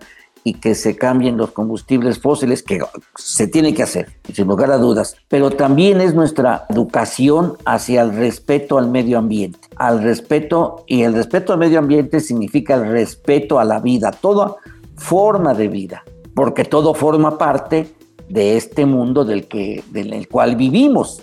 que 0.53 0.75
se 0.75 0.95
cambien 0.95 1.37
los 1.37 1.51
combustibles 1.51 2.19
fósiles, 2.19 2.63
que 2.63 2.79
se 3.15 3.47
tiene 3.47 3.73
que 3.73 3.83
hacer, 3.83 4.07
sin 4.33 4.47
lugar 4.47 4.71
a 4.71 4.77
dudas, 4.77 5.15
pero 5.27 5.51
también 5.51 6.01
es 6.01 6.13
nuestra 6.13 6.65
educación 6.69 7.57
hacia 7.65 8.01
el 8.01 8.15
respeto 8.15 8.77
al 8.77 8.89
medio 8.89 9.17
ambiente, 9.17 9.59
al 9.75 10.01
respeto, 10.01 10.83
y 10.87 11.03
el 11.03 11.13
respeto 11.13 11.53
al 11.53 11.59
medio 11.59 11.79
ambiente 11.79 12.19
significa 12.19 12.75
el 12.75 12.89
respeto 12.89 13.59
a 13.59 13.65
la 13.65 13.79
vida, 13.79 14.11
toda 14.11 14.55
forma 14.95 15.53
de 15.53 15.67
vida, 15.67 16.03
porque 16.33 16.65
todo 16.65 16.93
forma 16.93 17.37
parte 17.37 17.93
de 18.27 18.57
este 18.57 18.85
mundo 18.85 19.25
del, 19.25 19.47
que, 19.47 19.83
del 19.91 20.27
cual 20.27 20.55
vivimos. 20.55 21.21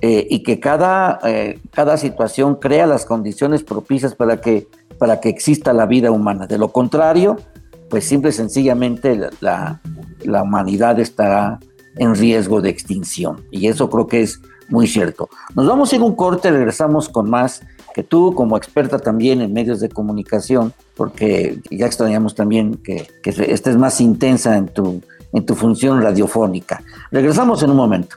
Eh, 0.00 0.26
y 0.28 0.42
que 0.42 0.60
cada, 0.60 1.18
eh, 1.24 1.58
cada 1.70 1.96
situación 1.96 2.56
crea 2.56 2.86
las 2.86 3.06
condiciones 3.06 3.62
propicias 3.62 4.14
para 4.14 4.38
que, 4.38 4.68
para 4.98 5.18
que 5.18 5.30
exista 5.30 5.72
la 5.72 5.86
vida 5.86 6.10
humana. 6.10 6.46
De 6.46 6.58
lo 6.58 6.68
contrario, 6.68 7.38
pues 7.88 8.04
simple 8.04 8.30
y 8.30 8.32
sencillamente 8.32 9.16
la, 9.40 9.80
la, 10.24 10.42
humanidad 10.42 10.98
estará 10.98 11.58
en 11.96 12.14
riesgo 12.14 12.60
de 12.60 12.70
extinción. 12.70 13.44
Y 13.50 13.66
eso 13.68 13.88
creo 13.88 14.06
que 14.06 14.22
es 14.22 14.40
muy 14.68 14.86
cierto. 14.86 15.28
Nos 15.54 15.66
vamos 15.66 15.92
a 15.92 15.96
ir 15.96 16.02
un 16.02 16.16
corte, 16.16 16.50
regresamos 16.50 17.08
con 17.08 17.30
más, 17.30 17.62
que 17.94 18.02
tú 18.02 18.34
como 18.34 18.56
experta 18.56 18.98
también 18.98 19.40
en 19.40 19.52
medios 19.52 19.80
de 19.80 19.88
comunicación, 19.88 20.72
porque 20.96 21.60
ya 21.70 21.86
extrañamos 21.86 22.34
también 22.34 22.74
que, 22.76 23.06
que 23.22 23.30
estés 23.30 23.76
más 23.76 24.00
intensa 24.00 24.56
en 24.56 24.66
tu, 24.66 25.00
en 25.32 25.46
tu 25.46 25.54
función 25.54 26.02
radiofónica. 26.02 26.82
Regresamos 27.12 27.62
en 27.62 27.70
un 27.70 27.76
momento. 27.76 28.16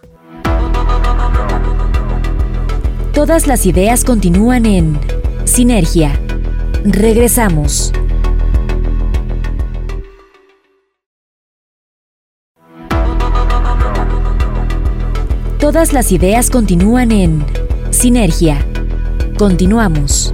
Todas 3.14 3.48
las 3.48 3.66
ideas 3.66 4.04
continúan 4.04 4.66
en 4.66 5.00
Sinergia. 5.46 6.20
Regresamos. 6.84 7.92
Todas 15.68 15.92
las 15.92 16.14
ideas 16.14 16.50
continúan 16.50 17.12
en 17.12 17.46
Sinergia. 17.92 18.66
Continuamos. 19.38 20.34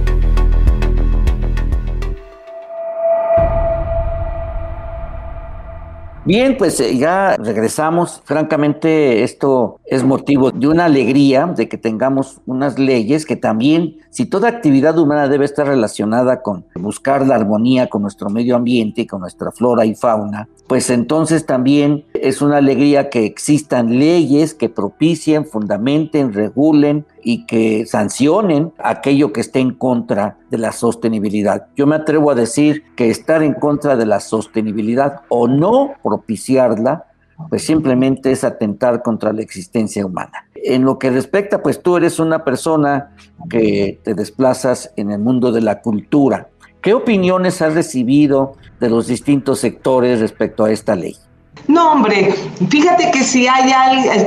Bien, 6.26 6.56
pues 6.56 6.80
eh, 6.80 6.96
ya 6.96 7.36
regresamos. 7.36 8.22
Francamente, 8.24 9.24
esto 9.24 9.78
es 9.84 10.04
motivo 10.04 10.50
de 10.50 10.68
una 10.68 10.86
alegría 10.86 11.44
de 11.46 11.68
que 11.68 11.76
tengamos 11.76 12.40
unas 12.46 12.78
leyes 12.78 13.26
que 13.26 13.36
también, 13.36 13.98
si 14.08 14.24
toda 14.24 14.48
actividad 14.48 14.98
humana 14.98 15.28
debe 15.28 15.44
estar 15.44 15.66
relacionada 15.66 16.40
con 16.40 16.64
buscar 16.76 17.26
la 17.26 17.34
armonía 17.34 17.90
con 17.90 18.00
nuestro 18.00 18.30
medio 18.30 18.56
ambiente 18.56 19.06
con 19.06 19.20
nuestra 19.20 19.52
flora 19.52 19.84
y 19.84 19.94
fauna, 19.94 20.48
pues 20.66 20.88
entonces 20.88 21.44
también 21.44 22.06
es 22.14 22.40
una 22.40 22.56
alegría 22.56 23.10
que 23.10 23.26
existan 23.26 23.98
leyes 23.98 24.54
que 24.54 24.70
propicien, 24.70 25.44
fundamenten, 25.44 26.32
regulen 26.32 27.04
y 27.24 27.46
que 27.46 27.86
sancionen 27.86 28.72
aquello 28.78 29.32
que 29.32 29.40
esté 29.40 29.60
en 29.60 29.72
contra 29.72 30.36
de 30.50 30.58
la 30.58 30.72
sostenibilidad. 30.72 31.66
Yo 31.74 31.86
me 31.86 31.96
atrevo 31.96 32.30
a 32.30 32.34
decir 32.34 32.84
que 32.94 33.10
estar 33.10 33.42
en 33.42 33.54
contra 33.54 33.96
de 33.96 34.06
la 34.06 34.20
sostenibilidad 34.20 35.22
o 35.28 35.48
no 35.48 35.94
propiciarla, 36.02 37.06
pues 37.48 37.64
simplemente 37.64 38.30
es 38.30 38.44
atentar 38.44 39.02
contra 39.02 39.32
la 39.32 39.42
existencia 39.42 40.06
humana. 40.06 40.46
En 40.54 40.84
lo 40.84 40.98
que 40.98 41.10
respecta, 41.10 41.62
pues 41.62 41.82
tú 41.82 41.96
eres 41.96 42.20
una 42.20 42.44
persona 42.44 43.10
que 43.48 43.98
te 44.04 44.14
desplazas 44.14 44.92
en 44.96 45.10
el 45.10 45.18
mundo 45.18 45.50
de 45.50 45.62
la 45.62 45.80
cultura. 45.80 46.48
¿Qué 46.80 46.92
opiniones 46.92 47.62
has 47.62 47.74
recibido 47.74 48.56
de 48.78 48.90
los 48.90 49.06
distintos 49.06 49.58
sectores 49.58 50.20
respecto 50.20 50.64
a 50.64 50.70
esta 50.70 50.94
ley? 50.94 51.16
No, 51.66 51.92
hombre, 51.92 52.32
fíjate 52.68 53.10
que 53.10 53.24
si 53.24 53.46
hay 53.46 53.72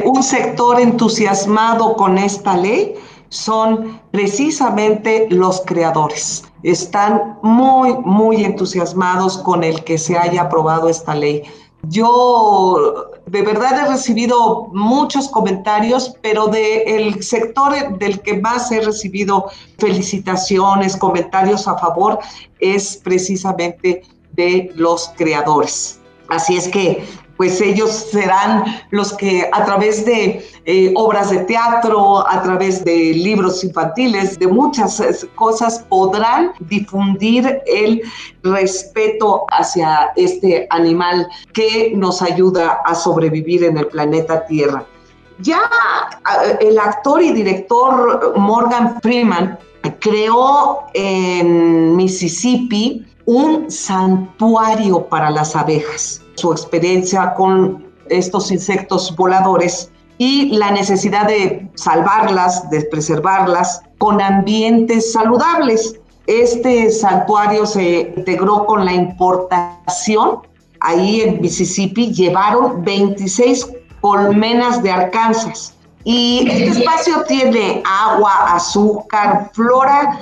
un 0.04 0.24
sector 0.24 0.80
entusiasmado 0.80 1.96
con 1.96 2.18
esta 2.18 2.58
ley, 2.58 2.96
son 3.30 4.00
precisamente 4.12 5.28
los 5.30 5.62
creadores. 5.66 6.44
Están 6.64 7.38
muy, 7.44 7.94
muy 8.04 8.44
entusiasmados 8.44 9.38
con 9.40 9.64
el 9.64 9.84
que 9.84 9.98
se 9.98 10.18
haya 10.18 10.44
aprobado 10.44 10.90
esta 10.90 11.14
ley. 11.14 11.44
Yo 11.84 13.10
de 13.28 13.42
verdad 13.44 13.86
he 13.86 13.92
recibido 13.92 14.70
muchos 14.74 15.28
comentarios, 15.28 16.16
pero 16.22 16.48
del 16.48 17.22
sector 17.22 17.98
del 18.00 18.22
que 18.22 18.40
más 18.40 18.72
he 18.72 18.82
recibido 18.82 19.46
felicitaciones, 19.78 20.98
comentarios 20.98 21.68
a 21.68 21.78
favor, 21.78 22.20
es 22.60 22.98
precisamente 23.04 24.02
de 24.32 24.72
los 24.76 25.10
creadores. 25.18 26.00
Así 26.30 26.58
es 26.58 26.68
que 26.68 27.06
pues 27.38 27.62
ellos 27.62 27.92
serán 27.92 28.66
los 28.90 29.14
que 29.14 29.50
a 29.54 29.64
través 29.64 30.06
de 30.06 30.46
eh, 30.66 30.92
obras 30.96 31.30
de 31.30 31.40
teatro, 31.40 32.28
a 32.28 32.42
través 32.42 32.84
de 32.84 33.14
libros 33.14 33.64
infantiles, 33.64 34.38
de 34.40 34.48
muchas 34.48 35.26
cosas, 35.36 35.86
podrán 35.88 36.52
difundir 36.62 37.62
el 37.68 38.02
respeto 38.44 39.46
hacia 39.52 40.12
este 40.16 40.68
animal 40.72 41.28
que 41.54 41.94
nos 41.96 42.22
ayuda 42.22 42.82
a 42.86 42.96
sobrevivir 42.96 43.64
en 43.64 43.78
el 43.78 43.88
planeta 43.88 44.46
Tierra. 44.48 44.84
Ya 45.40 45.62
el 46.60 46.80
actor 46.80 47.22
y 47.22 47.32
director 47.32 48.34
Morgan 48.38 49.00
Freeman 49.02 49.58
creó 50.00 50.86
en 50.94 51.96
Mississippi 51.96 53.06
un 53.26 53.70
santuario 53.70 55.08
para 55.08 55.30
las 55.30 55.56
abejas. 55.56 56.22
Su 56.38 56.52
experiencia 56.52 57.34
con 57.34 57.86
estos 58.10 58.52
insectos 58.52 59.16
voladores 59.16 59.92
y 60.20 60.56
la 60.58 60.72
necesidad 60.72 61.28
de 61.28 61.70
salvarlas, 61.76 62.70
de 62.70 62.82
preservarlas 62.84 63.82
con 63.98 64.22
ambientes 64.22 65.12
saludables. 65.12 66.00
Este 66.28 66.92
santuario 66.92 67.66
se 67.66 68.14
integró 68.16 68.66
con 68.68 68.86
la 68.86 68.94
importación. 68.94 70.42
Ahí 70.80 71.22
en 71.22 71.42
Mississippi 71.42 72.14
llevaron 72.14 72.84
26 72.84 73.68
colmenas 74.02 74.84
de 74.84 74.92
Arkansas. 74.92 75.74
Y 76.04 76.48
este 76.48 76.80
espacio 76.80 77.24
tiene 77.28 77.82
agua, 77.84 78.54
azúcar, 78.54 79.50
flora 79.54 80.20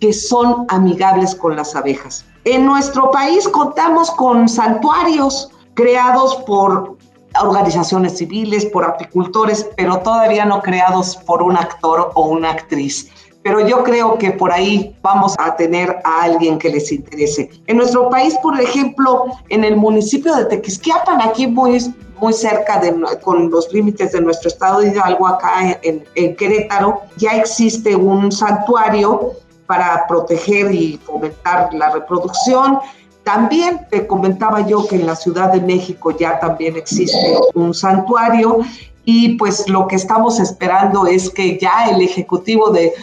que 0.00 0.14
son 0.14 0.64
amigables 0.68 1.34
con 1.34 1.56
las 1.56 1.76
abejas. 1.76 2.24
En 2.44 2.64
nuestro 2.64 3.10
país 3.10 3.46
contamos 3.48 4.10
con 4.12 4.48
santuarios 4.48 5.50
creados 5.78 6.34
por 6.44 6.96
organizaciones 7.40 8.18
civiles, 8.18 8.66
por 8.66 8.84
apicultores, 8.84 9.70
pero 9.76 9.98
todavía 9.98 10.44
no 10.44 10.60
creados 10.60 11.14
por 11.14 11.40
un 11.40 11.56
actor 11.56 12.10
o 12.14 12.22
una 12.30 12.50
actriz. 12.50 13.08
Pero 13.44 13.64
yo 13.64 13.84
creo 13.84 14.18
que 14.18 14.32
por 14.32 14.50
ahí 14.50 14.96
vamos 15.02 15.36
a 15.38 15.54
tener 15.54 16.00
a 16.02 16.22
alguien 16.22 16.58
que 16.58 16.68
les 16.70 16.90
interese. 16.90 17.48
En 17.68 17.76
nuestro 17.76 18.10
país, 18.10 18.36
por 18.42 18.60
ejemplo, 18.60 19.26
en 19.50 19.62
el 19.62 19.76
municipio 19.76 20.34
de 20.34 20.46
Tequisquiapan, 20.46 21.22
aquí 21.22 21.46
muy, 21.46 21.94
muy 22.20 22.32
cerca 22.32 22.80
de, 22.80 22.92
con 23.22 23.48
los 23.48 23.72
límites 23.72 24.10
de 24.10 24.20
nuestro 24.20 24.48
estado 24.48 24.80
de 24.80 24.88
Hidalgo, 24.88 25.28
acá 25.28 25.78
en, 25.82 26.04
en 26.16 26.34
Querétaro, 26.34 27.02
ya 27.18 27.36
existe 27.36 27.94
un 27.94 28.32
santuario 28.32 29.34
para 29.68 30.08
proteger 30.08 30.74
y 30.74 30.98
fomentar 31.04 31.72
la 31.72 31.90
reproducción. 31.90 32.80
También 33.28 33.86
te 33.90 34.06
comentaba 34.06 34.66
yo 34.66 34.86
que 34.86 34.96
en 34.96 35.04
la 35.04 35.14
Ciudad 35.14 35.52
de 35.52 35.60
México 35.60 36.16
ya 36.16 36.40
también 36.40 36.76
existe 36.76 37.36
un 37.52 37.74
santuario 37.74 38.60
y 39.04 39.36
pues 39.36 39.68
lo 39.68 39.86
que 39.86 39.96
estamos 39.96 40.40
esperando 40.40 41.06
es 41.06 41.28
que 41.28 41.58
ya 41.58 41.90
el 41.90 42.00
Ejecutivo 42.00 42.70
de, 42.70 42.94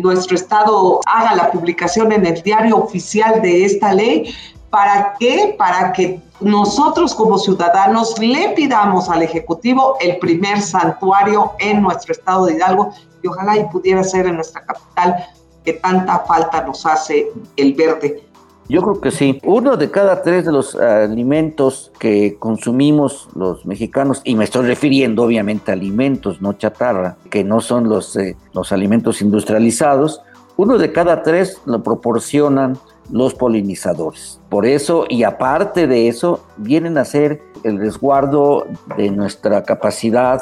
nuestro 0.00 0.36
estado 0.36 1.00
haga 1.06 1.34
la 1.34 1.50
publicación 1.50 2.12
en 2.12 2.24
el 2.24 2.40
diario 2.42 2.76
oficial 2.76 3.42
de 3.42 3.64
esta 3.64 3.92
ley. 3.92 4.32
¿Para 4.70 5.14
qué? 5.18 5.56
Para 5.58 5.92
que 5.92 6.20
nosotros 6.40 7.12
como 7.12 7.36
ciudadanos 7.36 8.16
le 8.20 8.50
pidamos 8.50 9.08
al 9.08 9.24
Ejecutivo 9.24 9.96
el 10.00 10.18
primer 10.18 10.62
santuario 10.62 11.54
en 11.58 11.82
nuestro 11.82 12.12
estado 12.12 12.46
de 12.46 12.54
Hidalgo 12.54 12.92
y 13.24 13.26
ojalá 13.26 13.56
y 13.56 13.64
pudiera 13.64 14.04
ser 14.04 14.26
en 14.26 14.36
nuestra 14.36 14.64
capital 14.64 15.26
que 15.64 15.72
tanta 15.72 16.20
falta 16.20 16.62
nos 16.64 16.86
hace 16.86 17.26
el 17.56 17.74
verde. 17.74 18.31
Yo 18.68 18.80
creo 18.82 19.00
que 19.00 19.10
sí. 19.10 19.40
Uno 19.44 19.76
de 19.76 19.90
cada 19.90 20.22
tres 20.22 20.44
de 20.44 20.52
los 20.52 20.76
alimentos 20.76 21.92
que 21.98 22.36
consumimos 22.38 23.28
los 23.34 23.66
mexicanos, 23.66 24.22
y 24.24 24.34
me 24.34 24.44
estoy 24.44 24.66
refiriendo 24.66 25.24
obviamente 25.24 25.70
a 25.70 25.74
alimentos, 25.74 26.40
no 26.40 26.54
chatarra, 26.54 27.16
que 27.30 27.44
no 27.44 27.60
son 27.60 27.88
los, 27.88 28.16
eh, 28.16 28.36
los 28.54 28.72
alimentos 28.72 29.20
industrializados, 29.20 30.22
uno 30.56 30.78
de 30.78 30.92
cada 30.92 31.22
tres 31.22 31.60
lo 31.64 31.82
proporcionan 31.82 32.78
los 33.10 33.34
polinizadores. 33.34 34.40
Por 34.48 34.66
eso, 34.66 35.06
y 35.08 35.24
aparte 35.24 35.86
de 35.86 36.08
eso, 36.08 36.44
vienen 36.56 36.98
a 36.98 37.04
ser 37.04 37.42
el 37.64 37.78
resguardo 37.78 38.66
de 38.96 39.10
nuestra 39.10 39.64
capacidad 39.64 40.40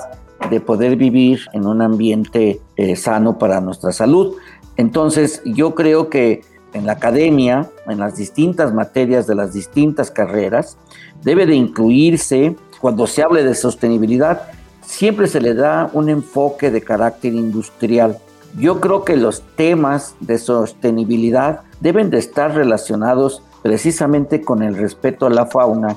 de 0.50 0.61
poder 0.61 0.96
vivir 0.96 1.40
en 1.52 1.66
un 1.66 1.83
ambiente 1.83 2.61
eh, 2.76 2.96
sano 2.96 3.38
para 3.38 3.61
nuestra 3.61 3.92
salud. 3.92 4.37
Entonces, 4.76 5.42
yo 5.44 5.74
creo 5.74 6.09
que 6.09 6.42
en 6.72 6.87
la 6.87 6.92
academia, 6.92 7.68
en 7.87 7.98
las 7.98 8.16
distintas 8.16 8.72
materias 8.72 9.26
de 9.26 9.35
las 9.35 9.52
distintas 9.52 10.11
carreras, 10.11 10.76
debe 11.22 11.46
de 11.46 11.54
incluirse, 11.54 12.56
cuando 12.80 13.06
se 13.06 13.22
hable 13.22 13.44
de 13.44 13.54
sostenibilidad, 13.54 14.42
siempre 14.83 15.26
se 15.26 15.40
le 15.40 15.54
da 15.54 15.90
un 15.92 16.09
enfoque 16.09 16.70
de 16.70 16.83
carácter 16.83 17.35
industrial. 17.35 18.18
Yo 18.59 18.80
creo 18.80 19.04
que 19.04 19.16
los 19.16 19.42
temas 19.56 20.14
de 20.20 20.38
sostenibilidad 20.38 21.61
deben 21.80 22.11
de 22.11 22.18
estar 22.18 22.54
relacionados 22.54 23.42
precisamente 23.62 24.40
con 24.42 24.62
el 24.62 24.76
respeto 24.76 25.26
a 25.26 25.30
la 25.30 25.46
fauna. 25.46 25.96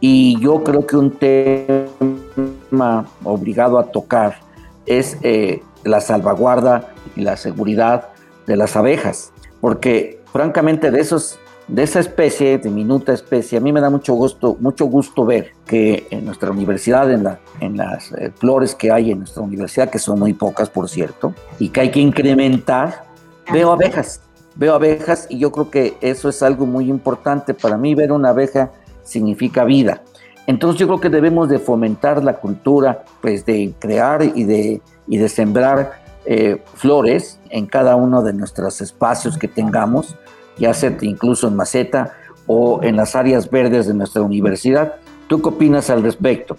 Y 0.00 0.38
yo 0.40 0.62
creo 0.62 0.86
que 0.86 0.96
un 0.96 1.12
tema 1.12 3.06
obligado 3.22 3.78
a 3.78 3.86
tocar 3.90 4.40
es 4.84 5.16
eh, 5.22 5.62
la 5.84 6.00
salvaguarda 6.00 6.92
y 7.16 7.22
la 7.22 7.36
seguridad 7.36 8.08
de 8.46 8.56
las 8.56 8.76
abejas, 8.76 9.32
porque 9.64 10.20
francamente 10.30 10.90
de 10.90 11.00
esos 11.00 11.38
de 11.68 11.84
esa 11.84 11.98
especie, 11.98 12.58
diminuta 12.58 13.14
especie, 13.14 13.56
a 13.56 13.62
mí 13.62 13.72
me 13.72 13.80
da 13.80 13.88
mucho 13.88 14.12
gusto, 14.12 14.58
mucho 14.60 14.84
gusto 14.84 15.24
ver 15.24 15.52
que 15.64 16.06
en 16.10 16.26
nuestra 16.26 16.50
universidad, 16.50 17.10
en, 17.10 17.24
la, 17.24 17.40
en 17.60 17.78
las 17.78 18.12
eh, 18.12 18.30
flores 18.36 18.74
que 18.74 18.92
hay 18.92 19.10
en 19.10 19.20
nuestra 19.20 19.42
universidad, 19.42 19.88
que 19.88 19.98
son 19.98 20.18
muy 20.18 20.34
pocas, 20.34 20.68
por 20.68 20.90
cierto, 20.90 21.32
y 21.58 21.70
que 21.70 21.80
hay 21.80 21.90
que 21.90 22.00
incrementar, 22.00 23.06
veo 23.50 23.72
abejas, 23.72 24.20
veo 24.54 24.74
abejas 24.74 25.26
y 25.30 25.38
yo 25.38 25.50
creo 25.50 25.70
que 25.70 25.96
eso 26.02 26.28
es 26.28 26.42
algo 26.42 26.66
muy 26.66 26.90
importante. 26.90 27.54
Para 27.54 27.78
mí 27.78 27.94
ver 27.94 28.12
una 28.12 28.28
abeja 28.28 28.70
significa 29.02 29.64
vida. 29.64 30.02
Entonces 30.46 30.78
yo 30.78 30.86
creo 30.88 31.00
que 31.00 31.08
debemos 31.08 31.48
de 31.48 31.58
fomentar 31.58 32.22
la 32.22 32.34
cultura, 32.34 33.02
pues 33.22 33.46
de 33.46 33.72
crear 33.78 34.22
y 34.22 34.44
de, 34.44 34.82
y 35.06 35.16
de 35.16 35.28
sembrar 35.30 36.03
eh, 36.26 36.62
flores 36.74 37.38
en 37.50 37.66
cada 37.66 37.96
uno 37.96 38.22
de 38.22 38.32
nuestros 38.32 38.80
espacios 38.80 39.36
que 39.38 39.48
tengamos, 39.48 40.16
ya 40.58 40.72
sea 40.72 40.96
incluso 41.02 41.48
en 41.48 41.56
maceta 41.56 42.14
o 42.46 42.82
en 42.82 42.96
las 42.96 43.14
áreas 43.14 43.50
verdes 43.50 43.86
de 43.86 43.94
nuestra 43.94 44.22
universidad. 44.22 44.94
¿Tú 45.28 45.40
qué 45.40 45.48
opinas 45.48 45.90
al 45.90 46.02
respecto? 46.02 46.56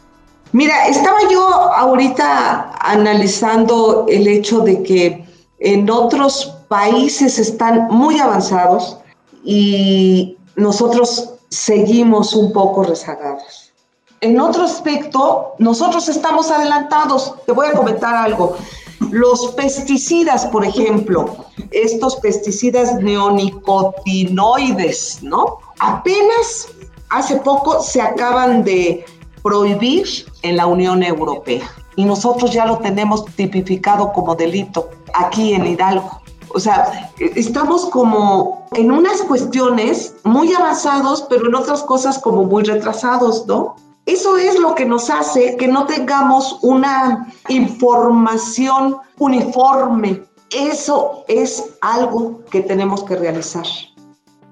Mira, 0.52 0.88
estaba 0.88 1.18
yo 1.30 1.48
ahorita 1.48 2.72
analizando 2.80 4.06
el 4.08 4.28
hecho 4.28 4.62
de 4.62 4.84
que 4.84 5.26
en 5.60 5.90
otros 5.90 6.56
países 6.68 7.40
están 7.40 7.88
muy 7.90 8.20
avanzados 8.20 8.98
y 9.44 10.38
nosotros 10.56 11.34
seguimos 11.50 12.34
un 12.34 12.54
poco 12.54 12.84
rezagados. 12.84 13.74
En 14.22 14.40
otro 14.40 14.64
aspecto, 14.64 15.56
nosotros 15.60 16.08
estamos 16.10 16.50
adelantados. 16.50 17.36
Te 17.46 17.52
voy 17.52 17.68
a 17.68 17.74
comentar 17.74 18.16
algo. 18.16 18.56
Los 19.12 19.52
pesticidas, 19.54 20.48
por 20.48 20.66
ejemplo, 20.66 21.46
estos 21.72 22.18
pesticidas 22.18 22.96
neonicotinoides, 23.02 25.20
¿no? 25.22 25.60
Apenas 25.80 26.68
hace 27.10 27.36
poco 27.38 27.82
se 27.82 28.02
acaban 28.02 28.64
de 28.64 29.06
prohibir 29.44 30.08
en 30.42 30.58
la 30.58 30.66
Unión 30.66 31.04
Europea 31.04 31.70
y 31.96 32.06
nosotros 32.06 32.52
ya 32.52 32.66
lo 32.66 32.80
tenemos 32.80 33.26
tipificado 33.36 34.12
como 34.12 34.36
delito 34.36 34.90
aquí 35.14 35.54
en 35.54 35.66
Hidalgo. 35.66 36.22
O 36.54 36.60
sea, 36.60 37.12
estamos 37.20 37.86
como 37.88 38.66
en 38.74 38.92
unas 38.92 39.22
cuestiones 39.24 40.16
muy 40.24 40.54
avanzados, 40.54 41.26
pero 41.30 41.48
en 41.48 41.56
otras 41.56 41.84
cosas 41.84 42.20
como 42.20 42.44
muy 42.44 42.64
retrasados, 42.64 43.46
¿no? 43.46 43.76
Eso 44.06 44.38
es 44.38 44.60
lo 44.60 44.76
que 44.76 44.86
nos 44.86 45.10
hace 45.10 45.58
que 45.58 45.68
no 45.68 45.88
tengamos 45.88 46.60
una 46.62 47.34
información 47.50 48.98
uniforme. 49.18 50.24
Eso 50.56 51.26
es 51.28 51.76
algo 51.82 52.42
que 52.52 52.62
tenemos 52.62 53.04
que 53.04 53.16
realizar. 53.16 53.66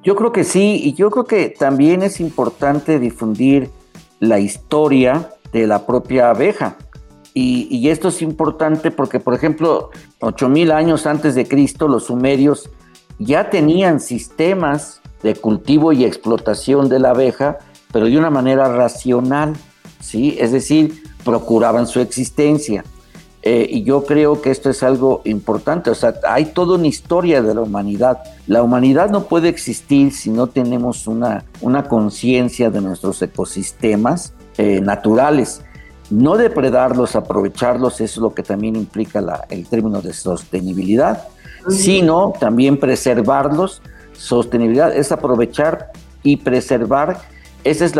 Yo 0.03 0.15
creo 0.15 0.31
que 0.31 0.43
sí, 0.43 0.81
y 0.83 0.93
yo 0.93 1.11
creo 1.11 1.25
que 1.25 1.49
también 1.49 2.01
es 2.01 2.19
importante 2.19 2.99
difundir 2.99 3.69
la 4.19 4.39
historia 4.39 5.29
de 5.51 5.67
la 5.67 5.85
propia 5.85 6.31
abeja. 6.31 6.75
Y, 7.35 7.89
esto 7.89 8.09
es 8.09 8.21
importante 8.21 8.91
porque, 8.91 9.19
por 9.19 9.33
ejemplo, 9.33 9.89
8000 10.19 10.71
años 10.71 11.07
antes 11.07 11.33
de 11.35 11.47
Cristo, 11.47 11.87
los 11.87 12.05
sumerios 12.05 12.69
ya 13.17 13.49
tenían 13.49 13.99
sistemas 13.99 15.01
de 15.23 15.35
cultivo 15.35 15.93
y 15.93 16.05
explotación 16.05 16.89
de 16.89 16.99
la 16.99 17.11
abeja 17.11 17.57
pero 17.93 18.07
de 18.07 18.17
una 18.17 18.31
manera 18.31 18.67
racional, 18.67 19.53
¿sí? 20.01 20.35
Es 20.39 20.51
decir, 20.51 21.03
procuraban 21.23 21.87
su 21.87 22.01
existencia. 22.01 22.83
Eh, 23.43 23.67
y 23.69 23.83
yo 23.83 24.05
creo 24.05 24.41
que 24.41 24.51
esto 24.51 24.69
es 24.69 24.83
algo 24.83 25.21
importante, 25.25 25.89
o 25.89 25.95
sea, 25.95 26.15
hay 26.27 26.45
toda 26.45 26.75
una 26.75 26.87
historia 26.87 27.41
de 27.41 27.53
la 27.53 27.61
humanidad. 27.61 28.19
La 28.47 28.63
humanidad 28.63 29.09
no 29.09 29.25
puede 29.25 29.49
existir 29.49 30.13
si 30.13 30.29
no 30.29 30.47
tenemos 30.47 31.07
una, 31.07 31.43
una 31.61 31.83
conciencia 31.89 32.69
de 32.69 32.81
nuestros 32.81 33.21
ecosistemas 33.21 34.33
eh, 34.57 34.81
naturales. 34.81 35.61
No 36.09 36.37
depredarlos, 36.37 37.15
aprovecharlos, 37.15 37.95
eso 37.95 38.03
es 38.03 38.17
lo 38.17 38.33
que 38.33 38.43
también 38.43 38.75
implica 38.75 39.45
el 39.49 39.67
término 39.67 40.01
de 40.01 40.13
sostenibilidad, 40.13 41.27
sino 41.67 42.33
también 42.39 42.79
preservarlos. 42.79 43.81
Sostenibilidad 44.13 44.95
es 44.95 45.11
aprovechar 45.11 45.91
y 46.23 46.37
preservar. 46.37 47.32
Ese 47.63 47.85
es 47.85 47.93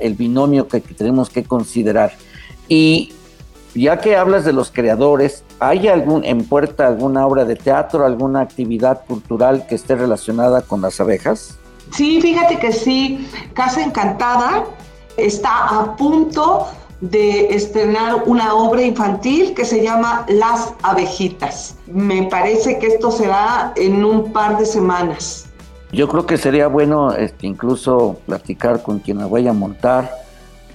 el 0.00 0.14
binomio 0.14 0.68
que 0.68 0.80
tenemos 0.80 1.30
que 1.30 1.44
considerar. 1.44 2.12
Y 2.68 3.12
ya 3.74 3.98
que 3.98 4.16
hablas 4.16 4.44
de 4.44 4.52
los 4.52 4.70
creadores, 4.70 5.44
¿hay 5.60 5.88
algún 5.88 6.24
en 6.24 6.44
puerta 6.44 6.86
alguna 6.86 7.26
obra 7.26 7.44
de 7.44 7.56
teatro, 7.56 8.04
alguna 8.04 8.40
actividad 8.40 9.04
cultural 9.06 9.66
que 9.66 9.74
esté 9.74 9.94
relacionada 9.94 10.62
con 10.62 10.80
las 10.80 11.00
abejas? 11.00 11.58
Sí, 11.92 12.20
fíjate 12.20 12.58
que 12.58 12.72
sí. 12.72 13.28
Casa 13.54 13.82
Encantada 13.82 14.64
está 15.16 15.66
a 15.68 15.96
punto 15.96 16.66
de 17.00 17.54
estrenar 17.54 18.24
una 18.26 18.54
obra 18.54 18.82
infantil 18.82 19.54
que 19.54 19.64
se 19.64 19.82
llama 19.82 20.26
Las 20.28 20.72
abejitas. 20.82 21.76
Me 21.86 22.24
parece 22.24 22.78
que 22.78 22.88
esto 22.88 23.10
será 23.10 23.72
en 23.76 24.04
un 24.04 24.32
par 24.32 24.58
de 24.58 24.66
semanas. 24.66 25.47
Yo 25.92 26.08
creo 26.08 26.26
que 26.26 26.36
sería 26.36 26.68
bueno 26.68 27.12
este, 27.12 27.46
incluso 27.46 28.18
platicar 28.26 28.82
con 28.82 28.98
quien 28.98 29.18
la 29.18 29.26
vaya 29.26 29.50
a 29.50 29.54
montar 29.54 30.10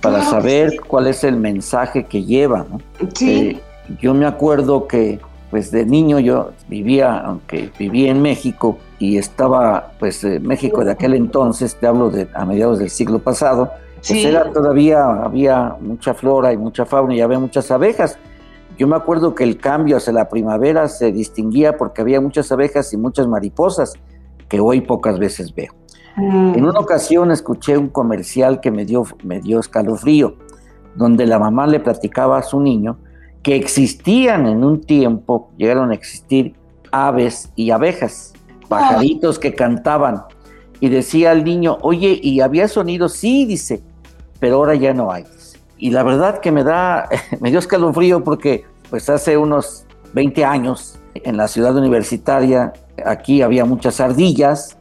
para 0.02 0.24
saber 0.24 0.82
cuál 0.88 1.08
es 1.08 1.24
el 1.24 1.38
mensaje 1.38 2.06
que 2.06 2.24
lleva. 2.24 2.66
¿no? 2.70 2.80
Sí. 3.14 3.32
Eh, 3.32 3.62
yo 4.02 4.14
me 4.14 4.26
acuerdo 4.26 4.88
que 4.88 5.20
pues 5.50 5.70
de 5.70 5.86
niño 5.86 6.20
yo 6.20 6.52
vivía, 6.68 7.20
aunque 7.20 7.70
vivía 7.78 8.10
en 8.10 8.24
México 8.24 8.80
y 8.98 9.18
estaba 9.18 9.92
pues 10.00 10.24
México 10.42 10.84
de 10.84 10.92
aquel 10.92 11.14
entonces, 11.14 11.76
te 11.76 11.86
hablo 11.86 12.10
de 12.10 12.28
a 12.34 12.44
mediados 12.44 12.80
del 12.80 12.90
siglo 12.90 13.20
pasado, 13.20 13.72
pues 13.96 14.26
era 14.26 14.52
todavía 14.52 15.06
había 15.06 15.76
mucha 15.80 16.16
flora 16.16 16.52
y 16.52 16.58
mucha 16.58 16.86
fauna 16.88 17.14
y 17.14 17.22
había 17.22 17.38
muchas 17.38 17.70
abejas. 17.70 18.18
Yo 18.80 18.88
me 18.88 18.96
acuerdo 18.96 19.36
que 19.36 19.44
el 19.44 19.58
cambio 19.58 19.98
hacia 19.98 20.12
la 20.12 20.28
primavera 20.28 20.88
se 20.88 21.12
distinguía 21.12 21.78
porque 21.78 22.02
había 22.02 22.20
muchas 22.20 22.52
abejas 22.52 22.92
y 22.92 22.98
muchas 22.98 23.28
mariposas 23.28 23.94
que 24.48 24.60
hoy 24.60 24.82
pocas 24.82 25.20
veces 25.20 25.54
veo. 25.54 25.74
Mm. 26.16 26.56
En 26.56 26.66
una 26.66 26.80
ocasión 26.80 27.32
escuché 27.32 27.78
un 27.78 27.90
comercial 27.90 28.60
que 28.60 28.72
me 28.72 28.86
dio, 28.86 29.06
me 29.24 29.40
dio 29.40 29.60
escalofrío, 29.60 30.36
donde 30.96 31.26
la 31.26 31.40
mamá 31.40 31.68
le 31.68 31.80
platicaba 31.80 32.38
a 32.38 32.44
su 32.44 32.60
niño 32.60 32.98
que 33.42 33.56
existían 33.56 34.48
en 34.48 34.64
un 34.64 34.82
tiempo, 34.82 35.52
llegaron 35.58 35.92
a 35.92 35.94
existir 35.94 36.56
aves 36.92 37.52
y 37.56 37.72
abejas, 37.72 38.34
pajaritos 38.70 39.38
que 39.38 39.54
cantaban. 39.54 40.24
Y 40.80 40.90
decía 40.90 41.32
al 41.32 41.44
niño, 41.44 41.78
oye, 41.82 42.20
¿y 42.22 42.40
había 42.40 42.68
sonido? 42.68 43.10
Sí, 43.10 43.46
dice, 43.46 43.84
pero 44.40 44.56
ahora 44.56 44.76
ya 44.76 44.94
no 44.94 45.12
hay. 45.12 45.26
Y 45.78 45.92
la 45.92 46.04
verdad 46.04 46.40
que 46.40 46.52
me 46.52 46.64
da, 46.64 47.10
me 47.42 47.50
dio 47.50 47.60
escalofrío 47.60 48.24
porque 48.24 48.66
pues 48.90 49.10
hace 49.10 49.38
unos 49.38 49.86
20 50.14 50.46
años 50.46 50.98
en 51.16 51.38
la 51.38 51.48
ciudad 51.48 51.76
universitaria, 51.76 52.74
aquí 53.06 53.42
había 53.42 53.66
muchas 53.66 54.00
ardillas, 54.00 54.78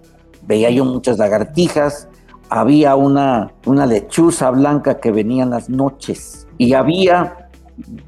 veía 0.46 0.70
yo 0.70 0.84
muchas 0.84 1.18
lagartijas, 1.18 2.08
había 2.48 2.96
una, 2.96 3.52
una 3.64 3.86
lechuza 3.86 4.50
blanca 4.50 5.00
que 5.00 5.10
venía 5.10 5.44
en 5.44 5.50
las 5.50 5.70
noches 5.70 6.46
y 6.58 6.74
había, 6.74 7.48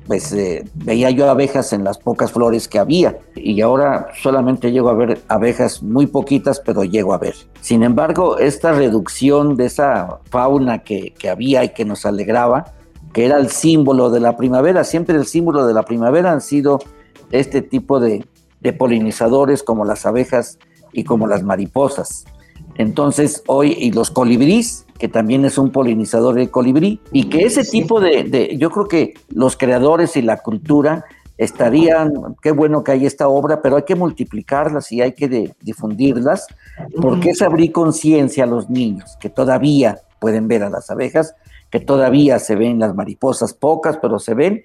pues 0.07 0.33
eh, 0.33 0.69
veía 0.75 1.11
yo 1.11 1.31
abejas 1.31 1.73
en 1.73 1.83
las 1.83 1.97
pocas 1.97 2.33
flores 2.33 2.69
que 2.69 2.79
había 2.79 3.19
y 3.35 3.61
ahora 3.63 4.09
solamente 4.23 4.71
llego 4.71 4.91
a 4.91 4.95
ver 4.95 5.23
abejas 5.29 5.83
muy 5.83 6.07
poquitas, 6.07 6.61
pero 6.61 6.85
llego 6.85 7.15
a 7.15 7.19
ver. 7.19 7.35
Sin 7.61 7.83
embargo, 7.83 8.39
esta 8.39 8.73
reducción 8.73 9.57
de 9.57 9.67
esa 9.67 10.19
fauna 10.29 10.81
que, 10.81 11.15
que 11.19 11.31
había 11.31 11.65
y 11.65 11.71
que 11.71 11.87
nos 11.87 12.05
alegraba, 12.05 12.75
que 13.15 13.25
era 13.25 13.39
el 13.39 13.49
símbolo 13.49 14.11
de 14.11 14.21
la 14.21 14.37
primavera, 14.37 14.85
siempre 14.85 15.17
el 15.17 15.25
símbolo 15.25 15.67
de 15.67 15.73
la 15.73 15.85
primavera 15.85 16.33
han 16.33 16.43
sido 16.43 16.81
este 17.39 17.63
tipo 17.63 18.01
de, 18.01 18.25
de 18.61 18.73
polinizadores 18.73 19.63
como 19.63 19.85
las 19.85 20.07
abejas 20.07 20.59
y 20.93 21.05
como 21.05 21.27
las 21.27 21.43
mariposas. 21.43 22.25
Entonces, 22.77 23.43
hoy, 23.47 23.77
y 23.79 23.93
los 23.93 24.11
colibrís, 24.11 24.87
que 24.99 25.09
también 25.09 25.45
es 25.45 25.59
un 25.59 25.71
polinizador 25.71 26.35
de 26.35 26.51
colibrí, 26.51 27.01
y 27.13 27.29
que 27.29 27.45
ese 27.45 27.65
tipo 27.65 28.01
de, 28.01 28.57
yo 28.59 28.71
creo 28.71 28.89
que 28.89 29.15
los 29.29 29.57
creadores 29.57 30.17
y 30.17 30.23
la 30.23 30.39
cultura 30.39 31.05
estarían, 31.37 32.37
qué 32.43 32.53
bueno 32.53 32.85
que 32.85 32.93
hay 32.93 33.07
esta 33.07 33.29
obra, 33.29 33.61
pero 33.61 33.77
hay 33.77 33.83
que 33.83 33.97
multiplicarlas 33.97 34.91
y 34.93 35.03
hay 35.03 35.13
que 35.13 35.55
difundirlas, 35.61 36.47
porque 37.01 37.31
es 37.31 37.43
abrir 37.43 37.73
conciencia 37.73 38.45
a 38.45 38.47
los 38.47 38.71
niños, 38.71 39.17
que 39.21 39.31
todavía 39.31 39.99
pueden 40.21 40.49
ver 40.49 40.63
a 40.63 40.71
las 40.71 40.91
abejas, 40.91 41.35
que 41.71 41.81
todavía 41.81 42.39
se 42.39 42.55
ven 42.55 42.79
las 42.79 42.95
mariposas, 42.95 43.53
pocas, 43.53 43.99
pero 44.01 44.19
se 44.19 44.35
ven, 44.35 44.65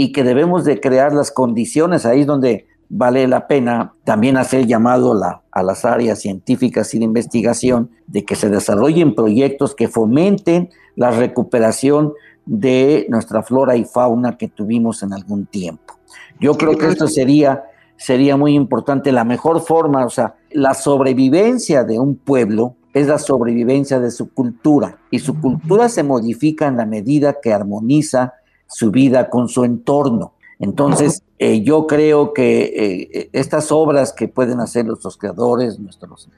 y 0.00 0.12
que 0.12 0.24
debemos 0.24 0.64
de 0.64 0.80
crear 0.80 1.12
las 1.12 1.30
condiciones, 1.30 2.06
ahí 2.06 2.22
es 2.22 2.26
donde 2.26 2.66
vale 2.88 3.28
la 3.28 3.46
pena 3.46 3.92
también 4.02 4.38
hacer 4.38 4.66
llamado 4.66 5.12
a 5.52 5.62
las 5.62 5.84
áreas 5.84 6.20
científicas 6.20 6.94
y 6.94 6.98
de 6.98 7.04
investigación 7.04 7.90
de 8.06 8.24
que 8.24 8.34
se 8.34 8.48
desarrollen 8.48 9.14
proyectos 9.14 9.74
que 9.74 9.88
fomenten 9.88 10.70
la 10.96 11.10
recuperación 11.10 12.14
de 12.46 13.04
nuestra 13.10 13.42
flora 13.42 13.76
y 13.76 13.84
fauna 13.84 14.38
que 14.38 14.48
tuvimos 14.48 15.02
en 15.02 15.12
algún 15.12 15.44
tiempo. 15.44 15.98
Yo 16.40 16.54
creo 16.54 16.78
que 16.78 16.86
esto 16.86 17.06
sería, 17.06 17.64
sería 17.98 18.38
muy 18.38 18.54
importante. 18.54 19.12
La 19.12 19.24
mejor 19.24 19.60
forma, 19.60 20.06
o 20.06 20.10
sea, 20.10 20.36
la 20.50 20.72
sobrevivencia 20.72 21.84
de 21.84 21.98
un 21.98 22.16
pueblo 22.16 22.74
es 22.94 23.06
la 23.06 23.18
sobrevivencia 23.18 24.00
de 24.00 24.10
su 24.10 24.32
cultura 24.32 24.96
y 25.10 25.18
su 25.18 25.38
cultura 25.38 25.90
se 25.90 26.02
modifica 26.02 26.68
en 26.68 26.78
la 26.78 26.86
medida 26.86 27.36
que 27.42 27.52
armoniza 27.52 28.32
su 28.70 28.90
vida 28.90 29.28
con 29.28 29.48
su 29.48 29.64
entorno. 29.64 30.32
Entonces, 30.58 31.22
eh, 31.38 31.62
yo 31.62 31.86
creo 31.86 32.32
que 32.32 33.08
eh, 33.12 33.30
estas 33.32 33.72
obras 33.72 34.12
que 34.12 34.28
pueden 34.28 34.60
hacer 34.60 34.84
nuestros 34.84 35.16
creadores, 35.16 35.78
nuestros 35.78 36.28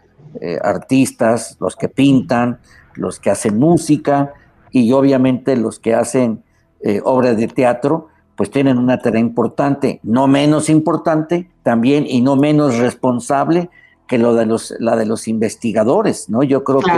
eh, 0.41 0.59
artistas, 0.63 1.57
los 1.61 1.77
que 1.77 1.89
pintan, 1.89 2.61
los 2.95 3.19
que 3.19 3.31
hacen 3.31 3.59
música 3.59 4.33
y 4.71 4.93
obviamente 4.93 5.57
los 5.57 5.79
que 5.79 5.95
hacen 5.95 6.43
obras 7.05 7.37
de 7.37 7.47
teatro, 7.47 8.09
pues 8.35 8.51
tienen 8.51 8.77
una 8.77 8.99
tarea 8.99 9.21
importante, 9.21 10.01
no 10.03 10.27
menos 10.27 10.69
importante 10.69 11.49
también 11.63 12.07
y 12.09 12.23
no 12.23 12.35
menos 12.35 12.79
responsable 12.79 13.71
que 14.09 14.19
lo 14.19 14.35
de 14.35 14.47
los, 14.47 14.75
la 14.81 14.97
de 14.97 15.07
los 15.07 15.29
investigadores, 15.29 16.29
¿no? 16.29 16.43
Yo 16.43 16.65
creo 16.65 16.81
que 16.81 16.91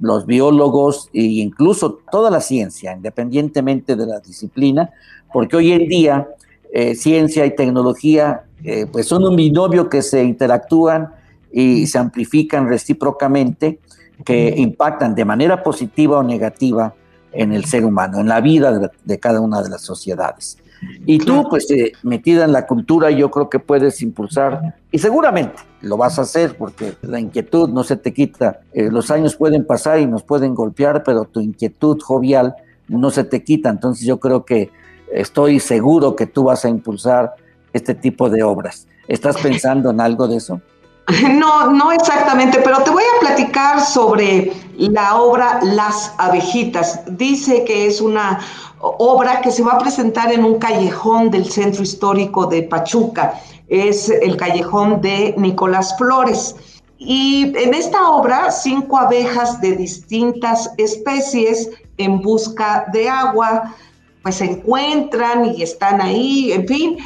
los 0.00 0.26
biólogos 0.26 1.08
e 1.12 1.22
incluso 1.22 2.00
toda 2.10 2.30
la 2.30 2.40
ciencia, 2.40 2.92
independientemente 2.92 3.96
de 3.96 4.06
la 4.06 4.20
disciplina, 4.20 4.90
porque 5.32 5.56
hoy 5.56 5.72
en 5.72 5.88
día 5.88 6.28
eh, 6.72 6.94
ciencia 6.94 7.44
y 7.44 7.54
tecnología, 7.54 8.44
eh, 8.64 8.86
pues 8.90 9.06
son 9.06 9.24
un 9.24 9.36
binomio 9.36 9.90
que 9.90 10.00
se 10.00 10.24
interactúan 10.24 11.10
y 11.52 11.86
se 11.86 11.98
amplifican 11.98 12.66
recíprocamente, 12.66 13.78
que 14.24 14.54
impactan 14.56 15.14
de 15.14 15.24
manera 15.24 15.62
positiva 15.62 16.18
o 16.18 16.22
negativa 16.22 16.94
en 17.32 17.52
el 17.52 17.66
ser 17.66 17.84
humano, 17.84 18.20
en 18.20 18.28
la 18.28 18.40
vida 18.40 18.90
de, 19.04 19.18
cada 19.18 19.40
una 19.40 19.62
de 19.62 19.68
las 19.68 19.82
sociedades. 19.82 20.58
Y 21.06 21.18
tú, 21.18 21.46
pues, 21.48 21.70
eh, 21.70 21.92
metida 22.02 22.44
en 22.44 22.52
la 22.52 22.66
cultura, 22.66 23.10
yo 23.10 23.30
creo 23.30 23.48
que 23.48 23.58
puedes 23.58 24.02
impulsar, 24.02 24.76
y 24.90 24.98
seguramente 24.98 25.62
lo 25.80 25.96
vas 25.96 26.18
a 26.18 26.22
hacer, 26.22 26.56
porque 26.56 26.94
la 27.02 27.20
inquietud 27.20 27.68
no 27.68 27.84
se 27.84 27.96
te 27.96 28.12
quita. 28.12 28.60
los 28.74 29.10
años 29.10 29.36
pueden 29.36 29.66
pasar 29.66 30.00
y 30.00 30.06
nos 30.06 30.22
pueden 30.22 30.54
golpear, 30.54 31.02
pero 31.04 31.24
tu 31.24 31.40
inquietud 31.40 32.00
jovial 32.00 32.54
no 32.88 33.10
se 33.10 33.24
te 33.24 33.42
quita. 33.42 33.70
Entonces 33.70 34.06
yo 34.06 34.18
creo 34.18 34.44
que 34.44 34.70
estoy 35.12 35.60
seguro 35.60 36.16
que 36.16 36.26
tú 36.26 36.44
vas 36.44 36.64
a 36.64 36.68
impulsar 36.68 37.34
este 37.72 37.94
tipo 37.94 38.28
de 38.28 38.42
obras. 38.42 38.86
¿Estás 39.08 39.36
pensando 39.42 39.90
en 39.90 40.00
algo 40.00 40.28
de 40.28 40.36
eso? 40.36 40.60
No, 41.38 41.70
no 41.70 41.92
exactamente, 41.92 42.60
pero 42.62 42.82
te 42.82 42.90
voy 42.90 43.02
a 43.02 43.20
platicar 43.20 43.80
sobre 43.80 44.52
la 44.76 45.16
obra 45.16 45.60
Las 45.62 46.12
abejitas. 46.18 47.00
Dice 47.16 47.64
que 47.64 47.86
es 47.86 48.00
una 48.00 48.40
obra 48.80 49.40
que 49.40 49.50
se 49.50 49.62
va 49.62 49.72
a 49.72 49.78
presentar 49.78 50.32
en 50.32 50.44
un 50.44 50.58
callejón 50.58 51.30
del 51.30 51.50
centro 51.50 51.82
histórico 51.82 52.46
de 52.46 52.62
Pachuca. 52.64 53.34
Es 53.68 54.08
el 54.08 54.36
callejón 54.36 55.00
de 55.00 55.34
Nicolás 55.36 55.96
Flores. 55.96 56.56
Y 56.98 57.52
en 57.56 57.74
esta 57.74 58.10
obra, 58.10 58.50
cinco 58.50 58.96
abejas 58.98 59.60
de 59.60 59.72
distintas 59.72 60.70
especies 60.78 61.68
en 61.96 62.20
busca 62.20 62.86
de 62.92 63.08
agua 63.08 63.74
pues 64.22 64.36
se 64.36 64.44
encuentran 64.44 65.46
y 65.46 65.64
están 65.64 66.00
ahí, 66.00 66.52
en 66.52 66.68
fin, 66.68 66.98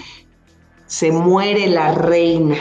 se 0.84 1.10
muere 1.10 1.66
la 1.66 1.92
reina 1.92 2.56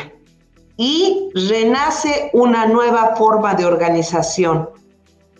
y 0.77 1.29
renace 1.33 2.29
una 2.33 2.65
nueva 2.65 3.15
forma 3.15 3.55
de 3.55 3.65
organización. 3.65 4.69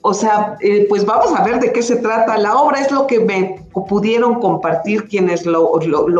O 0.01 0.13
sea, 0.13 0.55
eh, 0.61 0.85
pues 0.87 1.03
vamos 1.03 1.33
a 1.35 1.43
ver 1.43 1.59
de 1.59 1.73
qué 1.73 1.81
se 1.81 1.95
trata. 1.95 2.37
La 2.37 2.55
obra 2.57 2.79
es 2.79 2.91
lo 2.91 3.07
que 3.07 3.19
me 3.19 3.65
pudieron 3.89 4.39
compartir 4.39 5.07
quienes 5.07 5.47
lo, 5.47 5.71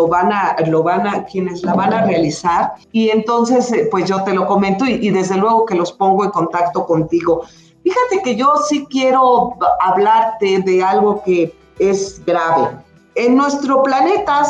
van 0.08 0.34
a, 0.34 0.56
lo 0.66 0.82
van 0.82 1.06
a, 1.06 1.24
quienes 1.26 1.62
la 1.62 1.76
van 1.76 1.94
a 1.94 2.04
realizar. 2.04 2.74
Y 2.92 3.10
entonces, 3.10 3.72
eh, 3.72 3.88
pues 3.92 4.10
yo 4.10 4.24
te 4.24 4.34
lo 4.34 4.48
comento 4.48 4.86
y, 4.86 4.94
y 4.94 5.12
desde 5.12 5.38
luego 5.38 5.66
que 5.68 5.76
los 5.76 5.92
pongo 5.92 6.24
en 6.24 6.32
contacto 6.32 6.86
contigo. 6.86 7.44
Fíjate 7.84 8.24
que 8.24 8.36
yo 8.36 8.56
sí 8.68 8.88
quiero 8.90 9.54
hablarte 9.80 10.62
de 10.66 10.84
algo 10.84 11.22
que 11.24 11.54
es 11.78 12.26
grave. 12.26 12.70
En 13.14 13.36
nuestro 13.36 13.84
planeta 13.84 14.42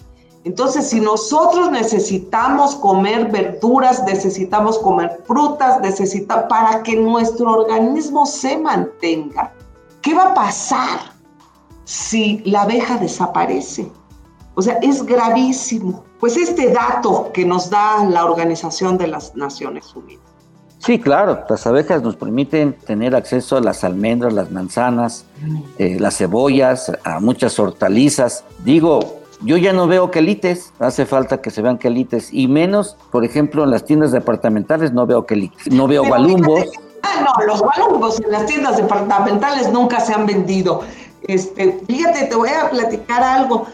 Entonces, 0.45 0.89
si 0.89 0.99
nosotros 0.99 1.69
necesitamos 1.69 2.75
comer 2.75 3.29
verduras, 3.29 4.03
necesitamos 4.05 4.79
comer 4.79 5.21
frutas, 5.25 5.79
necesita 5.81 6.47
para 6.47 6.81
que 6.83 6.95
nuestro 6.95 7.51
organismo 7.51 8.25
se 8.25 8.57
mantenga, 8.57 9.53
¿qué 10.01 10.13
va 10.13 10.31
a 10.31 10.33
pasar 10.33 11.18
si 11.89 12.43
la 12.45 12.61
abeja 12.61 12.97
desaparece? 12.97 13.91
O 14.53 14.61
sea, 14.61 14.77
es 14.83 15.03
gravísimo. 15.03 16.03
Pues 16.19 16.37
este 16.37 16.71
dato 16.71 17.31
que 17.33 17.43
nos 17.45 17.71
da 17.71 18.03
la 18.05 18.25
Organización 18.25 18.95
de 18.99 19.07
las 19.07 19.35
Naciones 19.35 19.95
Unidas. 19.95 20.21
Sí, 20.77 20.99
claro, 20.99 21.45
las 21.49 21.65
abejas 21.65 22.03
nos 22.03 22.15
permiten 22.15 22.73
tener 22.73 23.15
acceso 23.15 23.57
a 23.57 23.61
las 23.61 23.83
almendras, 23.83 24.33
las 24.33 24.51
manzanas, 24.51 25.25
eh, 25.79 25.97
las 25.99 26.17
cebollas, 26.17 26.91
a 27.03 27.19
muchas 27.19 27.57
hortalizas. 27.57 28.43
Digo, 28.63 28.99
yo 29.41 29.57
ya 29.57 29.73
no 29.73 29.87
veo 29.87 30.11
quelites, 30.11 30.71
hace 30.77 31.07
falta 31.07 31.41
que 31.41 31.49
se 31.49 31.63
vean 31.63 31.79
quelites, 31.79 32.31
y 32.31 32.47
menos, 32.47 32.97
por 33.11 33.25
ejemplo, 33.25 33.63
en 33.63 33.71
las 33.71 33.83
tiendas 33.83 34.11
departamentales 34.11 34.93
no 34.93 35.07
veo 35.07 35.25
quelites, 35.25 35.73
no 35.73 35.87
veo 35.87 36.05
gualumbos. 36.05 36.65
ah, 37.01 37.25
no, 37.25 37.45
los 37.45 37.61
gualumbos 37.61 38.21
en 38.21 38.31
las 38.31 38.45
tiendas 38.45 38.77
departamentales 38.77 39.71
nunca 39.73 39.99
se 39.99 40.13
han 40.13 40.27
vendido. 40.27 40.81
Este, 41.29 41.79
fíjate, 41.87 42.25
te 42.25 42.35
voy 42.35 42.49
a 42.49 42.69
platicar 42.69 43.23
algo. 43.23 43.67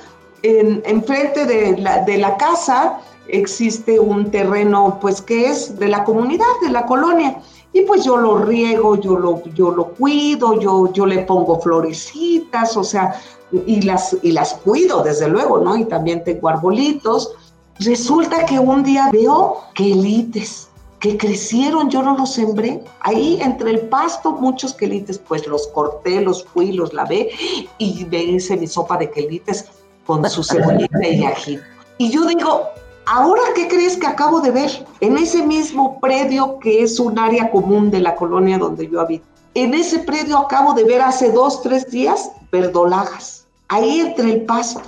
En, 0.43 1.03
frente 1.03 1.45
de 1.45 1.77
la, 1.77 2.03
de 2.03 2.17
la 2.17 2.37
casa, 2.37 2.99
existe 3.27 3.99
un 3.99 4.29
terreno 4.29 4.99
pues 5.01 5.21
que 5.21 5.47
es 5.47 5.79
de 5.79 5.87
la 5.87 6.03
comunidad, 6.03 6.45
de 6.61 6.69
la 6.69 6.85
colonia. 6.85 7.39
Y 7.73 7.81
pues 7.81 8.03
yo 8.03 8.17
lo 8.17 8.37
riego, 8.37 8.99
yo 8.99 9.17
lo, 9.17 9.43
yo 9.53 9.71
lo 9.71 9.87
cuido, 9.87 10.59
yo, 10.59 10.91
yo 10.93 11.05
le 11.05 11.19
pongo 11.19 11.59
florecitas, 11.59 12.77
o 12.77 12.83
sea, 12.83 13.19
y 13.65 13.81
las, 13.81 14.15
y 14.21 14.31
las 14.31 14.53
cuido 14.53 15.01
desde 15.01 15.27
luego, 15.27 15.59
¿no? 15.59 15.75
Y 15.75 15.85
también 15.85 16.23
tengo 16.23 16.49
arbolitos. 16.49 17.33
Resulta 17.79 18.45
que 18.45 18.59
un 18.59 18.83
día 18.83 19.09
veo 19.11 19.57
quelites 19.73 20.69
que 21.05 21.17
crecieron, 21.17 21.91
yo 21.91 22.01
no 22.01 22.17
los 22.17 22.33
sembré. 22.33 22.83
Ahí 23.01 23.37
entre 23.39 23.69
el 23.69 23.81
pasto, 23.81 24.31
muchos 24.31 24.73
quelites, 24.73 25.19
pues 25.19 25.45
los 25.45 25.67
corté, 25.67 26.21
los 26.21 26.43
fui, 26.43 26.71
los 26.71 26.93
lavé 26.93 27.29
y 27.77 28.05
me 28.05 28.23
hice 28.23 28.57
mi 28.57 28.65
sopa 28.65 28.97
de 28.97 29.11
quelites 29.11 29.65
con 30.07 30.27
su 30.27 30.43
cebollita 30.49 31.07
y 31.07 31.23
ají. 31.23 31.59
Y 31.99 32.09
yo 32.09 32.25
digo, 32.25 32.69
Ahora, 33.07 33.43
¿qué 33.53 33.67
crees 33.67 33.97
que 33.97 34.07
acabo 34.07 34.41
de 34.41 34.49
ver? 34.49 34.83
En 34.99 35.15
ese 35.19 35.45
mismo 35.45 35.99
predio 35.99 36.57
que 36.57 36.81
es 36.81 36.99
un 36.99 37.19
área 37.19 37.51
común 37.51 37.91
de 37.91 37.99
la 37.99 38.15
colonia 38.15 38.57
donde 38.57 38.89
yo 38.89 38.99
habito. 38.99 39.27
En 39.53 39.75
ese 39.75 39.99
predio 39.99 40.39
acabo 40.39 40.73
de 40.73 40.85
ver 40.85 41.03
hace 41.03 41.31
dos, 41.31 41.61
tres 41.61 41.91
días 41.91 42.31
verdolagas. 42.51 43.45
Ahí 43.67 43.99
entre 43.99 44.31
el 44.31 44.41
pasto. 44.45 44.81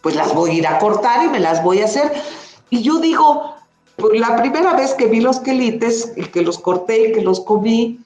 Pues 0.00 0.14
las 0.14 0.32
voy 0.32 0.50
a 0.50 0.54
ir 0.54 0.66
a 0.68 0.78
cortar 0.78 1.24
y 1.24 1.28
me 1.28 1.40
las 1.40 1.60
voy 1.64 1.80
a 1.80 1.86
hacer. 1.86 2.12
Y 2.70 2.82
yo 2.82 3.00
digo, 3.00 3.55
pues 3.96 4.20
la 4.20 4.36
primera 4.36 4.74
vez 4.74 4.94
que 4.94 5.06
vi 5.06 5.20
los 5.20 5.40
quelites, 5.40 6.12
y 6.16 6.22
que 6.24 6.42
los 6.42 6.58
corté 6.58 7.08
y 7.08 7.12
que 7.12 7.22
los 7.22 7.40
comí, 7.40 8.00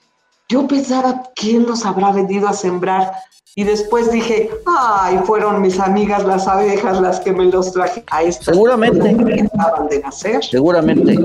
yo 0.49 0.67
pensaba, 0.67 1.23
¿quién 1.35 1.65
los 1.65 1.85
habrá 1.85 2.11
venido 2.11 2.47
a 2.47 2.53
sembrar? 2.53 3.13
Y 3.55 3.65
después 3.65 4.11
dije, 4.11 4.49
ay, 4.65 5.19
fueron 5.25 5.61
mis 5.61 5.79
amigas 5.79 6.25
las 6.25 6.47
abejas 6.47 7.01
las 7.01 7.19
que 7.19 7.33
me 7.33 7.45
los 7.45 7.73
traje 7.73 8.03
a 8.09 8.23
estos 8.23 8.45
Seguramente. 8.45 9.15
que 9.15 9.41
acaban 9.53 9.89
de 9.89 9.99
nacer. 9.99 10.43
Seguramente. 10.43 11.17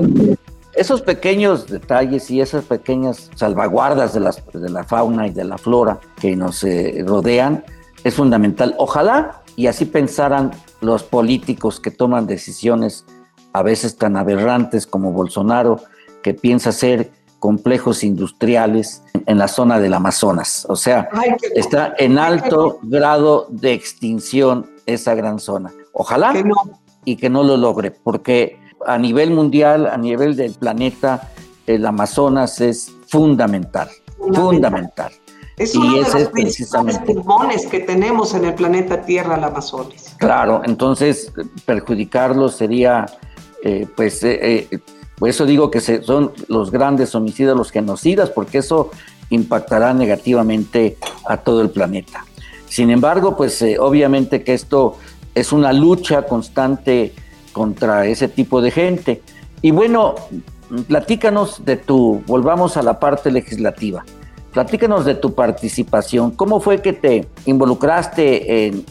Esos 0.73 1.01
pequeños 1.01 1.67
detalles 1.67 2.29
y 2.29 2.41
esas 2.41 2.65
pequeñas 2.65 3.31
salvaguardas 3.35 4.13
de, 4.13 4.19
las, 4.19 4.43
de 4.53 4.69
la 4.69 4.83
fauna 4.83 5.27
y 5.27 5.31
de 5.31 5.45
la 5.45 5.57
flora 5.57 5.99
que 6.19 6.35
nos 6.35 6.63
eh, 6.63 7.03
rodean 7.05 7.63
es 8.03 8.13
fundamental. 8.13 8.75
Ojalá 8.77 9.41
y 9.55 9.67
así 9.67 9.85
pensaran 9.85 10.51
los 10.81 11.03
políticos 11.03 11.79
que 11.79 11.91
toman 11.91 12.27
decisiones 12.27 13.05
a 13.53 13.63
veces 13.63 13.97
tan 13.97 14.17
aberrantes 14.17 14.85
como 14.85 15.11
Bolsonaro, 15.11 15.81
que 16.21 16.33
piensa 16.33 16.71
ser 16.71 17.11
complejos 17.39 18.03
industriales 18.03 19.03
en 19.25 19.37
la 19.37 19.47
zona 19.47 19.79
del 19.79 19.93
Amazonas. 19.93 20.65
O 20.69 20.75
sea, 20.75 21.09
está 21.55 21.93
en 21.97 22.17
alto 22.17 22.79
grado 22.81 23.47
de 23.49 23.73
extinción 23.73 24.69
esa 24.85 25.15
gran 25.15 25.39
zona. 25.39 25.71
Ojalá 25.93 26.33
y 27.05 27.15
que 27.15 27.29
no 27.29 27.43
lo 27.43 27.57
logre, 27.57 27.91
porque 27.91 28.59
a 28.85 28.97
nivel 28.97 29.31
mundial, 29.31 29.87
a 29.87 29.97
nivel 29.97 30.35
del 30.35 30.53
planeta, 30.53 31.29
el 31.65 31.85
Amazonas 31.85 32.61
es 32.61 32.91
fundamental, 33.07 33.89
fundamental. 34.33 35.11
Es 35.57 35.75
uno 35.75 36.03
de 36.03 36.19
los 36.19 36.29
principales 36.29 36.99
pulmones 36.99 37.65
que 37.65 37.79
tenemos 37.79 38.35
en 38.35 38.45
el 38.45 38.53
planeta 38.53 39.01
Tierra, 39.01 39.37
el 39.37 39.43
Amazonas. 39.43 40.15
Claro, 40.17 40.61
entonces 40.65 41.33
perjudicarlo 41.65 42.49
sería, 42.49 43.07
eh, 43.63 43.87
pues, 43.95 44.23
eh, 44.23 44.67
eh 44.71 44.79
por 45.17 45.29
eso 45.29 45.47
digo 45.47 45.71
que 45.71 45.81
son 45.81 46.31
los 46.47 46.69
grandes 46.69 47.15
homicidas 47.15 47.57
los 47.57 47.71
genocidas, 47.71 48.29
porque 48.29 48.59
eso 48.59 48.91
impactará 49.31 49.91
negativamente 49.93 50.97
a 51.27 51.37
todo 51.37 51.61
el 51.61 51.71
planeta. 51.71 52.23
Sin 52.67 52.91
embargo, 52.91 53.35
pues 53.35 53.65
obviamente 53.79 54.43
que 54.43 54.53
esto 54.53 54.97
es 55.33 55.51
una 55.51 55.73
lucha 55.73 56.27
constante 56.27 57.15
contra 57.51 58.05
ese 58.05 58.27
tipo 58.27 58.61
de 58.61 58.69
gente. 58.69 59.23
Y 59.63 59.71
bueno, 59.71 60.13
platícanos 60.87 61.65
de 61.65 61.77
tu, 61.77 62.21
volvamos 62.27 62.77
a 62.77 62.83
la 62.83 62.99
parte 62.99 63.31
legislativa, 63.31 64.05
platícanos 64.53 65.03
de 65.03 65.15
tu 65.15 65.33
participación, 65.33 66.29
cómo 66.29 66.59
fue 66.59 66.83
que 66.83 66.93
te 66.93 67.27
involucraste 67.45 68.67
en, 68.67 68.85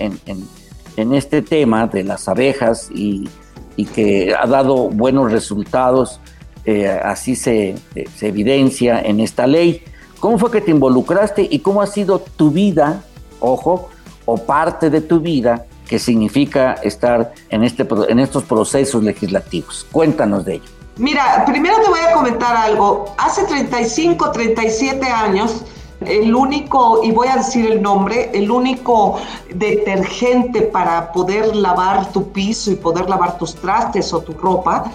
en 0.97 1.15
este 1.15 1.43
tema 1.43 1.87
de 1.87 2.05
las 2.05 2.29
abejas 2.29 2.91
y 2.93 3.29
y 3.77 3.85
que 3.85 4.35
ha 4.35 4.47
dado 4.47 4.89
buenos 4.89 5.31
resultados, 5.31 6.21
eh, 6.65 6.89
así 6.89 7.37
se, 7.37 7.77
se, 8.17 8.29
evidencia 8.29 9.01
en 9.01 9.21
esta 9.21 9.47
ley. 9.47 9.83
¿Cómo 10.19 10.39
fue 10.39 10.51
que 10.51 10.61
te 10.61 10.71
involucraste 10.71 11.47
y 11.49 11.61
cómo 11.61 11.83
ha 11.83 11.87
sido 11.87 12.19
tu 12.19 12.51
vida, 12.51 13.05
ojo, 13.39 13.91
o 14.25 14.39
parte 14.39 14.91
de 14.91 15.01
tu 15.01 15.21
vida 15.21 15.67
que 15.87 15.99
significa 15.99 16.73
estar 16.83 17.33
en, 17.51 17.63
este, 17.63 17.87
en 18.09 18.19
estos 18.19 18.45
procesos 18.45 19.05
legislativos? 19.05 19.87
Cuéntanos 19.93 20.45
de 20.45 20.55
ello. 20.55 20.77
Mira, 20.99 21.45
primero 21.45 21.77
te 21.83 21.91
voy 21.91 22.01
a 22.01 22.13
comentar 22.13 22.57
algo. 22.57 23.15
Hace 23.19 23.45
35, 23.45 24.31
37 24.33 25.07
años, 25.07 25.63
el 26.01 26.35
único, 26.35 27.03
y 27.03 27.11
voy 27.11 27.29
a 27.29 27.37
decir 27.37 27.71
el 27.71 27.83
nombre, 27.83 28.31
el 28.35 28.51
único 28.51 29.19
detergente 29.55 30.63
para 30.63 31.13
poder 31.13 31.57
lavar 31.57 32.13
tu 32.13 32.31
piso 32.33 32.71
y 32.71 32.75
poder 32.77 33.09
lavar 33.09 33.39
tus 33.39 33.55
trastes 33.55 34.13
o 34.13 34.21
tu 34.21 34.33
ropa 34.33 34.91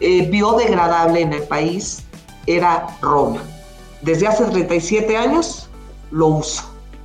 eh, 0.00 0.28
biodegradable 0.30 1.20
en 1.20 1.32
el 1.32 1.42
país 1.42 2.04
era 2.46 2.86
Roma. 3.02 3.40
Desde 4.02 4.26
hace 4.26 4.44
37 4.44 5.16
años 5.16 5.68
lo 6.10 6.28
uso. 6.28 6.62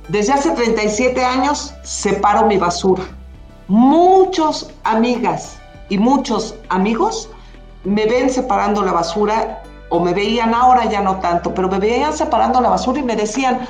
Desde 0.08 0.32
hace 0.32 0.50
37 0.50 1.22
años 1.22 1.74
separo 1.82 2.46
mi 2.46 2.56
basura. 2.56 3.04
Muchos 3.68 4.70
amigas 4.84 5.58
y 5.88 5.98
muchos 5.98 6.54
amigos 6.68 7.28
me 7.84 8.06
ven 8.06 8.30
separando 8.30 8.82
la 8.82 8.92
basura 8.92 9.62
o 9.94 10.00
me 10.00 10.12
veían 10.12 10.52
ahora 10.54 10.86
ya 10.86 11.00
no 11.00 11.20
tanto, 11.20 11.54
pero 11.54 11.68
me 11.68 11.78
veían 11.78 12.12
separando 12.12 12.60
la 12.60 12.70
basura 12.70 12.98
y 12.98 13.04
me 13.04 13.14
decían, 13.14 13.60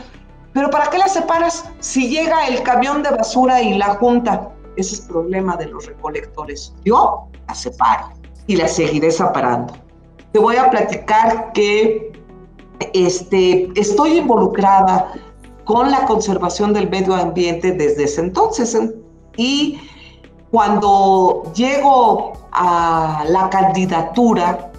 pero 0.54 0.70
¿para 0.70 0.88
qué 0.88 0.96
la 0.96 1.08
separas 1.08 1.68
si 1.80 2.08
llega 2.08 2.46
el 2.46 2.62
camión 2.62 3.02
de 3.02 3.10
basura 3.10 3.60
y 3.60 3.76
la 3.76 3.96
junta? 3.96 4.48
Ese 4.76 4.94
es 4.94 5.00
el 5.02 5.08
problema 5.08 5.56
de 5.56 5.66
los 5.66 5.86
recolectores. 5.86 6.74
Yo 6.84 7.28
la 7.46 7.54
separo. 7.54 8.08
y 8.46 8.56
la 8.56 8.68
seguiré 8.68 9.10
separando. 9.10 9.74
Te 10.32 10.38
voy 10.38 10.56
a 10.56 10.70
platicar 10.70 11.52
que 11.52 12.12
este, 12.94 13.68
estoy 13.78 14.18
involucrada 14.18 15.12
con 15.64 15.90
la 15.90 16.06
conservación 16.06 16.72
del 16.72 16.88
medio 16.88 17.14
ambiente 17.14 17.72
desde 17.72 18.04
ese 18.04 18.20
entonces 18.20 18.76
y 19.36 19.78
cuando 20.50 21.42
llego 21.54 22.32
a 22.52 23.24
la 23.28 23.50
candidatura, 23.50 24.72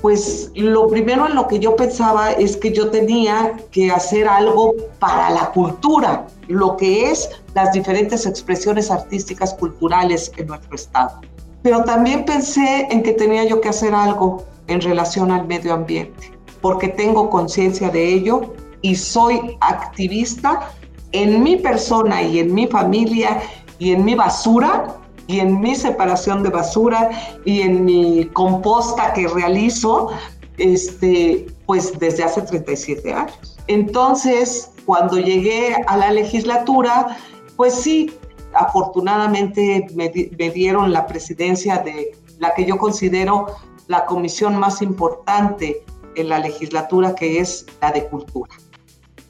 pues 0.00 0.50
lo 0.54 0.86
primero 0.86 1.26
en 1.26 1.34
lo 1.34 1.48
que 1.48 1.58
yo 1.58 1.74
pensaba 1.74 2.32
es 2.32 2.56
que 2.56 2.72
yo 2.72 2.90
tenía 2.90 3.56
que 3.70 3.90
hacer 3.90 4.28
algo 4.28 4.74
para 4.98 5.30
la 5.30 5.50
cultura, 5.50 6.26
lo 6.46 6.76
que 6.76 7.10
es 7.10 7.28
las 7.54 7.72
diferentes 7.72 8.24
expresiones 8.24 8.90
artísticas 8.90 9.54
culturales 9.54 10.30
en 10.36 10.46
nuestro 10.46 10.74
estado. 10.74 11.20
Pero 11.62 11.82
también 11.82 12.24
pensé 12.24 12.86
en 12.90 13.02
que 13.02 13.12
tenía 13.12 13.44
yo 13.44 13.60
que 13.60 13.68
hacer 13.68 13.94
algo 13.94 14.44
en 14.68 14.80
relación 14.80 15.32
al 15.32 15.46
medio 15.46 15.74
ambiente, 15.74 16.32
porque 16.60 16.88
tengo 16.88 17.28
conciencia 17.28 17.90
de 17.90 18.14
ello 18.14 18.54
y 18.82 18.94
soy 18.94 19.56
activista 19.60 20.70
en 21.12 21.42
mi 21.42 21.56
persona 21.56 22.22
y 22.22 22.38
en 22.38 22.54
mi 22.54 22.66
familia 22.68 23.40
y 23.78 23.92
en 23.92 24.04
mi 24.04 24.14
basura 24.14 24.94
y 25.28 25.40
en 25.40 25.60
mi 25.60 25.76
separación 25.76 26.42
de 26.42 26.48
basura 26.48 27.10
y 27.44 27.60
en 27.60 27.84
mi 27.84 28.26
composta 28.32 29.12
que 29.12 29.28
realizo, 29.28 30.08
este, 30.56 31.46
pues 31.66 31.96
desde 31.98 32.24
hace 32.24 32.42
37 32.42 33.12
años. 33.12 33.58
Entonces, 33.68 34.72
cuando 34.86 35.18
llegué 35.18 35.76
a 35.86 35.96
la 35.98 36.10
legislatura, 36.10 37.18
pues 37.56 37.74
sí, 37.74 38.10
afortunadamente 38.54 39.86
me, 39.94 40.10
me 40.38 40.50
dieron 40.50 40.92
la 40.92 41.06
presidencia 41.06 41.76
de 41.78 42.16
la 42.38 42.54
que 42.54 42.64
yo 42.64 42.78
considero 42.78 43.46
la 43.86 44.06
comisión 44.06 44.58
más 44.58 44.80
importante 44.80 45.84
en 46.14 46.30
la 46.30 46.38
legislatura, 46.38 47.14
que 47.14 47.38
es 47.38 47.66
la 47.82 47.92
de 47.92 48.06
cultura. 48.06 48.54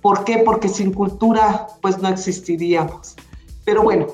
¿Por 0.01 0.25
qué? 0.25 0.39
Porque 0.39 0.69
sin 0.69 0.93
cultura, 0.93 1.67
pues 1.83 1.99
no 1.99 2.09
existiríamos. 2.09 3.17
Pero 3.65 3.83
bueno, 3.83 4.07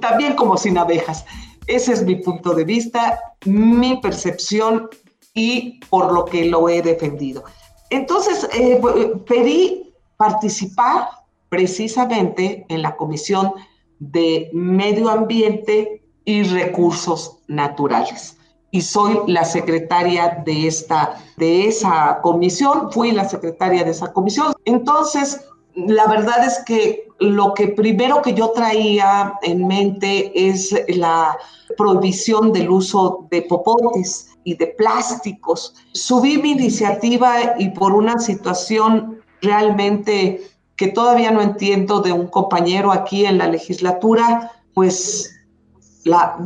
también 0.00 0.34
como 0.34 0.56
sin 0.56 0.78
abejas. 0.78 1.24
Ese 1.66 1.92
es 1.92 2.02
mi 2.02 2.16
punto 2.16 2.54
de 2.54 2.64
vista, 2.64 3.20
mi 3.44 4.00
percepción 4.00 4.88
y 5.34 5.80
por 5.88 6.12
lo 6.12 6.24
que 6.24 6.46
lo 6.46 6.68
he 6.68 6.82
defendido. 6.82 7.44
Entonces, 7.90 8.48
eh, 8.52 8.80
pedí 9.26 9.92
participar 10.16 11.08
precisamente 11.48 12.64
en 12.68 12.82
la 12.82 12.96
Comisión 12.96 13.52
de 13.98 14.50
Medio 14.52 15.10
Ambiente 15.10 16.02
y 16.24 16.42
Recursos 16.44 17.38
Naturales. 17.46 18.38
Y 18.70 18.80
soy 18.80 19.18
la 19.26 19.44
secretaria 19.44 20.42
de, 20.46 20.66
esta, 20.66 21.18
de 21.36 21.68
esa 21.68 22.20
comisión, 22.22 22.90
fui 22.90 23.12
la 23.12 23.28
secretaria 23.28 23.84
de 23.84 23.90
esa 23.90 24.12
comisión. 24.12 24.54
Entonces, 24.64 25.44
la 25.74 26.06
verdad 26.06 26.44
es 26.46 26.62
que 26.64 27.06
lo 27.22 27.54
que 27.54 27.68
primero 27.68 28.20
que 28.20 28.34
yo 28.34 28.50
traía 28.50 29.38
en 29.42 29.66
mente 29.66 30.32
es 30.34 30.74
la 30.88 31.38
prohibición 31.76 32.52
del 32.52 32.70
uso 32.70 33.26
de 33.30 33.42
popotes 33.42 34.30
y 34.44 34.56
de 34.56 34.66
plásticos. 34.66 35.74
Subí 35.92 36.38
mi 36.38 36.52
iniciativa 36.52 37.54
y 37.58 37.70
por 37.70 37.92
una 37.92 38.18
situación 38.18 39.20
realmente 39.40 40.42
que 40.76 40.88
todavía 40.88 41.30
no 41.30 41.40
entiendo 41.40 42.00
de 42.00 42.12
un 42.12 42.26
compañero 42.26 42.90
aquí 42.90 43.24
en 43.24 43.38
la 43.38 43.46
legislatura, 43.46 44.50
pues 44.74 45.32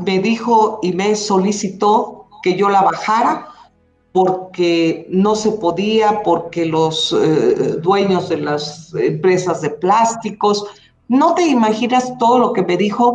me 0.05 0.18
dijo 0.18 0.81
y 0.83 0.93
me 0.93 1.16
solicitó 1.16 2.29
que 2.43 2.55
yo 2.57 2.68
la 2.68 2.83
bajara 2.83 3.49
porque 4.17 5.07
no 5.11 5.35
se 5.35 5.53
podía, 5.53 6.23
porque 6.23 6.64
los 6.64 7.12
eh, 7.12 7.77
dueños 7.83 8.31
de 8.31 8.39
las 8.39 8.95
empresas 8.95 9.61
de 9.61 9.69
plásticos, 9.69 10.64
no 11.09 11.35
te 11.35 11.43
imaginas 11.43 12.17
todo 12.17 12.39
lo 12.39 12.53
que 12.55 12.62
me 12.62 12.79
dijo. 12.79 13.14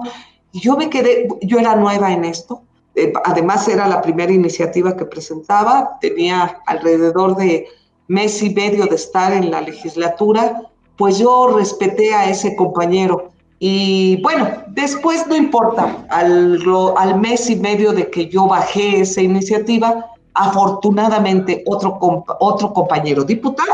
Yo 0.53 0.77
me 0.77 0.91
quedé, 0.91 1.27
yo 1.41 1.57
era 1.57 1.75
nueva 1.75 2.13
en 2.13 2.23
esto, 2.23 2.61
eh, 2.93 3.11
además 3.25 3.67
era 3.67 3.87
la 3.87 3.99
primera 3.99 4.31
iniciativa 4.31 4.95
que 4.95 5.05
presentaba, 5.05 5.97
tenía 6.01 6.59
alrededor 6.67 7.35
de 7.35 7.65
mes 8.07 8.43
y 8.43 8.53
medio 8.53 8.85
de 8.85 8.97
estar 8.97 9.33
en 9.33 9.49
la 9.49 9.61
legislatura, 9.61 10.61
pues 10.97 11.17
yo 11.17 11.47
respeté 11.57 12.13
a 12.13 12.29
ese 12.29 12.55
compañero. 12.55 13.31
Y 13.57 14.21
bueno, 14.21 14.47
después 14.67 15.25
no 15.25 15.35
importa, 15.35 16.05
al, 16.11 16.61
al 16.95 17.19
mes 17.19 17.49
y 17.49 17.55
medio 17.55 17.91
de 17.91 18.11
que 18.11 18.27
yo 18.27 18.45
bajé 18.45 18.99
esa 19.01 19.21
iniciativa, 19.21 20.05
Afortunadamente, 20.33 21.63
otro, 21.65 21.99
otro 22.39 22.73
compañero 22.73 23.23
diputado 23.23 23.71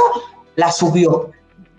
la 0.56 0.72
subió 0.72 1.32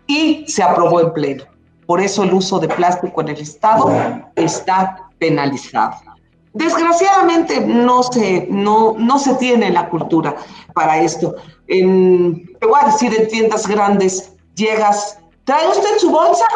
y 0.06 0.44
se 0.46 0.62
aprobó 0.62 1.00
en 1.00 1.12
pleno. 1.12 1.44
Por 1.86 2.00
eso 2.00 2.22
el 2.22 2.34
uso 2.34 2.58
de 2.58 2.68
plástico 2.68 3.20
en 3.22 3.28
el 3.28 3.38
Estado 3.38 3.90
está 4.36 5.08
penalizado. 5.18 5.96
Desgraciadamente 6.52 7.60
no 7.60 8.02
se, 8.02 8.46
no, 8.50 8.94
no 8.98 9.18
se 9.18 9.34
tiene 9.34 9.70
la 9.70 9.88
cultura 9.88 10.36
para 10.74 11.00
esto. 11.00 11.36
En, 11.66 12.46
te 12.58 12.66
voy 12.66 12.80
a 12.82 12.86
decir, 12.86 13.14
en 13.18 13.28
tiendas 13.28 13.66
grandes 13.66 14.32
llegas, 14.54 15.18
¿trae 15.44 15.68
usted 15.68 15.98
su 15.98 16.10
bolsa 16.10 16.46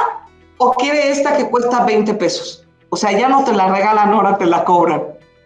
o 0.58 0.72
quiere 0.72 1.10
esta 1.10 1.36
que 1.36 1.48
cuesta 1.48 1.84
20 1.84 2.14
pesos? 2.14 2.66
O 2.88 2.96
sea, 2.96 3.12
ya 3.12 3.28
no 3.28 3.44
te 3.44 3.52
la 3.52 3.68
regalan, 3.68 4.12
ahora 4.12 4.36
te 4.36 4.46
la 4.46 4.64
cobran, 4.64 5.02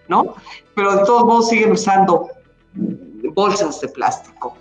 ¿no? 0.08 0.34
Pero 0.74 0.96
de 0.96 1.04
todos 1.04 1.24
modos 1.24 1.48
siguen 1.48 1.72
usando 1.72 2.28
bolsas 3.36 3.80
de 3.80 3.88
plástico. 3.88 4.54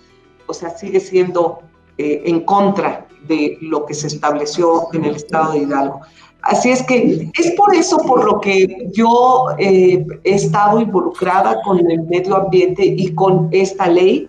O 0.45 0.53
sea, 0.53 0.69
sigue 0.69 0.99
siendo 0.99 1.59
eh, 1.97 2.21
en 2.25 2.41
contra 2.41 3.07
de 3.27 3.57
lo 3.61 3.85
que 3.85 3.95
se 3.95 4.07
estableció 4.07 4.87
en 4.93 5.05
el 5.05 5.15
estado 5.15 5.53
de 5.53 5.59
Hidalgo. 5.59 6.01
Así 6.41 6.69
es 6.69 6.83
que 6.83 7.31
es 7.33 7.51
por 7.53 7.73
eso 7.73 7.97
por 7.97 8.23
lo 8.23 8.39
que 8.39 8.89
yo 8.93 9.45
eh, 9.57 10.05
he 10.23 10.35
estado 10.35 10.79
involucrada 10.79 11.59
con 11.63 11.79
el 11.89 12.03
medio 12.03 12.35
ambiente 12.35 12.85
y 12.85 13.15
con 13.15 13.49
esta 13.51 13.87
ley 13.87 14.27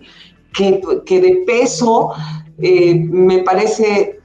que, 0.51 0.81
que 1.05 1.21
de 1.21 1.43
peso 1.45 2.13
eh, 2.59 2.95
me 2.95 3.43
parece 3.43 4.19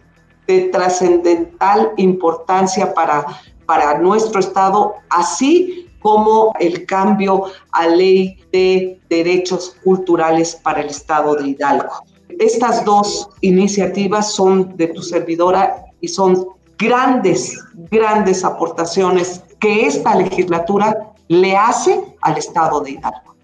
de 0.47 0.61
trascendental 0.71 1.93
importancia 1.99 2.95
para, 2.95 3.27
para 3.67 3.99
nuestro 3.99 4.41
estado, 4.41 4.95
así 5.11 5.82
como 6.03 6.53
el 6.61 6.85
cambio 6.87 7.45
a 7.73 7.87
ley 7.87 8.39
de 8.53 8.99
derechos 9.09 9.77
culturales 9.85 10.59
para 10.63 10.81
el 10.81 10.89
Estado 10.89 11.35
de 11.37 11.49
Hidalgo. 11.49 11.93
Estas 12.39 12.85
dos 12.85 13.29
iniciativas 13.41 14.33
son 14.33 14.77
de 14.77 14.89
tu 14.89 15.03
servidora 15.03 15.85
y 16.01 16.09
son 16.09 16.49
grandes, 16.79 17.59
grandes 17.91 18.45
aportaciones 18.45 19.43
que 19.61 19.87
esta 19.87 20.17
legislatura 20.17 21.13
le 21.29 21.57
hace 21.57 22.01
al 22.21 22.37
Estado 22.37 22.81
de 22.81 22.93
Hidalgo. 22.93 23.37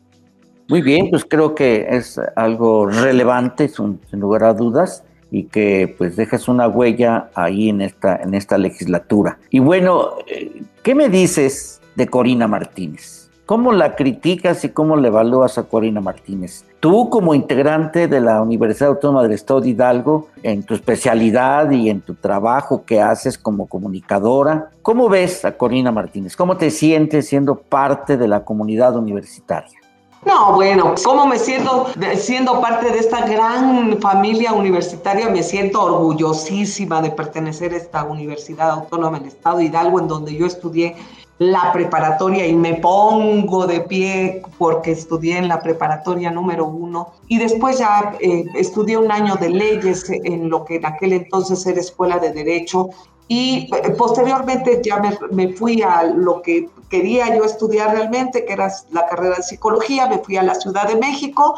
Muy 0.68 0.82
bien, 0.82 1.08
pues 1.08 1.24
creo 1.24 1.54
que 1.54 1.86
es 1.88 2.20
algo 2.36 2.86
relevante, 2.86 3.68
sin 3.68 3.98
lugar 4.12 4.44
a 4.44 4.52
dudas, 4.52 5.02
y 5.30 5.44
que 5.44 5.94
pues 5.96 6.16
dejas 6.16 6.48
una 6.48 6.68
huella 6.68 7.30
ahí 7.34 7.68
en 7.68 7.80
esta, 7.80 8.16
en 8.16 8.34
esta 8.34 8.58
legislatura. 8.58 9.38
Y 9.50 9.60
bueno, 9.60 10.10
eh, 10.26 10.62
¿qué 10.82 10.94
me 10.94 11.08
dices 11.08 11.80
de 11.98 12.06
Corina 12.06 12.46
Martínez. 12.46 13.28
¿Cómo 13.44 13.72
la 13.72 13.96
criticas 13.96 14.62
y 14.64 14.68
cómo 14.68 14.94
le 14.96 15.08
evalúas 15.08 15.58
a 15.58 15.64
Corina 15.64 16.00
Martínez? 16.00 16.64
Tú 16.78 17.10
como 17.10 17.34
integrante 17.34 18.06
de 18.06 18.20
la 18.20 18.40
Universidad 18.40 18.90
Autónoma 18.90 19.24
del 19.24 19.32
Estado 19.32 19.62
de 19.62 19.70
Hidalgo, 19.70 20.28
en 20.44 20.62
tu 20.62 20.74
especialidad 20.74 21.68
y 21.72 21.90
en 21.90 22.00
tu 22.00 22.14
trabajo 22.14 22.84
que 22.84 23.00
haces 23.00 23.36
como 23.36 23.66
comunicadora, 23.66 24.70
¿cómo 24.80 25.08
ves 25.08 25.44
a 25.44 25.56
Corina 25.56 25.90
Martínez? 25.90 26.36
¿Cómo 26.36 26.56
te 26.56 26.70
sientes 26.70 27.26
siendo 27.26 27.56
parte 27.56 28.16
de 28.16 28.28
la 28.28 28.44
comunidad 28.44 28.96
universitaria? 28.96 29.76
No, 30.24 30.54
bueno, 30.54 30.94
¿cómo 31.04 31.26
me 31.26 31.38
siento 31.38 31.86
siendo 32.16 32.60
parte 32.60 32.90
de 32.90 32.98
esta 32.98 33.26
gran 33.26 33.98
familia 34.00 34.52
universitaria? 34.52 35.28
Me 35.30 35.42
siento 35.42 35.82
orgullosísima 35.82 37.00
de 37.00 37.10
pertenecer 37.10 37.72
a 37.72 37.76
esta 37.76 38.04
Universidad 38.04 38.70
Autónoma 38.70 39.20
del 39.20 39.28
Estado 39.28 39.58
de 39.58 39.64
Hidalgo, 39.64 40.00
en 40.00 40.08
donde 40.08 40.36
yo 40.36 40.46
estudié 40.46 40.96
la 41.38 41.72
preparatoria 41.72 42.46
y 42.46 42.54
me 42.54 42.74
pongo 42.74 43.66
de 43.66 43.80
pie 43.80 44.42
porque 44.58 44.92
estudié 44.92 45.38
en 45.38 45.48
la 45.48 45.62
preparatoria 45.62 46.30
número 46.30 46.66
uno. 46.66 47.12
Y 47.28 47.38
después 47.38 47.78
ya 47.78 48.16
eh, 48.20 48.44
estudié 48.54 48.96
un 48.96 49.12
año 49.12 49.36
de 49.36 49.50
leyes 49.50 50.04
en 50.10 50.50
lo 50.50 50.64
que 50.64 50.76
en 50.76 50.86
aquel 50.86 51.12
entonces 51.12 51.64
era 51.66 51.80
escuela 51.80 52.18
de 52.18 52.32
derecho. 52.32 52.90
Y 53.28 53.70
eh, 53.72 53.90
posteriormente 53.90 54.80
ya 54.84 54.96
me, 54.96 55.16
me, 55.30 55.52
fui 55.52 55.82
a 55.82 56.02
lo 56.02 56.42
que 56.42 56.68
quería 56.88 57.36
yo 57.36 57.44
estudiar 57.44 57.92
realmente, 57.92 58.44
que 58.44 58.54
era 58.54 58.72
la 58.90 59.06
carrera 59.06 59.36
de 59.36 59.42
psicología, 59.42 60.08
me 60.08 60.18
fui 60.18 60.38
a 60.38 60.42
la 60.42 60.54
Ciudad 60.54 60.88
de 60.88 60.96
México 60.96 61.54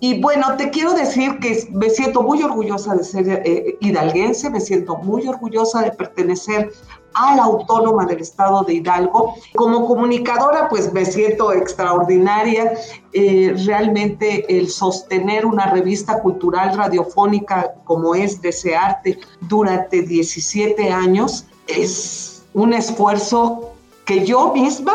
Y 0.00 0.20
bueno, 0.20 0.56
te 0.56 0.70
quiero 0.70 0.94
decir 0.94 1.38
que 1.40 1.68
me 1.72 1.90
siento 1.90 2.22
muy 2.22 2.42
orgullosa 2.42 2.94
de 2.94 3.02
ser 3.02 3.42
eh, 3.44 3.76
hidalguense, 3.80 4.48
me 4.48 4.60
siento 4.60 4.96
muy 4.96 5.26
orgullosa 5.26 5.82
de 5.82 5.90
pertenecer 5.90 6.72
a 7.14 7.34
la 7.34 7.44
Autónoma 7.44 8.06
del 8.06 8.20
Estado 8.20 8.62
de 8.62 8.74
Hidalgo. 8.74 9.34
Como 9.56 9.86
comunicadora, 9.86 10.68
pues 10.68 10.92
me 10.92 11.04
siento 11.04 11.52
extraordinaria. 11.52 12.74
Eh, 13.12 13.54
realmente 13.66 14.46
el 14.56 14.68
sostener 14.68 15.44
una 15.46 15.66
revista 15.66 16.20
cultural 16.20 16.76
radiofónica 16.76 17.74
como 17.84 18.14
es 18.14 18.40
Desearte 18.40 19.18
durante 19.40 20.02
17 20.02 20.90
años 20.90 21.46
es 21.66 22.44
un 22.54 22.72
esfuerzo 22.72 23.72
que 24.04 24.24
yo 24.24 24.52
misma 24.52 24.94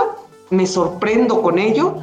me 0.50 0.66
sorprendo 0.66 1.42
con 1.42 1.60
ello 1.60 1.98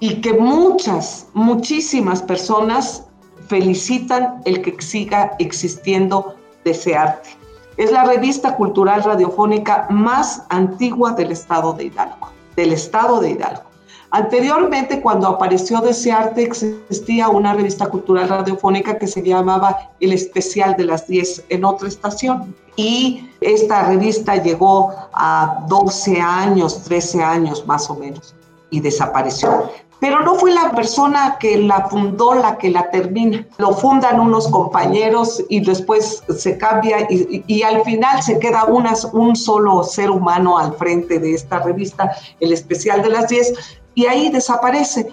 y 0.00 0.20
que 0.20 0.32
muchas, 0.32 1.26
muchísimas 1.34 2.22
personas 2.22 3.04
felicitan 3.48 4.40
el 4.44 4.62
que 4.62 4.80
siga 4.80 5.32
existiendo 5.38 6.36
Desearte. 6.64 7.30
Es 7.76 7.92
la 7.92 8.04
revista 8.04 8.56
cultural 8.56 9.02
radiofónica 9.02 9.86
más 9.90 10.42
antigua 10.48 11.12
del 11.12 11.32
estado 11.32 11.72
de 11.72 11.84
Hidalgo, 11.84 12.30
del 12.56 12.72
estado 12.72 13.20
de 13.20 13.30
Hidalgo. 13.30 13.62
Anteriormente, 14.10 15.00
cuando 15.02 15.28
apareció 15.28 15.80
Desearte, 15.80 16.42
existía 16.44 17.28
una 17.28 17.52
revista 17.52 17.86
cultural 17.86 18.28
radiofónica 18.28 18.98
que 18.98 19.06
se 19.06 19.22
llamaba 19.22 19.90
El 20.00 20.12
Especial 20.12 20.74
de 20.76 20.84
las 20.84 21.06
10 21.06 21.44
en 21.50 21.64
otra 21.64 21.88
estación. 21.88 22.54
Y 22.76 23.28
esta 23.40 23.88
revista 23.88 24.36
llegó 24.36 24.94
a 25.12 25.64
12 25.68 26.20
años, 26.20 26.84
13 26.84 27.22
años 27.22 27.66
más 27.66 27.90
o 27.90 27.96
menos, 27.96 28.34
y 28.70 28.80
desapareció 28.80 29.70
pero 30.00 30.22
no 30.22 30.36
fue 30.36 30.52
la 30.52 30.70
persona 30.72 31.36
que 31.40 31.58
la 31.58 31.88
fundó 31.88 32.34
la 32.34 32.56
que 32.56 32.70
la 32.70 32.90
termina. 32.90 33.44
Lo 33.58 33.72
fundan 33.72 34.20
unos 34.20 34.48
compañeros 34.48 35.42
y 35.48 35.60
después 35.60 36.22
se 36.36 36.56
cambia 36.56 37.06
y, 37.10 37.62
al 37.62 37.82
final 37.82 38.22
se 38.22 38.38
queda 38.38 38.66
un 38.66 39.36
solo 39.36 39.82
ser 39.82 40.10
humano 40.10 40.58
al 40.58 40.74
frente 40.74 41.18
de 41.18 41.34
esta 41.34 41.58
revista, 41.60 42.12
el 42.40 42.52
especial 42.52 43.02
de 43.02 43.10
las 43.10 43.28
10, 43.28 43.54
y 43.94 44.06
ahí 44.06 44.30
desaparece 44.30 45.10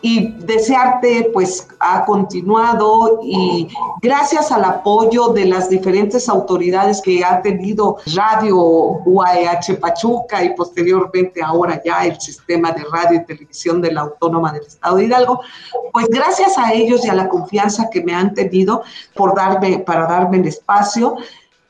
y 0.00 0.32
Desearte 0.44 1.30
pues 1.32 1.66
ha 1.80 2.04
continuado 2.04 3.20
y 3.22 3.68
gracias 4.00 4.52
al 4.52 4.64
apoyo 4.64 5.28
de 5.28 5.46
las 5.46 5.68
diferentes 5.68 6.28
autoridades 6.28 7.02
que 7.02 7.24
ha 7.24 7.42
tenido 7.42 7.96
Radio 8.14 8.56
UAEH 8.56 9.76
Pachuca 9.80 10.44
y 10.44 10.54
posteriormente 10.54 11.42
ahora 11.42 11.82
ya 11.84 12.06
el 12.06 12.20
sistema 12.20 12.72
de 12.72 12.84
radio 12.84 13.20
y 13.20 13.24
televisión 13.24 13.80
de 13.80 13.92
la 13.92 14.02
Autónoma 14.02 14.52
del 14.52 14.66
Estado 14.66 14.96
de 14.96 15.04
Hidalgo, 15.04 15.40
pues 15.92 16.08
gracias 16.08 16.56
a 16.58 16.72
ellos 16.72 17.04
y 17.04 17.08
a 17.08 17.14
la 17.14 17.28
confianza 17.28 17.90
que 17.90 18.02
me 18.02 18.14
han 18.14 18.34
tenido 18.34 18.82
por 19.14 19.34
darme, 19.34 19.80
para 19.80 20.06
darme 20.06 20.38
el 20.38 20.46
espacio, 20.46 21.16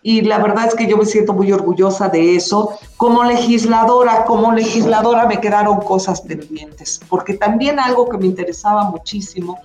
y 0.09 0.23
la 0.23 0.39
verdad 0.39 0.69
es 0.69 0.75
que 0.75 0.87
yo 0.87 0.97
me 0.97 1.05
siento 1.05 1.35
muy 1.35 1.53
orgullosa 1.53 2.09
de 2.09 2.35
eso. 2.35 2.73
Como 2.97 3.25
legisladora, 3.25 4.25
como 4.25 4.53
legisladora 4.53 5.27
me 5.27 5.39
quedaron 5.39 5.81
cosas 5.81 6.23
pendientes, 6.23 6.99
porque 7.11 7.35
también 7.35 7.79
algo 7.79 8.09
que 8.09 8.17
me 8.17 8.25
interesaba 8.25 8.85
muchísimo 8.85 9.59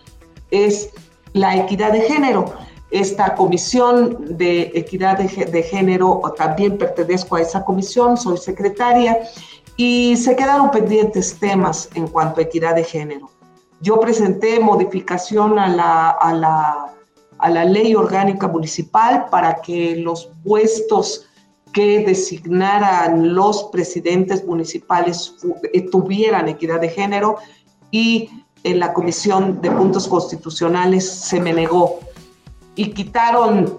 es 0.51 0.89
la 1.31 1.55
equidad 1.55 1.93
de 1.93 2.01
género. 2.01 2.43
Esta 2.91 3.35
comisión 3.35 4.37
de 4.37 4.73
equidad 4.75 5.17
de, 5.17 5.45
de 5.45 5.63
género, 5.63 6.21
también 6.35 6.77
pertenezco 6.77 7.37
a 7.37 7.41
esa 7.41 7.63
comisión, 7.63 8.17
soy 8.17 8.35
secretaria, 8.35 9.19
y 9.77 10.17
se 10.17 10.35
quedaron 10.35 10.71
pendientes 10.71 11.39
temas 11.39 11.87
en 11.95 12.05
cuanto 12.07 12.41
a 12.41 12.43
equidad 12.43 12.75
de 12.75 12.83
género. 12.83 13.29
Yo 13.79 13.97
presenté 13.97 14.59
modificación 14.59 15.57
a 15.57 15.69
la, 15.69 16.09
a 16.09 16.33
la 16.33 16.93
a 17.43 17.49
la 17.49 17.65
ley 17.65 17.93
orgánica 17.93 18.47
municipal 18.47 19.25
para 19.29 19.55
que 19.61 19.97
los 19.97 20.29
puestos 20.45 21.27
que 21.73 21.99
designaran 22.05 23.35
los 23.35 23.63
presidentes 23.63 24.45
municipales 24.45 25.35
eh, 25.73 25.81
tuvieran 25.81 26.47
equidad 26.47 26.79
de 26.79 26.87
género 26.87 27.35
y 27.91 28.29
en 28.63 28.79
la 28.79 28.93
Comisión 28.93 29.61
de 29.61 29.71
Puntos 29.71 30.07
Constitucionales 30.07 31.09
se 31.09 31.41
me 31.41 31.51
negó. 31.51 31.99
Y 32.75 32.91
quitaron 32.91 33.77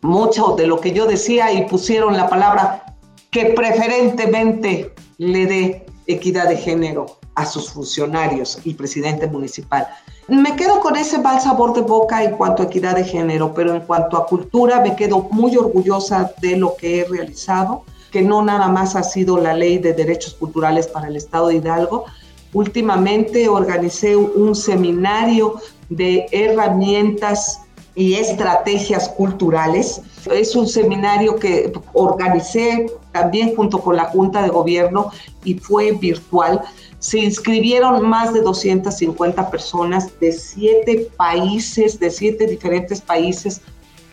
mucho 0.00 0.54
de 0.56 0.66
lo 0.66 0.80
que 0.80 0.92
yo 0.92 1.04
decía 1.04 1.52
y 1.52 1.68
pusieron 1.68 2.16
la 2.16 2.30
palabra 2.30 2.96
que 3.30 3.52
preferentemente 3.54 4.94
le 5.18 5.44
dé 5.44 5.86
equidad 6.06 6.48
de 6.48 6.56
género 6.56 7.18
a 7.34 7.46
sus 7.46 7.70
funcionarios 7.70 8.58
y 8.64 8.74
presidente 8.74 9.26
municipal. 9.26 9.88
Me 10.28 10.56
quedo 10.56 10.80
con 10.80 10.96
ese 10.96 11.18
mal 11.18 11.40
sabor 11.40 11.74
de 11.74 11.82
boca 11.82 12.22
en 12.22 12.36
cuanto 12.36 12.62
a 12.62 12.66
equidad 12.66 12.96
de 12.96 13.04
género, 13.04 13.52
pero 13.52 13.74
en 13.74 13.82
cuanto 13.82 14.16
a 14.16 14.26
cultura 14.26 14.80
me 14.80 14.96
quedo 14.96 15.28
muy 15.30 15.56
orgullosa 15.56 16.32
de 16.40 16.56
lo 16.56 16.76
que 16.76 17.00
he 17.00 17.04
realizado, 17.04 17.84
que 18.10 18.22
no 18.22 18.42
nada 18.42 18.68
más 18.68 18.96
ha 18.96 19.02
sido 19.02 19.36
la 19.36 19.54
ley 19.54 19.78
de 19.78 19.92
derechos 19.92 20.34
culturales 20.34 20.86
para 20.86 21.08
el 21.08 21.16
Estado 21.16 21.48
de 21.48 21.56
Hidalgo. 21.56 22.06
Últimamente 22.52 23.48
organicé 23.48 24.16
un 24.16 24.54
seminario 24.54 25.56
de 25.88 26.26
herramientas 26.30 27.60
y 27.94 28.14
estrategias 28.14 29.08
culturales. 29.08 30.00
Es 30.30 30.56
un 30.56 30.66
seminario 30.66 31.36
que 31.36 31.72
organicé 31.92 32.86
también 33.12 33.54
junto 33.54 33.80
con 33.80 33.96
la 33.96 34.06
Junta 34.06 34.42
de 34.42 34.48
Gobierno 34.48 35.10
y 35.44 35.54
fue 35.54 35.92
virtual 35.92 36.62
se 37.04 37.18
inscribieron 37.18 38.08
más 38.08 38.32
de 38.32 38.40
250 38.40 39.50
personas 39.50 40.18
de 40.20 40.32
siete 40.32 41.10
países, 41.18 42.00
de 42.00 42.10
siete 42.10 42.46
diferentes 42.46 43.02
países. 43.02 43.60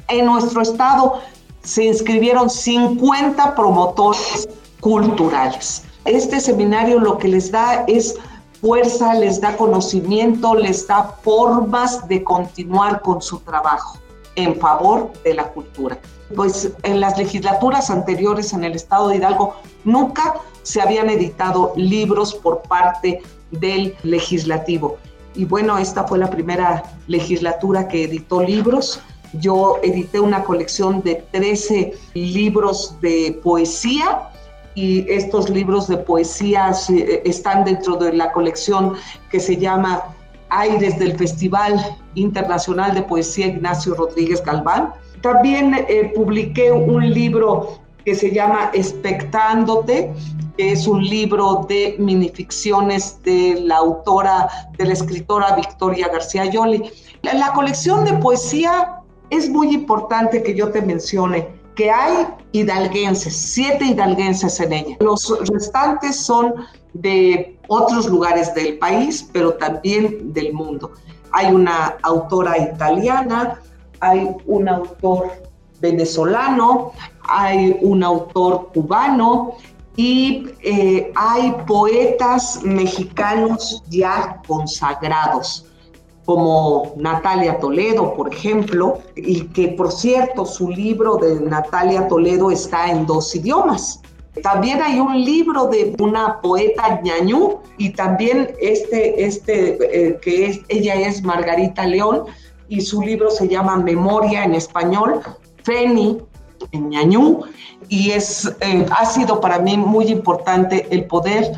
En 0.10 0.26
nuestro 0.26 0.62
estado 0.62 1.22
se 1.64 1.86
inscribieron 1.86 2.50
50 2.50 3.56
promotores 3.56 4.50
culturales. 4.82 5.84
Este 6.04 6.42
seminario 6.42 7.00
lo 7.00 7.18
que 7.18 7.30
les 7.30 7.50
da 7.50 7.86
es 7.88 8.16
fuerza, 8.60 9.14
les 9.14 9.40
da 9.40 9.56
conocimiento, 9.56 10.54
les 10.54 10.86
da 10.86 11.16
formas 11.24 12.06
de 12.10 12.22
continuar 12.26 13.02
con 13.04 13.22
su 13.22 13.40
trabajo 13.40 14.00
en 14.36 14.60
favor 14.60 15.14
de 15.24 15.36
la 15.36 15.48
cultura. 15.54 15.98
Pues 16.36 16.70
en 16.84 17.00
las 17.00 17.18
legislaturas 17.18 17.90
anteriores 17.90 18.52
en 18.52 18.66
el 18.66 18.74
estado 18.74 19.08
de 19.08 19.16
Hidalgo 19.16 19.56
nunca 19.86 20.42
se 20.64 20.82
habían 20.82 21.10
editado 21.10 21.74
libros 21.76 22.34
por 22.34 22.62
parte 22.64 23.22
del 23.52 23.96
legislativo. 24.04 24.98
Y 25.36 25.46
bueno, 25.46 25.78
esta 25.78 26.06
fue 26.06 26.20
la 26.20 26.30
primera 26.30 26.84
legislatura 27.08 27.88
que 27.88 28.04
editó 28.04 28.42
libros. 28.42 29.02
Yo 29.34 29.78
edité 29.82 30.20
una 30.20 30.44
colección 30.44 31.02
de 31.04 31.24
13 31.32 31.94
libros 32.14 32.96
de 33.02 33.40
poesía 33.44 34.28
y 34.76 35.10
estos 35.10 35.50
libros 35.50 35.88
de 35.88 35.98
poesía 35.98 36.72
eh, 36.90 37.22
están 37.26 37.64
dentro 37.64 37.96
de 37.96 38.14
la 38.14 38.32
colección 38.32 38.96
que 39.30 39.40
se 39.40 39.58
llama 39.58 40.04
Aires 40.50 41.00
del 41.00 41.18
Festival 41.18 41.98
Internacional 42.16 42.94
de 42.94 43.02
Poesía 43.04 43.48
Ignacio 43.48 43.96
Rodríguez 43.96 44.44
Galván. 44.44 44.94
También 45.22 45.74
eh, 45.88 46.12
publiqué 46.14 46.72
un 46.72 47.14
libro 47.14 47.80
que 48.06 48.16
se 48.16 48.32
llama 48.32 48.72
Expectándote, 48.74 50.14
que 50.58 50.72
es 50.72 50.88
un 50.88 51.04
libro 51.04 51.66
de 51.68 51.96
minificciones 52.00 53.22
de 53.24 53.60
la 53.62 53.78
autora, 53.78 54.50
de 54.78 54.86
la 54.86 54.94
escritora 54.94 55.56
Victoria 55.56 56.08
García 56.10 56.46
Yoli. 56.46 56.90
La, 57.22 57.34
la 57.34 57.54
colección 57.54 58.04
de 58.06 58.14
poesía 58.14 59.02
es 59.30 59.50
muy 59.50 59.74
importante 59.74 60.44
que 60.44 60.54
yo 60.56 60.72
te 60.72 60.82
mencione 60.82 61.48
que 61.76 61.90
hay 61.90 62.28
hidalguenses, 62.52 63.36
siete 63.36 63.86
hidalguenses 63.86 64.60
en 64.60 64.74
ella. 64.74 64.98
Los 65.00 65.34
restantes 65.48 66.18
son 66.18 66.54
de 66.94 67.58
otros 67.68 68.08
lugares 68.08 68.54
del 68.54 68.78
país, 68.78 69.30
pero 69.32 69.54
también 69.54 70.34
del 70.34 70.54
mundo. 70.54 70.92
Hay 71.32 71.54
una 71.54 71.96
autora 72.04 72.58
italiana, 72.58 73.60
hay 74.02 74.30
un 74.46 74.68
autor 74.68 75.32
venezolano, 75.82 76.92
hay 77.24 77.78
un 77.82 78.04
autor 78.04 78.70
cubano 78.74 79.56
y 79.96 80.48
eh, 80.62 81.12
hay 81.16 81.54
poetas 81.68 82.62
mexicanos 82.64 83.84
ya 83.90 84.42
consagrados, 84.48 85.66
como 86.26 86.94
Natalia 86.98 87.60
Toledo, 87.60 88.16
por 88.16 88.34
ejemplo, 88.34 89.00
y 89.16 89.42
que 89.48 89.70
por 89.70 89.92
cierto 89.92 90.46
su 90.46 90.70
libro 90.70 91.18
de 91.18 91.42
Natalia 91.42 92.08
Toledo 92.08 92.52
está 92.52 92.90
en 92.90 93.06
dos 93.06 93.36
idiomas. 93.36 94.02
También 94.44 94.82
hay 94.82 95.00
un 95.00 95.26
libro 95.26 95.66
de 95.66 95.94
una 96.00 96.40
poeta 96.40 97.02
ñañú 97.04 97.60
y 97.78 97.90
también 97.90 98.54
este, 98.62 99.26
este 99.26 99.78
eh, 99.82 100.20
que 100.22 100.46
es, 100.46 100.62
ella 100.70 100.96
es 100.96 101.22
Margarita 101.22 101.86
León 101.86 102.24
y 102.70 102.80
su 102.80 103.02
libro 103.02 103.30
se 103.30 103.50
llama 103.50 103.76
Memoria 103.76 104.46
en 104.46 104.56
español, 104.56 105.22
Feni 105.64 106.18
en 106.72 106.90
ñañú 106.90 107.42
y 107.90 108.12
es, 108.12 108.46
eh, 108.62 108.86
ha 108.90 109.06
sido 109.06 109.40
para 109.42 109.60
mí 109.60 109.78
muy 109.78 110.08
importante 110.08 110.88
el 110.92 111.06
poder 111.06 111.52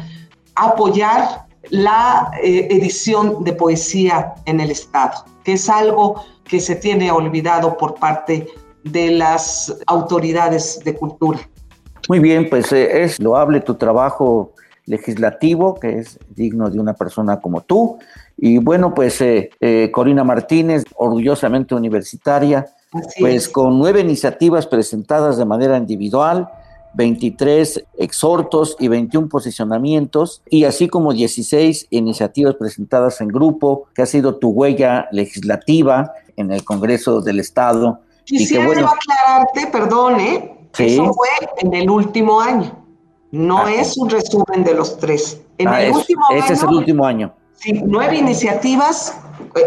apoyar 0.55 1.45
la 1.69 2.31
eh, 2.41 2.67
edición 2.71 3.43
de 3.43 3.53
poesía 3.53 4.33
en 4.45 4.59
el 4.59 4.71
Estado, 4.71 5.25
que 5.43 5.53
es 5.53 5.69
algo 5.69 6.23
que 6.43 6.59
se 6.59 6.75
tiene 6.75 7.11
olvidado 7.11 7.77
por 7.77 7.95
parte 7.95 8.47
de 8.83 9.11
las 9.11 9.73
autoridades 9.87 10.81
de 10.83 10.95
cultura. 10.95 11.39
Muy 12.09 12.19
bien, 12.19 12.49
pues 12.49 12.71
eh, 12.73 13.03
es 13.03 13.19
loable 13.19 13.61
tu 13.61 13.75
trabajo 13.75 14.51
legislativo, 14.85 15.75
que 15.75 15.99
es 15.99 16.19
digno 16.35 16.69
de 16.69 16.79
una 16.79 16.93
persona 16.93 17.39
como 17.39 17.61
tú. 17.61 17.97
Y 18.35 18.57
bueno, 18.57 18.93
pues 18.93 19.23
Corina 19.93 20.25
Martínez, 20.25 20.83
orgullosamente 20.95 21.75
universitaria, 21.75 22.65
pues 23.19 23.49
con 23.49 23.77
nueve 23.77 24.01
iniciativas 24.01 24.67
presentadas 24.67 25.37
de 25.37 25.45
manera 25.45 25.77
individual, 25.77 26.49
23 26.93 27.85
exhortos 27.97 28.75
y 28.79 28.87
21 28.87 29.27
posicionamientos, 29.27 30.41
y 30.49 30.65
así 30.65 30.87
como 30.87 31.13
16 31.13 31.87
iniciativas 31.89 32.55
presentadas 32.55 33.19
en 33.21 33.29
grupo, 33.29 33.87
que 33.95 34.03
ha 34.03 34.05
sido 34.05 34.35
tu 34.35 34.49
huella 34.49 35.07
legislativa 35.11 36.13
en 36.35 36.51
el 36.51 36.63
Congreso 36.63 37.21
del 37.21 37.39
Estado. 37.39 38.01
Quisiera 38.25 38.65
y 38.65 38.71
aclararte, 38.71 39.67
perdón, 39.71 40.19
¿eh? 40.19 40.69
Eso 40.77 41.13
fue 41.13 41.27
en 41.57 41.73
el 41.73 41.89
último 41.89 42.41
año. 42.41 42.83
No 43.31 43.59
ah, 43.65 43.73
es 43.73 43.97
un 43.97 44.09
resumen 44.09 44.63
de 44.63 44.73
los 44.75 44.97
tres. 44.97 45.41
En 45.57 45.67
ah, 45.67 45.81
el 45.81 45.93
último 45.93 46.23
ese 46.35 46.53
es 46.53 46.63
el 46.63 46.69
último 46.69 47.05
año. 47.05 47.33
Sí, 47.55 47.81
nueve 47.85 48.17
iniciativas 48.17 49.15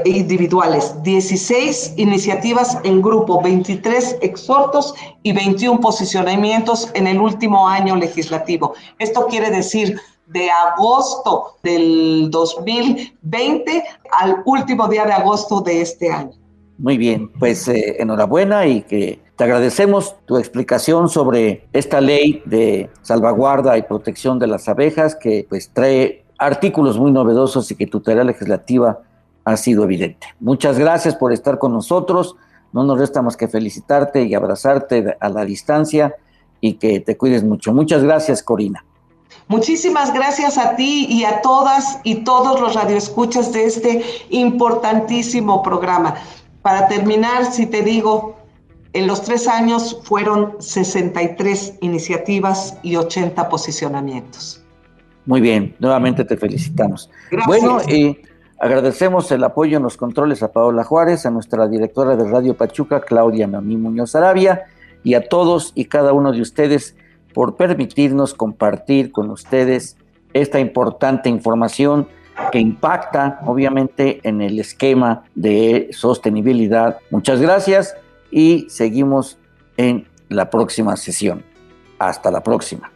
individuales, 0.05 0.95
16 1.03 1.95
iniciativas 1.97 2.79
en 2.85 3.03
grupo, 3.03 3.43
23 3.43 4.19
exhortos 4.23 4.95
y 5.23 5.33
21 5.33 5.81
posicionamientos 5.81 6.91
en 6.95 7.07
el 7.07 7.21
último 7.21 7.69
año 7.69 7.97
legislativo. 7.97 8.75
Esto 8.99 9.27
quiere 9.27 9.51
decir 9.51 9.99
de 10.27 10.51
agosto 10.51 11.57
del 11.63 12.29
2020 12.31 13.85
al 14.13 14.43
último 14.45 14.89
día 14.89 15.05
de 15.05 15.13
agosto 15.13 15.61
de 15.61 15.81
este 15.81 16.11
año. 16.11 16.33
Muy 16.79 16.99
bien, 16.99 17.31
pues 17.39 17.69
eh, 17.69 17.97
enhorabuena 18.01 18.67
y 18.67 18.83
que 18.83 19.21
te 19.37 19.45
agradecemos 19.45 20.17
tu 20.27 20.37
explicación 20.37 21.09
sobre 21.09 21.67
esta 21.73 22.01
ley 22.01 22.43
de 22.45 22.91
salvaguarda 23.03 23.79
y 23.79 23.83
protección 23.83 24.39
de 24.39 24.47
las 24.47 24.69
abejas 24.69 25.15
que 25.15 25.47
pues 25.49 25.71
trae 25.73 26.25
artículos 26.39 26.99
muy 26.99 27.13
novedosos 27.13 27.71
y 27.71 27.77
que 27.77 27.87
tu 27.87 28.01
tarea 28.01 28.25
legislativa 28.25 29.01
ha 29.47 29.57
sido 29.57 29.85
evidente. 29.85 30.27
Muchas 30.41 30.77
gracias 30.77 31.15
por 31.15 31.33
estar 31.33 31.59
con 31.59 31.73
nosotros. 31.73 32.37
No 32.73 32.83
nos 32.83 32.99
resta 32.99 33.23
más 33.23 33.37
que 33.37 33.47
felicitarte 33.47 34.25
y 34.25 34.35
abrazarte 34.35 35.17
a 35.21 35.29
la 35.29 35.45
distancia 35.45 36.17
y 36.61 36.75
que 36.75 36.99
te 36.99 37.17
cuides 37.17 37.45
mucho. 37.45 37.73
Muchas 37.73 38.03
gracias, 38.03 38.43
Corina. 38.43 38.85
Muchísimas 39.47 40.13
gracias 40.13 40.59
a 40.59 40.75
ti 40.75 41.07
y 41.09 41.25
a 41.25 41.41
todas 41.43 42.01
y 42.03 42.17
todos 42.17 42.61
los 42.61 42.75
radioescuchas 42.75 43.53
de 43.53 43.67
este 43.67 44.05
importantísimo 44.31 45.63
programa. 45.63 46.17
Para 46.63 46.89
terminar, 46.89 47.45
si 47.53 47.67
te 47.67 47.83
digo, 47.83 48.37
en 48.95 49.07
los 49.07 49.23
tres 49.23 49.47
años 49.47 50.01
fueron 50.03 50.57
63 50.59 51.75
iniciativas 51.83 52.77
y 52.83 52.97
80 52.97 53.49
posicionamientos. 53.49 54.61
Muy 55.25 55.41
bien, 55.41 55.77
nuevamente 55.79 56.25
te 56.25 56.37
felicitamos. 56.37 57.09
Bueno, 57.47 57.81
y 57.89 58.19
Agradecemos 58.59 59.31
el 59.33 59.45
apoyo 59.45 59.77
en 59.77 59.83
los 59.83 59.97
controles 59.97 60.43
a 60.43 60.51
Paola 60.53 60.83
Juárez, 60.83 61.27
a 61.27 61.31
nuestra 61.31 61.69
directora 61.69 62.17
de 62.17 62.29
Radio 62.29 62.57
Pachuca, 62.57 63.01
Claudia 63.01 63.47
Mamí 63.47 63.77
Muñoz 63.77 64.15
Arabia, 64.15 64.65
y 65.05 65.15
a 65.15 65.29
todos 65.29 65.73
y 65.75 65.85
cada 65.85 66.13
uno 66.13 66.33
de 66.33 66.41
ustedes 66.41 66.97
por 67.35 67.57
permitirnos 67.57 68.33
compartir 68.33 69.13
con 69.13 69.31
ustedes 69.31 69.99
esta 70.33 70.59
importante 70.59 71.29
información 71.29 72.09
que 72.51 72.59
impacta 72.59 73.41
obviamente 73.45 74.21
en 74.23 74.41
el 74.41 74.59
esquema 74.59 75.25
de 75.35 75.89
sostenibilidad. 75.93 76.99
Muchas 77.11 77.41
gracias 77.41 77.95
y 78.31 78.67
seguimos 78.69 79.39
en 79.77 80.09
la 80.29 80.51
próxima 80.51 80.97
sesión. 80.97 81.45
Hasta 81.99 82.31
la 82.31 82.43
próxima. 82.43 82.96